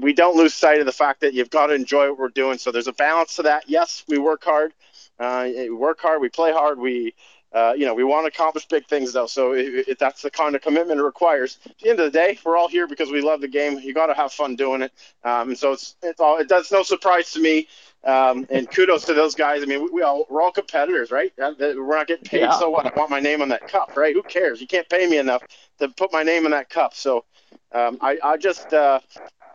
we 0.00 0.12
don't 0.12 0.36
lose 0.36 0.54
sight 0.54 0.78
of 0.78 0.86
the 0.86 0.92
fact 0.92 1.22
that 1.22 1.34
you've 1.34 1.50
got 1.50 1.66
to 1.66 1.74
enjoy 1.74 2.10
what 2.10 2.18
we're 2.20 2.28
doing. 2.28 2.58
So 2.58 2.70
there's 2.70 2.86
a 2.86 2.92
balance 2.92 3.34
to 3.36 3.42
that. 3.42 3.68
Yes, 3.68 4.04
we 4.06 4.18
work 4.18 4.44
hard. 4.44 4.72
Uh, 5.18 5.48
we 5.52 5.70
work 5.70 5.98
hard. 5.98 6.20
We 6.20 6.28
play 6.28 6.52
hard. 6.52 6.78
We, 6.78 7.12
uh, 7.54 7.74
you 7.76 7.84
know, 7.84 7.94
we 7.94 8.04
want 8.04 8.24
to 8.24 8.28
accomplish 8.28 8.66
big 8.66 8.86
things 8.86 9.12
though. 9.12 9.26
So 9.26 9.52
if, 9.54 9.98
that's 9.98 10.22
the 10.22 10.30
kind 10.30 10.54
of 10.56 10.62
commitment 10.62 11.00
it 11.00 11.04
requires. 11.04 11.58
At 11.66 11.78
the 11.78 11.90
end 11.90 12.00
of 12.00 12.10
the 12.10 12.18
day, 12.18 12.38
we're 12.44 12.56
all 12.56 12.68
here 12.68 12.86
because 12.86 13.10
we 13.10 13.20
love 13.20 13.40
the 13.40 13.48
game. 13.48 13.78
You 13.78 13.92
got 13.92 14.06
to 14.06 14.14
have 14.14 14.32
fun 14.32 14.56
doing 14.56 14.82
it. 14.82 14.92
Um, 15.24 15.50
and 15.50 15.58
so 15.58 15.72
it's, 15.72 15.96
it's 16.02 16.20
all, 16.20 16.38
it 16.38 16.48
does 16.48 16.72
no 16.72 16.82
surprise 16.82 17.32
to 17.32 17.40
me 17.40 17.68
um, 18.04 18.46
and 18.50 18.70
kudos 18.70 19.04
to 19.04 19.14
those 19.14 19.34
guys. 19.34 19.62
I 19.62 19.66
mean, 19.66 19.82
we, 19.82 19.90
we, 19.90 20.02
all 20.02 20.26
we're 20.28 20.42
all 20.42 20.50
competitors, 20.50 21.10
right? 21.10 21.32
We're 21.36 21.96
not 21.96 22.06
getting 22.06 22.24
paid, 22.24 22.40
yeah. 22.40 22.58
so 22.58 22.70
what? 22.70 22.86
I 22.86 22.92
want 22.96 23.10
my 23.10 23.20
name 23.20 23.42
on 23.42 23.48
that 23.50 23.68
cup, 23.68 23.96
right? 23.96 24.14
Who 24.14 24.22
cares? 24.22 24.60
You 24.60 24.66
can't 24.66 24.88
pay 24.88 25.06
me 25.06 25.18
enough 25.18 25.42
to 25.78 25.88
put 25.88 26.12
my 26.12 26.22
name 26.22 26.44
in 26.44 26.50
that 26.52 26.68
cup. 26.68 26.94
So 26.94 27.24
um, 27.72 27.98
I, 28.00 28.18
I 28.22 28.36
just 28.36 28.72
uh, 28.72 29.00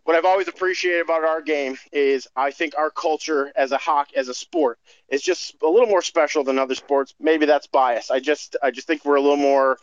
what 0.07 0.15
I've 0.15 0.23
always 0.23 0.47
appreciated 0.47 1.01
about 1.01 1.25
our 1.25 1.41
game 1.41 1.77
is 1.91 2.29
I 2.33 2.51
think 2.51 2.75
our 2.77 2.89
culture 2.89 3.51
as 3.57 3.73
a 3.73 3.77
hockey 3.77 4.15
as 4.15 4.29
a 4.29 4.33
sport 4.33 4.79
is 5.09 5.21
just 5.21 5.57
a 5.61 5.67
little 5.67 5.89
more 5.89 6.01
special 6.01 6.45
than 6.45 6.57
other 6.57 6.75
sports. 6.75 7.13
Maybe 7.19 7.45
that's 7.45 7.67
bias. 7.67 8.09
I 8.09 8.21
just 8.21 8.55
I 8.63 8.71
just 8.71 8.87
think 8.87 9.03
we're 9.03 9.17
a 9.17 9.21
little 9.21 9.35
more 9.35 9.79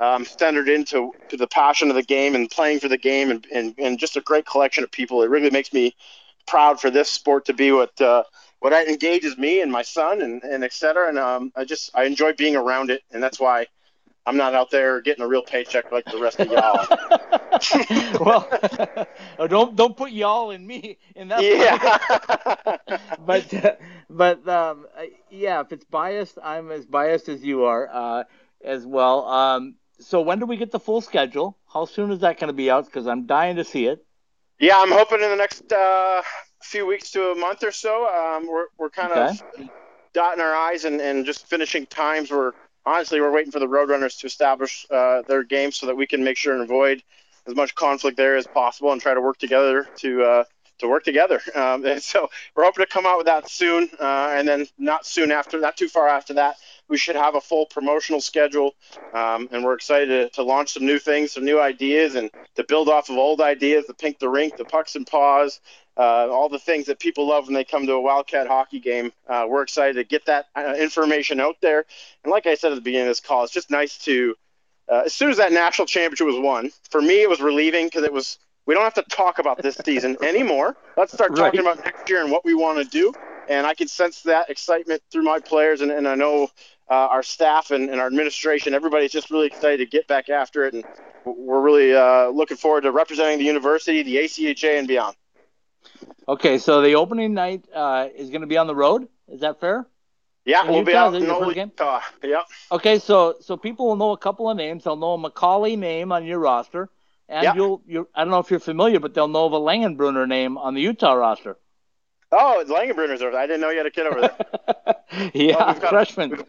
um, 0.00 0.24
centered 0.24 0.70
into 0.70 1.12
to 1.28 1.36
the 1.36 1.46
passion 1.46 1.90
of 1.90 1.94
the 1.94 2.02
game 2.02 2.34
and 2.34 2.50
playing 2.50 2.80
for 2.80 2.88
the 2.88 2.96
game 2.96 3.30
and, 3.30 3.46
and, 3.52 3.74
and 3.76 3.98
just 3.98 4.16
a 4.16 4.22
great 4.22 4.46
collection 4.46 4.82
of 4.82 4.90
people. 4.90 5.22
It 5.22 5.28
really 5.28 5.50
makes 5.50 5.74
me 5.74 5.94
proud 6.46 6.80
for 6.80 6.90
this 6.90 7.10
sport 7.10 7.44
to 7.44 7.52
be 7.52 7.70
what 7.70 8.00
uh, 8.00 8.22
what 8.60 8.72
engages 8.72 9.36
me 9.36 9.60
and 9.60 9.70
my 9.70 9.82
son 9.82 10.22
and, 10.22 10.42
and 10.42 10.64
et 10.64 10.72
cetera. 10.72 11.10
And 11.10 11.18
um, 11.18 11.52
I 11.54 11.66
just 11.66 11.90
I 11.94 12.04
enjoy 12.04 12.32
being 12.32 12.56
around 12.56 12.88
it, 12.88 13.02
and 13.12 13.22
that's 13.22 13.38
why 13.38 13.66
I'm 14.26 14.36
not 14.36 14.54
out 14.54 14.70
there 14.70 15.00
getting 15.00 15.22
a 15.22 15.28
real 15.28 15.42
paycheck 15.42 15.92
like 15.92 16.04
the 16.06 16.18
rest 16.18 16.40
of 16.40 16.48
y'all. 16.48 16.84
well, 18.20 19.06
oh, 19.38 19.46
don't 19.46 19.76
don't 19.76 19.96
put 19.96 20.10
y'all 20.10 20.50
in 20.50 20.66
me 20.66 20.98
in 21.14 21.28
that. 21.28 21.42
Yeah. 21.42 22.76
but 23.24 23.54
uh, 23.54 23.76
but 24.10 24.46
um, 24.48 24.86
yeah, 25.30 25.60
if 25.60 25.72
it's 25.72 25.84
biased, 25.84 26.38
I'm 26.42 26.70
as 26.70 26.84
biased 26.86 27.28
as 27.28 27.42
you 27.42 27.64
are 27.64 27.88
uh, 27.90 28.24
as 28.64 28.84
well. 28.84 29.26
Um, 29.26 29.76
so 30.00 30.20
when 30.20 30.38
do 30.38 30.46
we 30.46 30.56
get 30.56 30.72
the 30.72 30.80
full 30.80 31.00
schedule? 31.00 31.56
How 31.72 31.84
soon 31.84 32.10
is 32.10 32.20
that 32.20 32.38
going 32.38 32.48
to 32.48 32.54
be 32.54 32.70
out? 32.70 32.86
Because 32.86 33.06
I'm 33.06 33.26
dying 33.26 33.56
to 33.56 33.64
see 33.64 33.86
it. 33.86 34.04
Yeah, 34.58 34.78
I'm 34.78 34.90
hoping 34.90 35.22
in 35.22 35.30
the 35.30 35.36
next 35.36 35.72
uh, 35.72 36.22
few 36.62 36.86
weeks 36.86 37.10
to 37.12 37.30
a 37.30 37.34
month 37.34 37.62
or 37.62 37.72
so. 37.72 38.06
Um, 38.08 38.48
we're 38.48 38.66
we're 38.76 38.90
kind 38.90 39.12
okay. 39.12 39.62
of 39.62 39.70
dotting 40.12 40.42
our 40.42 40.54
I's 40.54 40.84
and, 40.84 41.00
and 41.00 41.24
just 41.24 41.46
finishing 41.46 41.86
times. 41.86 42.30
We're 42.30 42.52
honestly 42.86 43.20
we're 43.20 43.32
waiting 43.32 43.52
for 43.52 43.58
the 43.58 43.66
Roadrunners 43.66 44.18
to 44.20 44.26
establish 44.26 44.86
uh, 44.90 45.22
their 45.22 45.42
game 45.42 45.72
so 45.72 45.86
that 45.86 45.96
we 45.96 46.06
can 46.06 46.24
make 46.24 46.36
sure 46.36 46.54
and 46.54 46.62
avoid 46.62 47.02
as 47.46 47.54
much 47.54 47.74
conflict 47.74 48.16
there 48.16 48.36
as 48.36 48.46
possible 48.46 48.92
and 48.92 49.00
try 49.00 49.14
to 49.14 49.20
work 49.20 49.38
together 49.38 49.86
to 49.96 50.22
uh, 50.22 50.44
to 50.78 50.88
work 50.88 51.04
together. 51.04 51.40
Um, 51.56 51.86
and 51.86 52.02
so 52.02 52.28
we're 52.54 52.64
hoping 52.64 52.84
to 52.84 52.90
come 52.90 53.06
out 53.06 53.16
with 53.16 53.26
that 53.26 53.48
soon, 53.48 53.88
uh, 53.98 54.28
and 54.32 54.46
then 54.46 54.66
not 54.76 55.06
soon 55.06 55.32
after, 55.32 55.58
not 55.58 55.76
too 55.76 55.88
far 55.88 56.06
after 56.06 56.34
that, 56.34 56.56
we 56.86 56.98
should 56.98 57.16
have 57.16 57.34
a 57.34 57.40
full 57.40 57.64
promotional 57.64 58.20
schedule. 58.20 58.74
Um, 59.14 59.48
and 59.52 59.64
we're 59.64 59.72
excited 59.72 60.08
to, 60.08 60.28
to, 60.36 60.42
launch 60.42 60.74
some 60.74 60.84
new 60.84 60.98
things, 60.98 61.32
some 61.32 61.46
new 61.46 61.58
ideas, 61.58 62.14
and 62.14 62.30
to 62.56 62.64
build 62.64 62.90
off 62.90 63.08
of 63.08 63.16
old 63.16 63.40
ideas. 63.40 63.86
The 63.86 63.94
pink, 63.94 64.18
the 64.18 64.28
rink, 64.28 64.56
the 64.56 64.66
pucks 64.66 64.96
and 64.96 65.06
paws, 65.06 65.60
uh, 65.96 66.28
all 66.30 66.48
the 66.48 66.58
things 66.58 66.86
that 66.86 66.98
people 66.98 67.26
love 67.26 67.46
when 67.46 67.54
they 67.54 67.64
come 67.64 67.86
to 67.86 67.92
a 67.92 68.00
Wildcat 68.00 68.46
hockey 68.46 68.80
game. 68.80 69.12
Uh, 69.28 69.46
we're 69.48 69.62
excited 69.62 69.94
to 69.94 70.04
get 70.04 70.26
that 70.26 70.46
uh, 70.54 70.74
information 70.78 71.40
out 71.40 71.56
there. 71.62 71.84
And 72.22 72.30
like 72.30 72.46
I 72.46 72.54
said 72.54 72.72
at 72.72 72.74
the 72.74 72.80
beginning 72.80 73.08
of 73.08 73.10
this 73.10 73.20
call, 73.20 73.44
it's 73.44 73.52
just 73.52 73.70
nice 73.70 73.98
to. 73.98 74.34
Uh, 74.88 75.02
as 75.06 75.12
soon 75.12 75.30
as 75.30 75.38
that 75.38 75.50
national 75.50 75.86
championship 75.86 76.28
was 76.28 76.38
won, 76.38 76.70
for 76.90 77.02
me 77.02 77.20
it 77.20 77.28
was 77.28 77.40
relieving 77.40 77.86
because 77.86 78.04
it 78.04 78.12
was 78.12 78.38
we 78.66 78.74
don't 78.74 78.84
have 78.84 78.94
to 78.94 79.02
talk 79.02 79.38
about 79.38 79.62
this 79.62 79.76
season 79.84 80.16
anymore. 80.22 80.76
Let's 80.96 81.12
start 81.12 81.30
right. 81.30 81.38
talking 81.38 81.60
about 81.60 81.84
next 81.84 82.08
year 82.08 82.22
and 82.22 82.30
what 82.30 82.44
we 82.44 82.54
want 82.54 82.78
to 82.78 82.84
do. 82.84 83.12
And 83.48 83.66
I 83.66 83.74
can 83.74 83.88
sense 83.88 84.22
that 84.22 84.50
excitement 84.50 85.02
through 85.10 85.22
my 85.22 85.38
players, 85.38 85.80
and, 85.80 85.90
and 85.90 86.06
I 86.06 86.16
know 86.16 86.50
uh, 86.90 86.94
our 86.94 87.22
staff 87.22 87.70
and, 87.70 87.90
and, 87.90 88.00
our 88.00 88.06
administration, 88.06 88.74
everybody's 88.74 89.12
just 89.12 89.30
really 89.30 89.46
excited 89.46 89.78
to 89.78 89.86
get 89.86 90.08
back 90.08 90.28
after 90.28 90.64
it. 90.64 90.74
And 90.74 90.84
we're 91.24 91.60
really 91.60 91.94
uh, 91.94 92.28
looking 92.28 92.56
forward 92.56 92.82
to 92.82 92.92
representing 92.92 93.38
the 93.38 93.44
university, 93.44 94.02
the 94.02 94.16
ACHA, 94.16 94.78
and 94.78 94.88
beyond. 94.88 95.16
Okay, 96.28 96.58
so 96.58 96.82
the 96.82 96.94
opening 96.94 97.34
night 97.34 97.64
uh, 97.74 98.08
is 98.14 98.30
going 98.30 98.40
to 98.40 98.46
be 98.46 98.56
on 98.56 98.66
the 98.66 98.74
road. 98.74 99.08
Is 99.28 99.40
that 99.40 99.60
fair? 99.60 99.86
Yeah, 100.44 100.62
in 100.62 100.68
we'll 100.68 100.78
Utah? 100.78 100.90
be 100.90 100.96
out 100.96 101.14
in 101.14 101.22
Utah. 101.56 102.00
Yep. 102.22 102.42
Okay, 102.72 102.98
so 102.98 103.34
so 103.40 103.56
people 103.56 103.86
will 103.86 103.96
know 103.96 104.12
a 104.12 104.18
couple 104.18 104.48
of 104.48 104.56
names. 104.56 104.84
They'll 104.84 104.96
know 104.96 105.14
a 105.14 105.18
Macaulay 105.18 105.76
name 105.76 106.12
on 106.12 106.24
your 106.24 106.38
roster. 106.38 106.88
And 107.28 107.42
yep. 107.42 107.56
you'll, 107.56 107.82
you 107.86 108.08
I 108.14 108.22
don't 108.22 108.30
know 108.30 108.38
if 108.38 108.50
you're 108.50 108.60
familiar, 108.60 109.00
but 109.00 109.14
they'll 109.14 109.28
know 109.28 109.46
of 109.46 109.52
a 109.52 109.58
Langenbrunner 109.58 110.28
name 110.28 110.56
on 110.56 110.74
the 110.74 110.80
Utah 110.80 111.14
roster. 111.14 111.56
Oh, 112.30 112.60
it's 112.60 112.70
Langenbrunner's 112.70 113.22
over 113.22 113.32
there. 113.32 113.40
I 113.40 113.46
didn't 113.46 113.60
know 113.60 113.70
you 113.70 113.78
had 113.78 113.86
a 113.86 113.90
kid 113.90 114.06
over 114.06 114.20
there. 114.20 115.30
yeah, 115.34 115.56
well, 115.56 115.74
freshman. 115.74 116.44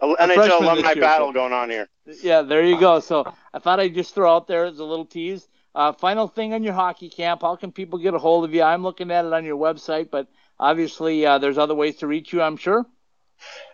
A, 0.00 0.06
NHL 0.06 0.60
alumni 0.60 0.94
battle 0.94 1.28
so. 1.28 1.32
going 1.32 1.52
on 1.52 1.70
here. 1.70 1.88
Yeah, 2.22 2.42
there 2.42 2.64
you 2.64 2.78
go. 2.78 3.00
So 3.00 3.32
I 3.52 3.58
thought 3.58 3.78
I'd 3.78 3.94
just 3.94 4.14
throw 4.14 4.34
out 4.34 4.48
there 4.48 4.64
as 4.64 4.78
a 4.80 4.84
little 4.84 5.06
tease. 5.06 5.48
Uh, 5.78 5.92
final 5.92 6.26
thing 6.26 6.54
on 6.54 6.64
your 6.64 6.72
hockey 6.72 7.08
camp. 7.08 7.42
How 7.42 7.54
can 7.54 7.70
people 7.70 8.00
get 8.00 8.12
a 8.12 8.18
hold 8.18 8.44
of 8.44 8.52
you? 8.52 8.64
I'm 8.64 8.82
looking 8.82 9.12
at 9.12 9.24
it 9.24 9.32
on 9.32 9.44
your 9.44 9.56
website, 9.56 10.10
but 10.10 10.26
obviously 10.58 11.24
uh, 11.24 11.38
there's 11.38 11.56
other 11.56 11.76
ways 11.76 11.94
to 11.98 12.08
reach 12.08 12.32
you. 12.32 12.42
I'm 12.42 12.56
sure. 12.56 12.84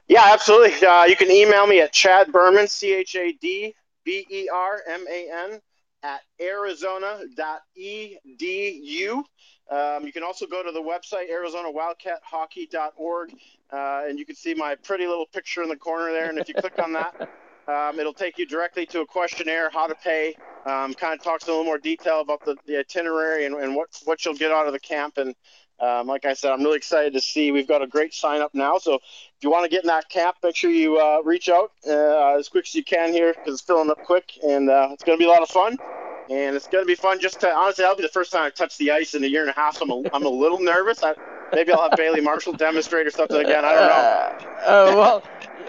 Yeah, 0.06 0.24
absolutely. 0.26 0.86
Uh, 0.86 1.04
you 1.04 1.16
can 1.16 1.30
email 1.30 1.66
me 1.66 1.80
at 1.80 1.94
Chad 1.94 2.30
Berman, 2.30 2.68
C 2.68 2.92
H 2.92 3.16
A 3.16 3.32
D 3.32 3.74
B 4.04 4.26
E 4.30 4.50
R 4.52 4.82
M 4.86 5.06
A 5.10 5.30
N 5.50 5.62
at 6.02 6.20
arizona.edu. 6.42 9.22
Um, 9.70 10.04
you 10.04 10.12
can 10.12 10.22
also 10.22 10.46
go 10.46 10.62
to 10.62 10.72
the 10.72 10.82
website, 10.82 11.30
arizonawildcathockey.org, 11.30 13.32
uh, 13.72 14.02
and 14.06 14.18
you 14.18 14.26
can 14.26 14.36
see 14.36 14.52
my 14.52 14.74
pretty 14.74 15.06
little 15.06 15.24
picture 15.32 15.62
in 15.62 15.70
the 15.70 15.76
corner 15.76 16.12
there. 16.12 16.28
And 16.28 16.36
if 16.36 16.48
you 16.48 16.54
click 16.54 16.78
on 16.78 16.92
that, 16.92 17.30
um, 17.66 17.98
it'll 17.98 18.12
take 18.12 18.38
you 18.38 18.46
directly 18.46 18.86
to 18.86 19.00
a 19.00 19.06
questionnaire, 19.06 19.70
how 19.70 19.86
to 19.86 19.94
pay, 19.94 20.34
um, 20.66 20.94
kind 20.94 21.18
of 21.18 21.22
talks 21.22 21.44
in 21.44 21.50
a 21.50 21.52
little 21.52 21.64
more 21.64 21.78
detail 21.78 22.20
about 22.20 22.44
the, 22.44 22.56
the 22.66 22.78
itinerary 22.78 23.46
and, 23.46 23.54
and 23.54 23.74
what, 23.74 23.88
what 24.04 24.24
you'll 24.24 24.34
get 24.34 24.50
out 24.50 24.66
of 24.66 24.72
the 24.72 24.80
camp. 24.80 25.16
And 25.16 25.34
um, 25.80 26.06
like 26.06 26.24
I 26.24 26.34
said, 26.34 26.52
I'm 26.52 26.62
really 26.62 26.76
excited 26.76 27.12
to 27.14 27.20
see. 27.20 27.50
We've 27.50 27.66
got 27.66 27.82
a 27.82 27.86
great 27.86 28.14
sign 28.14 28.40
up 28.40 28.54
now. 28.54 28.78
So 28.78 28.94
if 28.94 29.02
you 29.42 29.50
want 29.50 29.64
to 29.64 29.70
get 29.70 29.82
in 29.82 29.88
that 29.88 30.08
camp, 30.08 30.36
make 30.42 30.56
sure 30.56 30.70
you 30.70 30.98
uh, 30.98 31.20
reach 31.24 31.48
out 31.48 31.72
uh, 31.86 32.36
as 32.36 32.48
quick 32.48 32.66
as 32.66 32.74
you 32.74 32.84
can 32.84 33.12
here 33.12 33.32
because 33.32 33.54
it's 33.54 33.62
filling 33.62 33.90
up 33.90 34.02
quick 34.04 34.32
and 34.46 34.70
uh, 34.70 34.88
it's 34.92 35.02
going 35.02 35.18
to 35.18 35.22
be 35.22 35.26
a 35.26 35.32
lot 35.32 35.42
of 35.42 35.48
fun. 35.48 35.78
And 36.30 36.56
it's 36.56 36.68
going 36.68 36.82
to 36.82 36.86
be 36.86 36.94
fun 36.94 37.20
just 37.20 37.40
to, 37.40 37.52
honestly, 37.52 37.82
that'll 37.82 37.96
be 37.96 38.02
the 38.02 38.08
first 38.08 38.32
time 38.32 38.44
I've 38.44 38.54
touched 38.54 38.78
the 38.78 38.90
ice 38.90 39.14
in 39.14 39.22
a 39.24 39.26
year 39.26 39.42
and 39.42 39.50
a 39.50 39.54
half. 39.54 39.76
So 39.76 39.84
I'm 39.84 39.90
a, 39.90 40.10
I'm 40.14 40.24
a 40.24 40.28
little 40.28 40.58
nervous. 40.58 41.02
I, 41.02 41.14
maybe 41.52 41.72
I'll 41.72 41.82
have 41.82 41.98
Bailey 41.98 42.22
Marshall 42.22 42.54
demonstrate 42.54 43.06
or 43.06 43.10
something 43.10 43.36
again. 43.36 43.64
I 43.64 43.74
don't 43.74 43.88
know. 43.88 44.50
Uh, 44.64 44.94
well, 44.96 45.22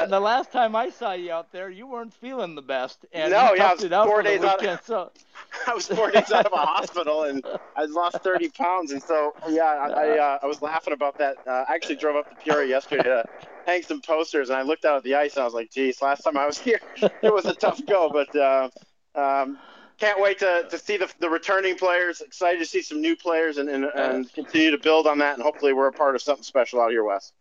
the 0.07 0.19
last 0.19 0.51
time 0.51 0.75
I 0.75 0.89
saw 0.89 1.13
you 1.13 1.31
out 1.31 1.51
there, 1.51 1.69
you 1.69 1.87
weren't 1.87 2.13
feeling 2.13 2.55
the 2.55 2.61
best. 2.61 3.05
And 3.13 3.31
no, 3.31 3.53
yeah, 3.53 3.69
I 3.69 3.73
was 3.73 3.83
four 3.83 4.21
days 4.21 4.41
weekend, 4.41 4.67
out. 4.67 4.85
So. 4.85 5.11
I 5.67 5.73
was 5.73 5.87
four 5.87 6.11
days 6.11 6.31
out 6.31 6.45
of 6.45 6.53
a 6.53 6.57
hospital 6.57 7.23
and 7.23 7.43
I 7.75 7.85
lost 7.85 8.17
30 8.17 8.49
pounds. 8.57 8.91
And 8.91 9.01
so, 9.01 9.33
yeah, 9.49 9.63
I, 9.63 9.87
I, 9.87 10.17
uh, 10.17 10.39
I 10.43 10.45
was 10.45 10.61
laughing 10.61 10.93
about 10.93 11.17
that. 11.17 11.37
Uh, 11.47 11.65
I 11.67 11.75
actually 11.75 11.95
drove 11.95 12.15
up 12.15 12.29
to 12.29 12.35
Peoria 12.43 12.69
yesterday 12.69 13.03
to 13.03 13.25
hang 13.65 13.83
some 13.83 14.01
posters 14.01 14.49
and 14.49 14.57
I 14.57 14.63
looked 14.63 14.85
out 14.85 14.97
at 14.97 15.03
the 15.03 15.15
ice 15.15 15.35
and 15.35 15.41
I 15.41 15.45
was 15.45 15.53
like, 15.53 15.71
geez, 15.71 16.01
last 16.01 16.23
time 16.23 16.37
I 16.37 16.45
was 16.45 16.57
here, 16.59 16.79
it 16.97 17.33
was 17.33 17.45
a 17.45 17.53
tough 17.53 17.85
go. 17.85 18.09
But, 18.09 18.35
uh, 18.35 18.69
um, 19.15 19.57
can't 19.97 20.19
wait 20.19 20.39
to, 20.39 20.67
to 20.69 20.77
see 20.77 20.97
the, 20.97 21.09
the 21.19 21.29
returning 21.29 21.77
players. 21.77 22.21
Excited 22.21 22.59
to 22.59 22.65
see 22.65 22.81
some 22.81 22.99
new 22.99 23.15
players 23.15 23.57
and, 23.57 23.69
and, 23.69 23.85
and 23.85 24.31
continue 24.33 24.71
to 24.71 24.77
build 24.77 25.07
on 25.07 25.19
that. 25.19 25.35
And 25.35 25.43
hopefully, 25.43 25.71
we're 25.71 25.87
a 25.87 25.93
part 25.93 26.15
of 26.15 26.21
something 26.21 26.43
special 26.43 26.81
out 26.81 26.91
here, 26.91 27.03
Wes. 27.03 27.31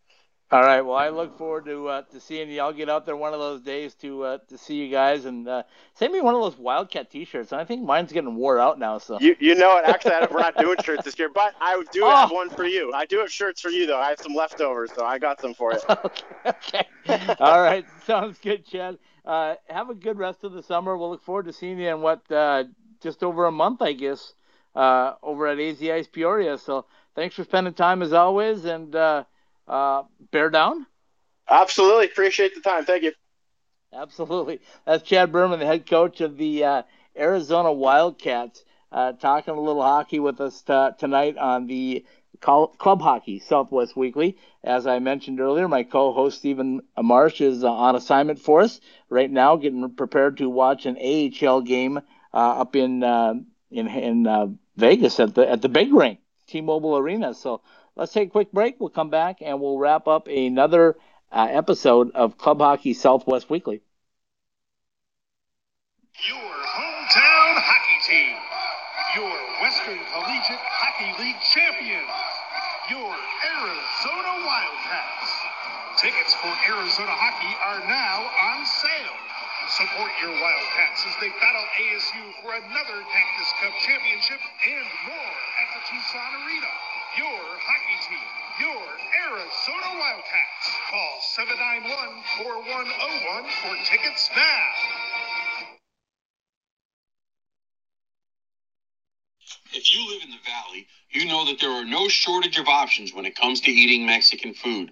All 0.55 0.63
right. 0.63 0.83
Well, 0.83 0.95
I 0.97 1.09
look 1.09 1.37
forward 1.37 1.65
to 1.65 1.89
uh, 1.89 2.03
to 2.03 2.21
seeing 2.21 2.49
you. 2.49 2.61
I'll 2.61 2.73
get 2.73 2.89
out 2.89 3.05
there 3.07 3.17
one 3.17 3.35
of 3.35 3.41
those 3.41 3.61
days 3.61 3.93
to 3.97 4.23
uh, 4.23 4.39
to 4.47 4.57
see 4.57 4.77
you 4.77 4.89
guys 4.89 5.25
and 5.25 5.49
uh, 5.49 5.65
send 5.95 6.13
me 6.13 6.21
one 6.21 6.37
of 6.37 6.43
those 6.43 6.57
Wildcat 6.57 7.11
T-shirts. 7.11 7.53
I 7.53 7.65
think 7.65 7.83
mine's 7.83 8.13
getting 8.13 8.37
wore 8.37 8.61
out 8.61 8.79
now. 8.79 8.99
So 8.99 9.19
you 9.21 9.35
you 9.41 9.57
know 9.57 9.77
it. 9.79 9.85
Actually, 9.85 10.15
we're 10.31 10.39
not 10.39 10.57
doing 10.57 10.77
shirts 10.85 11.07
this 11.07 11.19
year, 11.19 11.29
but 11.29 11.57
I 11.61 11.83
do 11.91 12.05
oh. 12.05 12.11
have 12.15 12.31
one 12.31 12.51
for 12.51 12.65
you. 12.65 12.93
I 12.93 13.05
do 13.05 13.19
have 13.19 13.33
shirts 13.33 13.63
for 13.63 13.71
you 13.71 13.85
though. 13.85 13.99
I 13.99 14.11
have 14.11 14.21
some 14.21 14.33
leftovers, 14.33 14.93
so 14.95 15.05
I 15.05 15.19
got 15.19 15.41
some 15.41 15.55
for 15.55 15.73
you. 15.73 15.81
okay. 16.47 16.87
okay. 17.09 17.35
All 17.41 17.61
right. 17.61 17.85
Sounds 18.07 18.39
good, 18.39 18.65
Chad. 18.65 18.99
Uh, 19.25 19.57
have 19.69 19.91
a 19.91 19.95
good 19.95 20.19
rest 20.19 20.45
of 20.45 20.53
the 20.53 20.63
summer. 20.63 20.97
We'll 20.97 21.11
look 21.11 21.25
forward 21.25 21.47
to 21.47 21.53
seeing 21.53 21.81
you 21.81 21.89
in 21.89 22.01
what 22.01 22.31
uh, 22.31 22.63
just 23.03 23.25
over 23.25 23.47
a 23.47 23.51
month, 23.51 23.83
I 23.83 23.93
guess, 23.93 24.35
uh, 24.77 25.15
over 25.21 25.49
at 25.49 25.59
AZ 25.59 25.83
Ice 25.83 26.07
Peoria. 26.07 26.59
So 26.59 26.85
thanks 27.17 27.35
for 27.35 27.43
spending 27.43 27.75
time 27.75 28.03
as 28.03 28.13
always, 28.13 28.67
and 28.67 28.95
uh, 29.69 29.71
uh, 29.73 30.03
bear 30.31 30.51
down. 30.51 30.87
Absolutely, 31.49 32.07
appreciate 32.07 32.55
the 32.55 32.61
time. 32.61 32.85
Thank 32.85 33.03
you. 33.03 33.13
Absolutely, 33.93 34.61
that's 34.85 35.03
Chad 35.05 35.31
Berman, 35.33 35.61
the 35.61 35.67
head 35.67 35.89
coach 35.89 36.21
of 36.21 36.37
the 36.37 36.65
uh, 36.65 36.83
Arizona 37.17 37.73
Wildcats, 37.73 38.65
talking 39.21 39.55
a 39.55 39.61
little 39.61 39.83
hockey 39.83 40.19
with 40.19 40.41
us 40.41 40.63
t- 40.63 40.89
tonight 40.99 41.37
on 41.37 41.67
the 41.67 42.05
Club 42.41 43.01
Hockey 43.01 43.39
Southwest 43.39 43.97
Weekly. 43.97 44.37
As 44.63 44.87
I 44.87 44.99
mentioned 44.99 45.41
earlier, 45.41 45.69
my 45.69 45.83
co-host 45.83 46.39
Stephen 46.39 46.83
Marsh 47.01 47.41
is 47.41 47.65
uh, 47.65 47.73
on 47.73 47.97
assignment 47.97 48.39
for 48.39 48.61
us 48.61 48.81
right 49.09 49.31
now, 49.31 49.57
getting 49.57 49.89
prepared 49.91 50.39
to 50.39 50.49
watch 50.51 50.87
an 50.87 50.97
AHL 50.99 51.63
game 51.63 51.99
uh, 51.99 52.61
up 52.61 52.77
in 52.77 53.03
uh, 53.03 53.35
in, 53.71 53.89
in 53.89 54.27
uh, 54.27 54.49
Vegas 54.77 55.21
at 55.21 55.35
the 55.35 55.49
at 55.49 55.63
the 55.63 55.69
big 55.69 55.93
ring, 55.93 56.19
T-Mobile 56.47 56.99
Arena. 56.99 57.33
So 57.35 57.63
let's 57.97 58.13
take 58.13 58.29
a 58.29 58.31
quick 58.31 58.53
break. 58.53 58.77
We'll 58.79 58.91
come 58.91 59.11
back 59.11 59.39
and 59.41 59.61
we'll 59.61 59.79
wrap 59.79 60.07
up 60.07 60.29
another 60.29 60.97
uh, 61.33 61.49
episode 61.51 62.13
of 62.15 62.39
Club 62.39 62.59
Hockey 62.59 62.95
Southwest 62.95 63.51
Weekly. 63.51 63.83
Your 66.29 66.37
hometown 66.37 67.55
hockey 67.59 67.99
team, 68.07 68.37
your 69.17 69.35
Western 69.63 69.99
Collegiate 70.13 70.63
Hockey 70.63 71.23
League 71.23 71.41
champions 71.53 72.11
your 72.91 73.01
Arizona 73.09 74.33
Wildcats. 74.45 75.31
Tickets 75.97 76.37
for 76.37 76.53
Arizona 76.69 77.17
hockey 77.17 77.53
are 77.65 77.81
now 77.89 78.29
on 78.53 78.61
sale. 78.69 79.19
Support 79.73 80.13
your 80.21 80.37
Wildcats 80.37 81.09
as 81.09 81.17
they 81.17 81.33
battle 81.41 81.65
ASU 81.81 82.25
for 82.45 82.53
another 82.53 82.99
Cactus 83.09 83.51
Cup 83.57 83.73
championship 83.81 84.37
and 84.37 84.89
more 85.09 85.37
at 85.65 85.69
the 85.73 85.81
Tucson 85.89 86.31
Arena. 86.45 86.94
Your 87.17 87.27
hockey 87.27 87.99
team, 88.09 88.19
your 88.59 88.83
Arizona 89.31 89.91
Wildcats. 90.01 90.67
Call 90.91 91.21
791-4101 92.43 93.51
for 93.63 93.75
tickets 93.85 94.31
now. 94.37 94.67
If 99.73 99.95
you 99.95 100.09
live 100.13 100.23
in 100.25 100.31
the 100.31 100.39
Valley, 100.45 100.89
you 101.11 101.27
know 101.27 101.45
that 101.45 101.61
there 101.61 101.71
are 101.71 101.85
no 101.85 102.09
shortage 102.09 102.59
of 102.59 102.67
options 102.67 103.15
when 103.15 103.27
it 103.27 103.37
comes 103.37 103.61
to 103.61 103.71
eating 103.71 104.07
Mexican 104.07 104.53
food. 104.53 104.91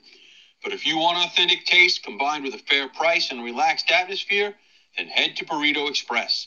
But 0.62 0.72
if 0.72 0.86
you 0.86 0.98
want 0.98 1.26
authentic 1.26 1.64
taste 1.66 2.04
combined 2.04 2.44
with 2.44 2.54
a 2.54 2.58
fair 2.58 2.88
price 2.88 3.32
and 3.32 3.42
relaxed 3.42 3.90
atmosphere, 3.90 4.54
then 4.96 5.08
head 5.08 5.34
to 5.36 5.44
Burrito 5.44 5.88
Express. 5.88 6.46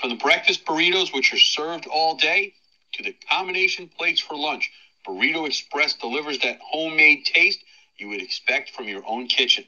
From 0.00 0.08
the 0.08 0.16
breakfast 0.16 0.64
burritos, 0.64 1.12
which 1.12 1.34
are 1.34 1.38
served 1.38 1.86
all 1.86 2.16
day, 2.16 2.54
to 2.94 3.02
the 3.02 3.14
combination 3.30 3.88
plates 3.88 4.20
for 4.20 4.36
lunch, 4.36 4.70
Burrito 5.06 5.46
Express 5.46 5.94
delivers 5.94 6.38
that 6.40 6.58
homemade 6.60 7.24
taste 7.26 7.60
you 7.96 8.08
would 8.08 8.22
expect 8.22 8.70
from 8.70 8.88
your 8.88 9.02
own 9.06 9.26
kitchen. 9.26 9.64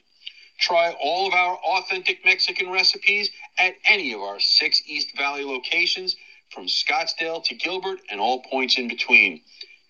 Try 0.58 0.92
all 1.00 1.26
of 1.26 1.34
our 1.34 1.56
authentic 1.56 2.24
Mexican 2.24 2.70
recipes 2.70 3.30
at 3.58 3.74
any 3.84 4.12
of 4.12 4.20
our 4.20 4.40
six 4.40 4.82
East 4.86 5.16
Valley 5.16 5.44
locations, 5.44 6.16
from 6.50 6.66
Scottsdale 6.66 7.42
to 7.44 7.54
Gilbert 7.54 8.00
and 8.10 8.20
all 8.20 8.42
points 8.42 8.78
in 8.78 8.88
between. 8.88 9.42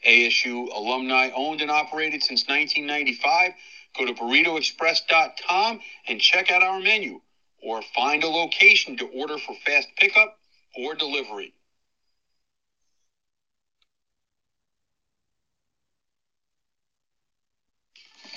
ASU 0.06 0.74
alumni 0.74 1.30
owned 1.34 1.60
and 1.60 1.70
operated 1.70 2.22
since 2.22 2.46
1995. 2.48 3.52
Go 3.98 4.06
to 4.06 4.14
burritoexpress.com 4.14 5.80
and 6.08 6.20
check 6.20 6.50
out 6.50 6.62
our 6.62 6.80
menu 6.80 7.20
or 7.62 7.82
find 7.94 8.24
a 8.24 8.28
location 8.28 8.96
to 8.96 9.06
order 9.06 9.38
for 9.38 9.54
fast 9.64 9.88
pickup 9.96 10.38
or 10.76 10.94
delivery. 10.94 11.53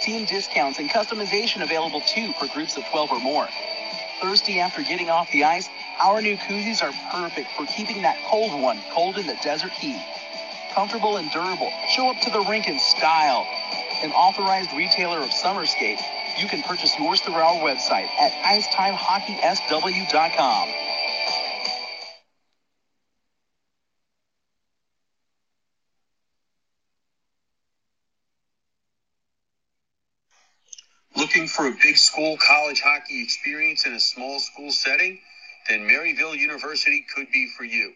Team 0.00 0.24
discounts 0.26 0.78
and 0.78 0.88
customization 0.90 1.62
available 1.62 2.00
too 2.02 2.32
for 2.34 2.46
groups 2.48 2.76
of 2.76 2.84
12 2.86 3.12
or 3.12 3.20
more. 3.20 3.48
Thirsty 4.20 4.60
after 4.60 4.82
getting 4.82 5.08
off 5.10 5.30
the 5.32 5.44
ice? 5.44 5.68
Our 6.00 6.20
new 6.22 6.36
koozies 6.36 6.82
are 6.82 6.92
perfect 7.12 7.50
for 7.52 7.66
keeping 7.66 8.02
that 8.02 8.16
cold 8.26 8.60
one 8.60 8.78
cold 8.92 9.16
in 9.18 9.26
the 9.26 9.36
desert 9.42 9.72
heat. 9.72 10.00
Comfortable 10.74 11.16
and 11.18 11.30
durable, 11.30 11.70
show 11.90 12.10
up 12.10 12.20
to 12.22 12.30
the 12.30 12.40
rink 12.42 12.68
in 12.68 12.78
style. 12.78 13.46
An 14.02 14.12
authorized 14.12 14.72
retailer 14.74 15.18
of 15.18 15.32
summer 15.32 15.64
skates, 15.66 16.02
you 16.38 16.46
can 16.48 16.62
purchase 16.62 16.96
yours 16.98 17.20
through 17.22 17.34
our 17.34 17.54
website 17.56 18.08
at 18.20 18.32
icetimehockeysw.com. 18.44 20.68
Looking 31.16 31.48
for 31.48 31.66
a 31.66 31.72
big 31.72 31.96
school 32.16 32.38
college 32.38 32.80
hockey 32.80 33.22
experience 33.22 33.84
in 33.84 33.92
a 33.92 34.00
small 34.00 34.40
school 34.40 34.70
setting? 34.70 35.18
Then 35.68 35.80
Maryville 35.80 36.34
University 36.34 37.04
could 37.14 37.30
be 37.30 37.46
for 37.58 37.64
you. 37.64 37.92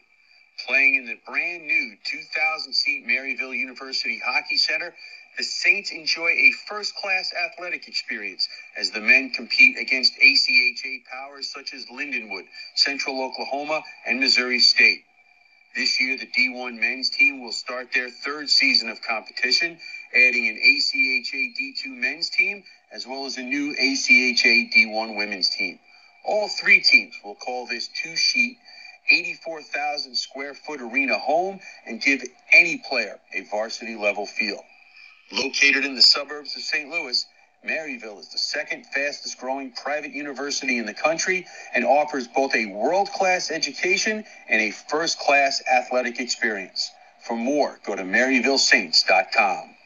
Playing 0.67 0.97
in 0.97 1.07
the 1.07 1.17
brand 1.27 1.67
new 1.67 1.97
2,000 2.05 2.75
seat 2.75 3.07
Maryville 3.07 3.57
University 3.57 4.21
Hockey 4.23 4.59
Center, 4.59 4.93
the 5.39 5.43
Saints 5.43 5.91
enjoy 5.91 6.29
a 6.33 6.53
first 6.69 6.95
class 6.97 7.33
athletic 7.33 7.89
experience 7.89 8.47
as 8.77 8.91
the 8.91 9.01
men 9.01 9.31
compete 9.31 9.79
against 9.79 10.13
ACHA 10.23 10.99
powers 11.11 11.51
such 11.51 11.73
as 11.73 11.87
Lindenwood, 11.87 12.45
Central 12.75 13.25
Oklahoma, 13.25 13.83
and 14.07 14.21
Missouri 14.21 14.61
State. 14.61 15.01
This 15.75 15.99
year, 15.99 16.19
the 16.19 16.27
D1 16.27 16.79
men's 16.79 17.09
team 17.09 17.43
will 17.43 17.53
start 17.53 17.89
their 17.95 18.11
third 18.11 18.51
season 18.51 18.91
of 18.91 19.01
competition, 19.01 19.79
adding 20.15 20.47
an 20.49 20.57
ACHA 20.57 21.55
D2 21.57 21.87
men's 21.87 22.29
team 22.29 22.65
as 22.93 23.07
well 23.07 23.27
as 23.27 23.37
a 23.37 23.43
new 23.43 23.75
ACHA 23.75 24.73
D1 24.73 25.17
women's 25.17 25.51
team. 25.51 25.79
All 26.25 26.49
three 26.49 26.81
teams 26.81 27.15
will 27.25 27.37
call 27.37 27.67
this 27.67 27.89
two 28.03 28.17
sheet 28.17 28.59
84,000 29.09 30.15
square 30.15 30.55
foot 30.55 30.81
arena 30.81 31.19
home 31.19 31.61
and 31.87 32.01
give 32.01 32.23
any 32.53 32.83
player 32.89 33.19
a 33.35 33.43
varsity 33.51 33.97
level 33.97 34.27
feel. 34.27 34.63
Located 35.33 35.85
in 35.85 35.95
the 35.95 36.03
suburbs 36.03 36.57
of 36.57 36.63
St. 36.63 36.91
Louis, 36.91 37.25
Maryville 37.67 38.19
is 38.19 38.29
the 38.29 38.39
second 38.39 38.87
fastest 38.87 39.39
growing 39.39 39.73
private 39.73 40.13
university 40.13 40.79
in 40.79 40.87
the 40.87 40.95
country 40.95 41.47
and 41.75 41.85
offers 41.85 42.27
both 42.27 42.55
a 42.55 42.67
world 42.67 43.11
class 43.13 43.51
education 43.51 44.25
and 44.49 44.61
a 44.61 44.71
first 44.71 45.19
class 45.19 45.63
athletic 45.71 46.21
experience. 46.21 46.91
For 47.27 47.37
more, 47.37 47.79
go 47.85 47.95
to 47.95 48.03
MaryvilleSaints.com. 48.03 49.77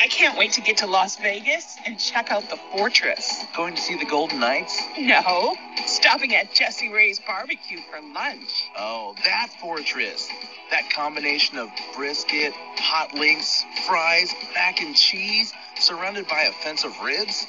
I 0.00 0.06
can't 0.06 0.36
wait 0.36 0.43
to 0.54 0.60
get 0.60 0.76
to 0.76 0.86
Las 0.86 1.16
Vegas 1.16 1.76
and 1.84 1.98
check 1.98 2.30
out 2.30 2.48
the 2.48 2.56
fortress. 2.70 3.44
Going 3.56 3.74
to 3.74 3.82
see 3.82 3.96
the 3.96 4.04
Golden 4.04 4.38
Knights? 4.38 4.80
No, 4.96 5.56
stopping 5.84 6.32
at 6.36 6.54
Jessie 6.54 6.92
Rae's 6.92 7.18
barbecue 7.18 7.80
for 7.90 8.00
lunch. 8.14 8.70
Oh, 8.78 9.16
that 9.24 9.48
fortress. 9.60 10.28
That 10.70 10.88
combination 10.90 11.58
of 11.58 11.70
brisket, 11.96 12.52
hot 12.76 13.14
links, 13.14 13.64
fries, 13.84 14.32
mac 14.54 14.80
and 14.80 14.94
cheese, 14.94 15.52
surrounded 15.80 16.28
by 16.28 16.42
a 16.42 16.52
fence 16.52 16.84
of 16.84 16.92
ribs? 17.00 17.48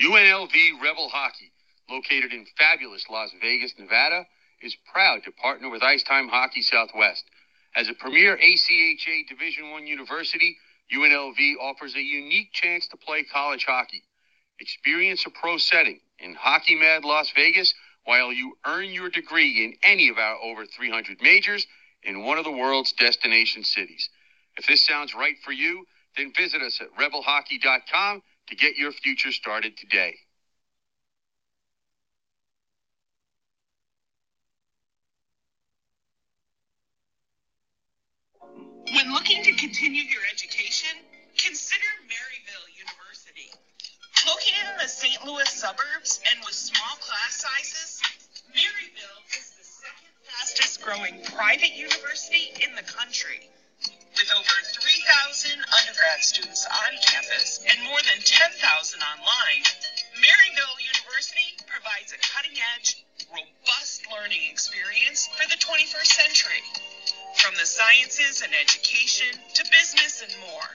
UNLV 0.00 0.80
Rebel 0.82 1.08
Hockey, 1.10 1.52
located 1.90 2.32
in 2.32 2.46
fabulous 2.56 3.04
Las 3.10 3.30
Vegas, 3.42 3.74
Nevada, 3.78 4.26
is 4.62 4.74
proud 4.90 5.22
to 5.24 5.32
partner 5.32 5.68
with 5.68 5.82
Icetime 5.82 6.28
Hockey 6.28 6.62
Southwest. 6.62 7.24
As 7.76 7.88
a 7.88 7.94
premier 7.94 8.38
ACHA 8.38 9.28
Division 9.28 9.64
I 9.64 9.80
university, 9.80 10.56
UNLV 10.94 11.56
offers 11.60 11.94
a 11.94 12.00
unique 12.00 12.52
chance 12.52 12.86
to 12.88 12.96
play 12.96 13.24
college 13.24 13.64
hockey. 13.66 14.02
Experience 14.60 15.26
a 15.26 15.30
pro 15.30 15.58
setting 15.58 16.00
in 16.18 16.34
Hockey 16.34 16.74
Mad 16.74 17.04
Las 17.04 17.30
Vegas 17.34 17.74
while 18.04 18.32
you 18.32 18.56
earn 18.64 18.90
your 18.90 19.10
degree 19.10 19.64
in 19.64 19.74
any 19.82 20.08
of 20.08 20.18
our 20.18 20.36
over 20.42 20.64
300 20.64 21.20
majors 21.20 21.66
in 22.02 22.24
one 22.24 22.38
of 22.38 22.44
the 22.44 22.50
world's 22.50 22.92
destination 22.92 23.64
cities. 23.64 24.08
If 24.56 24.66
this 24.66 24.84
sounds 24.86 25.14
right 25.14 25.36
for 25.44 25.52
you, 25.52 25.86
then 26.16 26.32
visit 26.36 26.62
us 26.62 26.80
at 26.80 26.94
rebelhockey.com 26.96 28.22
to 28.48 28.56
get 28.56 28.76
your 28.76 28.92
future 28.92 29.32
started 29.32 29.76
today. 29.76 30.14
When 38.92 39.12
looking 39.12 39.42
to 39.42 39.52
continue 39.54 40.02
your 40.02 40.20
education, 40.30 40.90
consider 41.38 41.88
Maryville 42.04 42.68
University. 42.76 43.48
Located 44.26 44.68
in 44.70 44.76
the 44.78 44.88
St. 44.88 45.24
Louis 45.24 45.48
suburbs 45.48 46.20
and 46.30 46.44
with 46.44 46.54
small 46.54 46.96
class 47.00 47.40
sizes, 47.40 48.02
Maryville 48.52 49.22
is 49.32 49.56
the 49.56 49.64
second 49.64 50.12
fastest 50.28 50.82
growing 50.82 51.24
private 51.32 51.72
university 51.72 52.52
in 52.60 52.74
the 52.76 52.82
country. 52.82 53.48
With 54.12 54.30
over 54.36 54.56
3,000 55.02 55.58
undergrad 55.80 56.22
students 56.22 56.66
on 56.66 56.94
campus 57.02 57.58
and 57.66 57.82
more 57.82 57.98
than 58.06 58.22
10,000 58.22 58.54
online, 59.02 59.64
Maryville 60.14 60.78
University 60.78 61.58
provides 61.66 62.14
a 62.14 62.18
cutting 62.22 62.54
edge, 62.78 63.02
robust 63.26 64.06
learning 64.14 64.46
experience 64.48 65.26
for 65.34 65.48
the 65.50 65.58
21st 65.58 66.06
century. 66.06 66.62
From 67.42 67.54
the 67.58 67.66
sciences 67.66 68.42
and 68.42 68.54
education 68.54 69.34
to 69.54 69.64
business 69.74 70.22
and 70.22 70.34
more, 70.38 70.70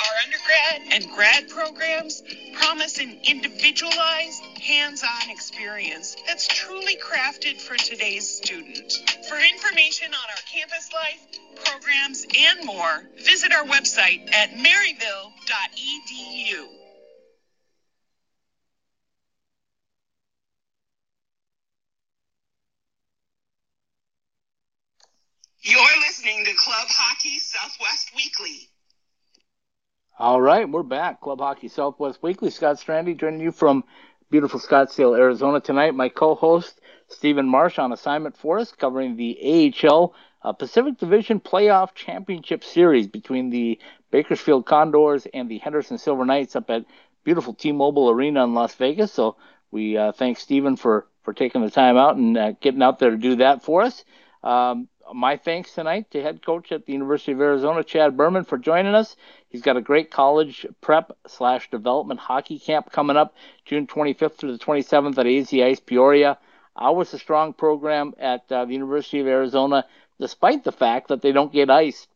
Our 0.00 0.14
undergrad 0.24 0.82
and 0.92 1.10
grad 1.12 1.48
programs 1.50 2.22
promise 2.54 2.98
an 2.98 3.20
individualized, 3.24 4.42
hands-on 4.60 5.30
experience 5.30 6.16
that's 6.26 6.46
truly 6.48 6.96
crafted 6.96 7.60
for 7.60 7.76
today's 7.76 8.28
student. 8.28 8.92
For 9.28 9.38
information 9.38 10.12
on 10.14 10.30
our 10.30 10.42
campus 10.52 10.90
life, 10.92 11.20
programs, 11.64 12.24
and 12.36 12.64
more, 12.64 13.02
visit 13.24 13.52
our 13.52 13.64
website 13.64 14.32
at 14.32 14.50
maryville.edu. 14.52 16.68
You're 25.62 26.00
listening 26.00 26.46
to 26.46 26.54
Club 26.54 26.88
Hockey 26.88 27.38
Southwest 27.40 28.12
Weekly. 28.16 28.70
All 30.20 30.38
right, 30.38 30.68
we're 30.68 30.82
back. 30.82 31.22
Club 31.22 31.38
Hockey 31.38 31.68
Southwest 31.68 32.22
Weekly. 32.22 32.50
Scott 32.50 32.76
Strandy 32.76 33.18
joining 33.18 33.40
you 33.40 33.50
from 33.50 33.84
beautiful 34.30 34.60
Scottsdale, 34.60 35.18
Arizona 35.18 35.60
tonight. 35.60 35.94
My 35.94 36.10
co-host 36.10 36.78
Stephen 37.08 37.48
Marsh 37.48 37.78
on 37.78 37.90
assignment 37.90 38.36
for 38.36 38.58
us, 38.58 38.70
covering 38.70 39.16
the 39.16 39.72
AHL 39.82 40.14
uh, 40.42 40.52
Pacific 40.52 40.98
Division 40.98 41.40
Playoff 41.40 41.94
Championship 41.94 42.64
Series 42.64 43.06
between 43.06 43.48
the 43.48 43.78
Bakersfield 44.10 44.66
Condors 44.66 45.26
and 45.32 45.50
the 45.50 45.56
Henderson 45.56 45.96
Silver 45.96 46.26
Knights 46.26 46.54
up 46.54 46.68
at 46.68 46.84
beautiful 47.24 47.54
T-Mobile 47.54 48.10
Arena 48.10 48.44
in 48.44 48.52
Las 48.52 48.74
Vegas. 48.74 49.10
So 49.10 49.36
we 49.70 49.96
uh, 49.96 50.12
thank 50.12 50.36
Stephen 50.36 50.76
for 50.76 51.06
for 51.22 51.32
taking 51.32 51.62
the 51.62 51.70
time 51.70 51.96
out 51.96 52.16
and 52.16 52.36
uh, 52.36 52.52
getting 52.60 52.82
out 52.82 52.98
there 52.98 53.12
to 53.12 53.16
do 53.16 53.36
that 53.36 53.62
for 53.62 53.80
us. 53.80 54.04
Um, 54.42 54.88
my 55.12 55.36
thanks 55.36 55.74
tonight 55.74 56.10
to 56.12 56.22
head 56.22 56.44
coach 56.44 56.72
at 56.72 56.86
the 56.86 56.92
University 56.92 57.32
of 57.32 57.40
Arizona, 57.40 57.82
Chad 57.82 58.16
Berman, 58.16 58.44
for 58.44 58.58
joining 58.58 58.94
us. 58.94 59.16
He's 59.48 59.62
got 59.62 59.76
a 59.76 59.82
great 59.82 60.10
college 60.10 60.66
prep 60.80 61.16
slash 61.26 61.70
development 61.70 62.20
hockey 62.20 62.58
camp 62.58 62.90
coming 62.92 63.16
up 63.16 63.34
June 63.64 63.86
25th 63.86 64.36
through 64.36 64.56
the 64.56 64.64
27th 64.64 65.18
at 65.18 65.26
AZ 65.26 65.52
Ice 65.52 65.80
Peoria. 65.80 66.38
Ours 66.76 67.12
a 67.12 67.18
strong 67.18 67.52
program 67.52 68.14
at 68.18 68.50
uh, 68.50 68.64
the 68.64 68.72
University 68.72 69.20
of 69.20 69.26
Arizona, 69.26 69.84
despite 70.18 70.64
the 70.64 70.72
fact 70.72 71.08
that 71.08 71.20
they 71.20 71.32
don't 71.32 71.52
get 71.52 71.68
ice 71.68 72.06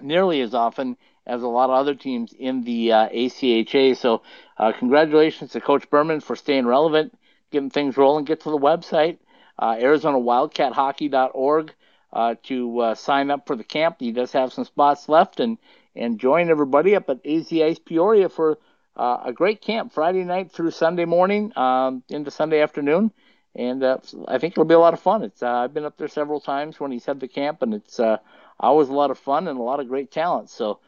nearly 0.00 0.40
as 0.42 0.54
often 0.54 0.96
as 1.26 1.42
a 1.42 1.48
lot 1.48 1.70
of 1.70 1.76
other 1.76 1.94
teams 1.94 2.32
in 2.32 2.62
the 2.64 2.92
uh, 2.92 3.08
ACHA. 3.08 3.96
So, 3.96 4.22
uh, 4.56 4.72
congratulations 4.78 5.52
to 5.52 5.60
Coach 5.60 5.88
Berman 5.90 6.20
for 6.20 6.36
staying 6.36 6.66
relevant, 6.66 7.16
getting 7.50 7.70
things 7.70 7.96
rolling. 7.96 8.24
Get 8.24 8.40
to 8.40 8.50
the 8.50 8.58
website, 8.58 9.18
uh, 9.58 9.74
ArizonaWildcatHockey.org 9.76 11.74
uh, 12.12 12.34
to 12.44 12.80
uh, 12.80 12.94
sign 12.94 13.30
up 13.30 13.46
for 13.46 13.56
the 13.56 13.64
camp. 13.64 13.96
He 13.98 14.12
does 14.12 14.32
have 14.32 14.52
some 14.52 14.64
spots 14.64 15.08
left, 15.08 15.40
and 15.40 15.58
and 15.96 16.18
join 16.18 16.50
everybody 16.50 16.94
up 16.94 17.10
at 17.10 17.26
AZ 17.26 17.52
Ice 17.52 17.78
Peoria 17.78 18.28
for 18.28 18.58
uh, 18.96 19.18
a 19.24 19.32
great 19.32 19.60
camp 19.60 19.92
Friday 19.92 20.24
night 20.24 20.52
through 20.52 20.70
Sunday 20.70 21.04
morning 21.04 21.52
um, 21.56 22.02
into 22.08 22.30
Sunday 22.30 22.60
afternoon. 22.60 23.10
And 23.54 23.82
uh, 23.82 23.98
I 24.28 24.38
think 24.38 24.52
it'll 24.52 24.64
be 24.64 24.74
a 24.74 24.78
lot 24.78 24.94
of 24.94 25.00
fun. 25.00 25.22
It's 25.22 25.42
uh, 25.42 25.50
I've 25.50 25.74
been 25.74 25.84
up 25.84 25.96
there 25.96 26.08
several 26.08 26.40
times 26.40 26.78
when 26.78 26.92
he's 26.92 27.04
had 27.04 27.18
the 27.18 27.28
camp, 27.28 27.62
and 27.62 27.74
it's 27.74 27.98
uh, 27.98 28.18
always 28.60 28.88
a 28.88 28.94
lot 28.94 29.10
of 29.10 29.18
fun 29.18 29.48
and 29.48 29.58
a 29.58 29.62
lot 29.62 29.80
of 29.80 29.88
great 29.88 30.12
talent. 30.12 30.50
So 30.50 30.78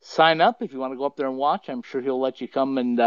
sign 0.00 0.40
up 0.40 0.62
if 0.62 0.72
you 0.72 0.78
want 0.78 0.92
to 0.92 0.98
go 0.98 1.04
up 1.04 1.16
there 1.16 1.28
and 1.28 1.36
watch. 1.36 1.68
I'm 1.68 1.82
sure 1.82 2.00
he'll 2.00 2.20
let 2.20 2.40
you 2.40 2.48
come 2.48 2.78
and 2.78 2.98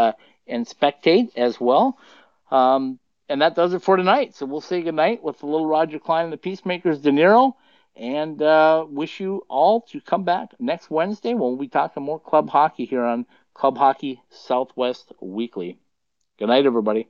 and 0.46 0.66
spectate 0.66 1.36
as 1.36 1.60
well. 1.60 1.98
Um, 2.50 2.98
and 3.30 3.40
that 3.40 3.54
does 3.54 3.72
it 3.72 3.82
for 3.82 3.96
tonight. 3.96 4.34
So 4.34 4.44
we'll 4.44 4.60
say 4.60 4.82
goodnight 4.82 5.22
with 5.22 5.38
the 5.38 5.46
little 5.46 5.66
Roger 5.66 6.00
Clyne 6.00 6.24
and 6.24 6.32
the 6.32 6.36
Peacemakers 6.36 6.98
De 7.00 7.10
Niro. 7.10 7.54
And 7.96 8.42
uh, 8.42 8.86
wish 8.88 9.20
you 9.20 9.44
all 9.48 9.82
to 9.82 10.00
come 10.00 10.24
back 10.24 10.50
next 10.58 10.90
Wednesday 10.90 11.30
when 11.30 11.40
we'll 11.42 11.56
be 11.56 11.68
talking 11.68 12.02
more 12.02 12.18
club 12.18 12.50
hockey 12.50 12.84
here 12.84 13.04
on 13.04 13.26
Club 13.54 13.78
Hockey 13.78 14.20
Southwest 14.30 15.12
Weekly. 15.20 15.78
Good 16.38 16.48
night, 16.48 16.66
everybody. 16.66 17.08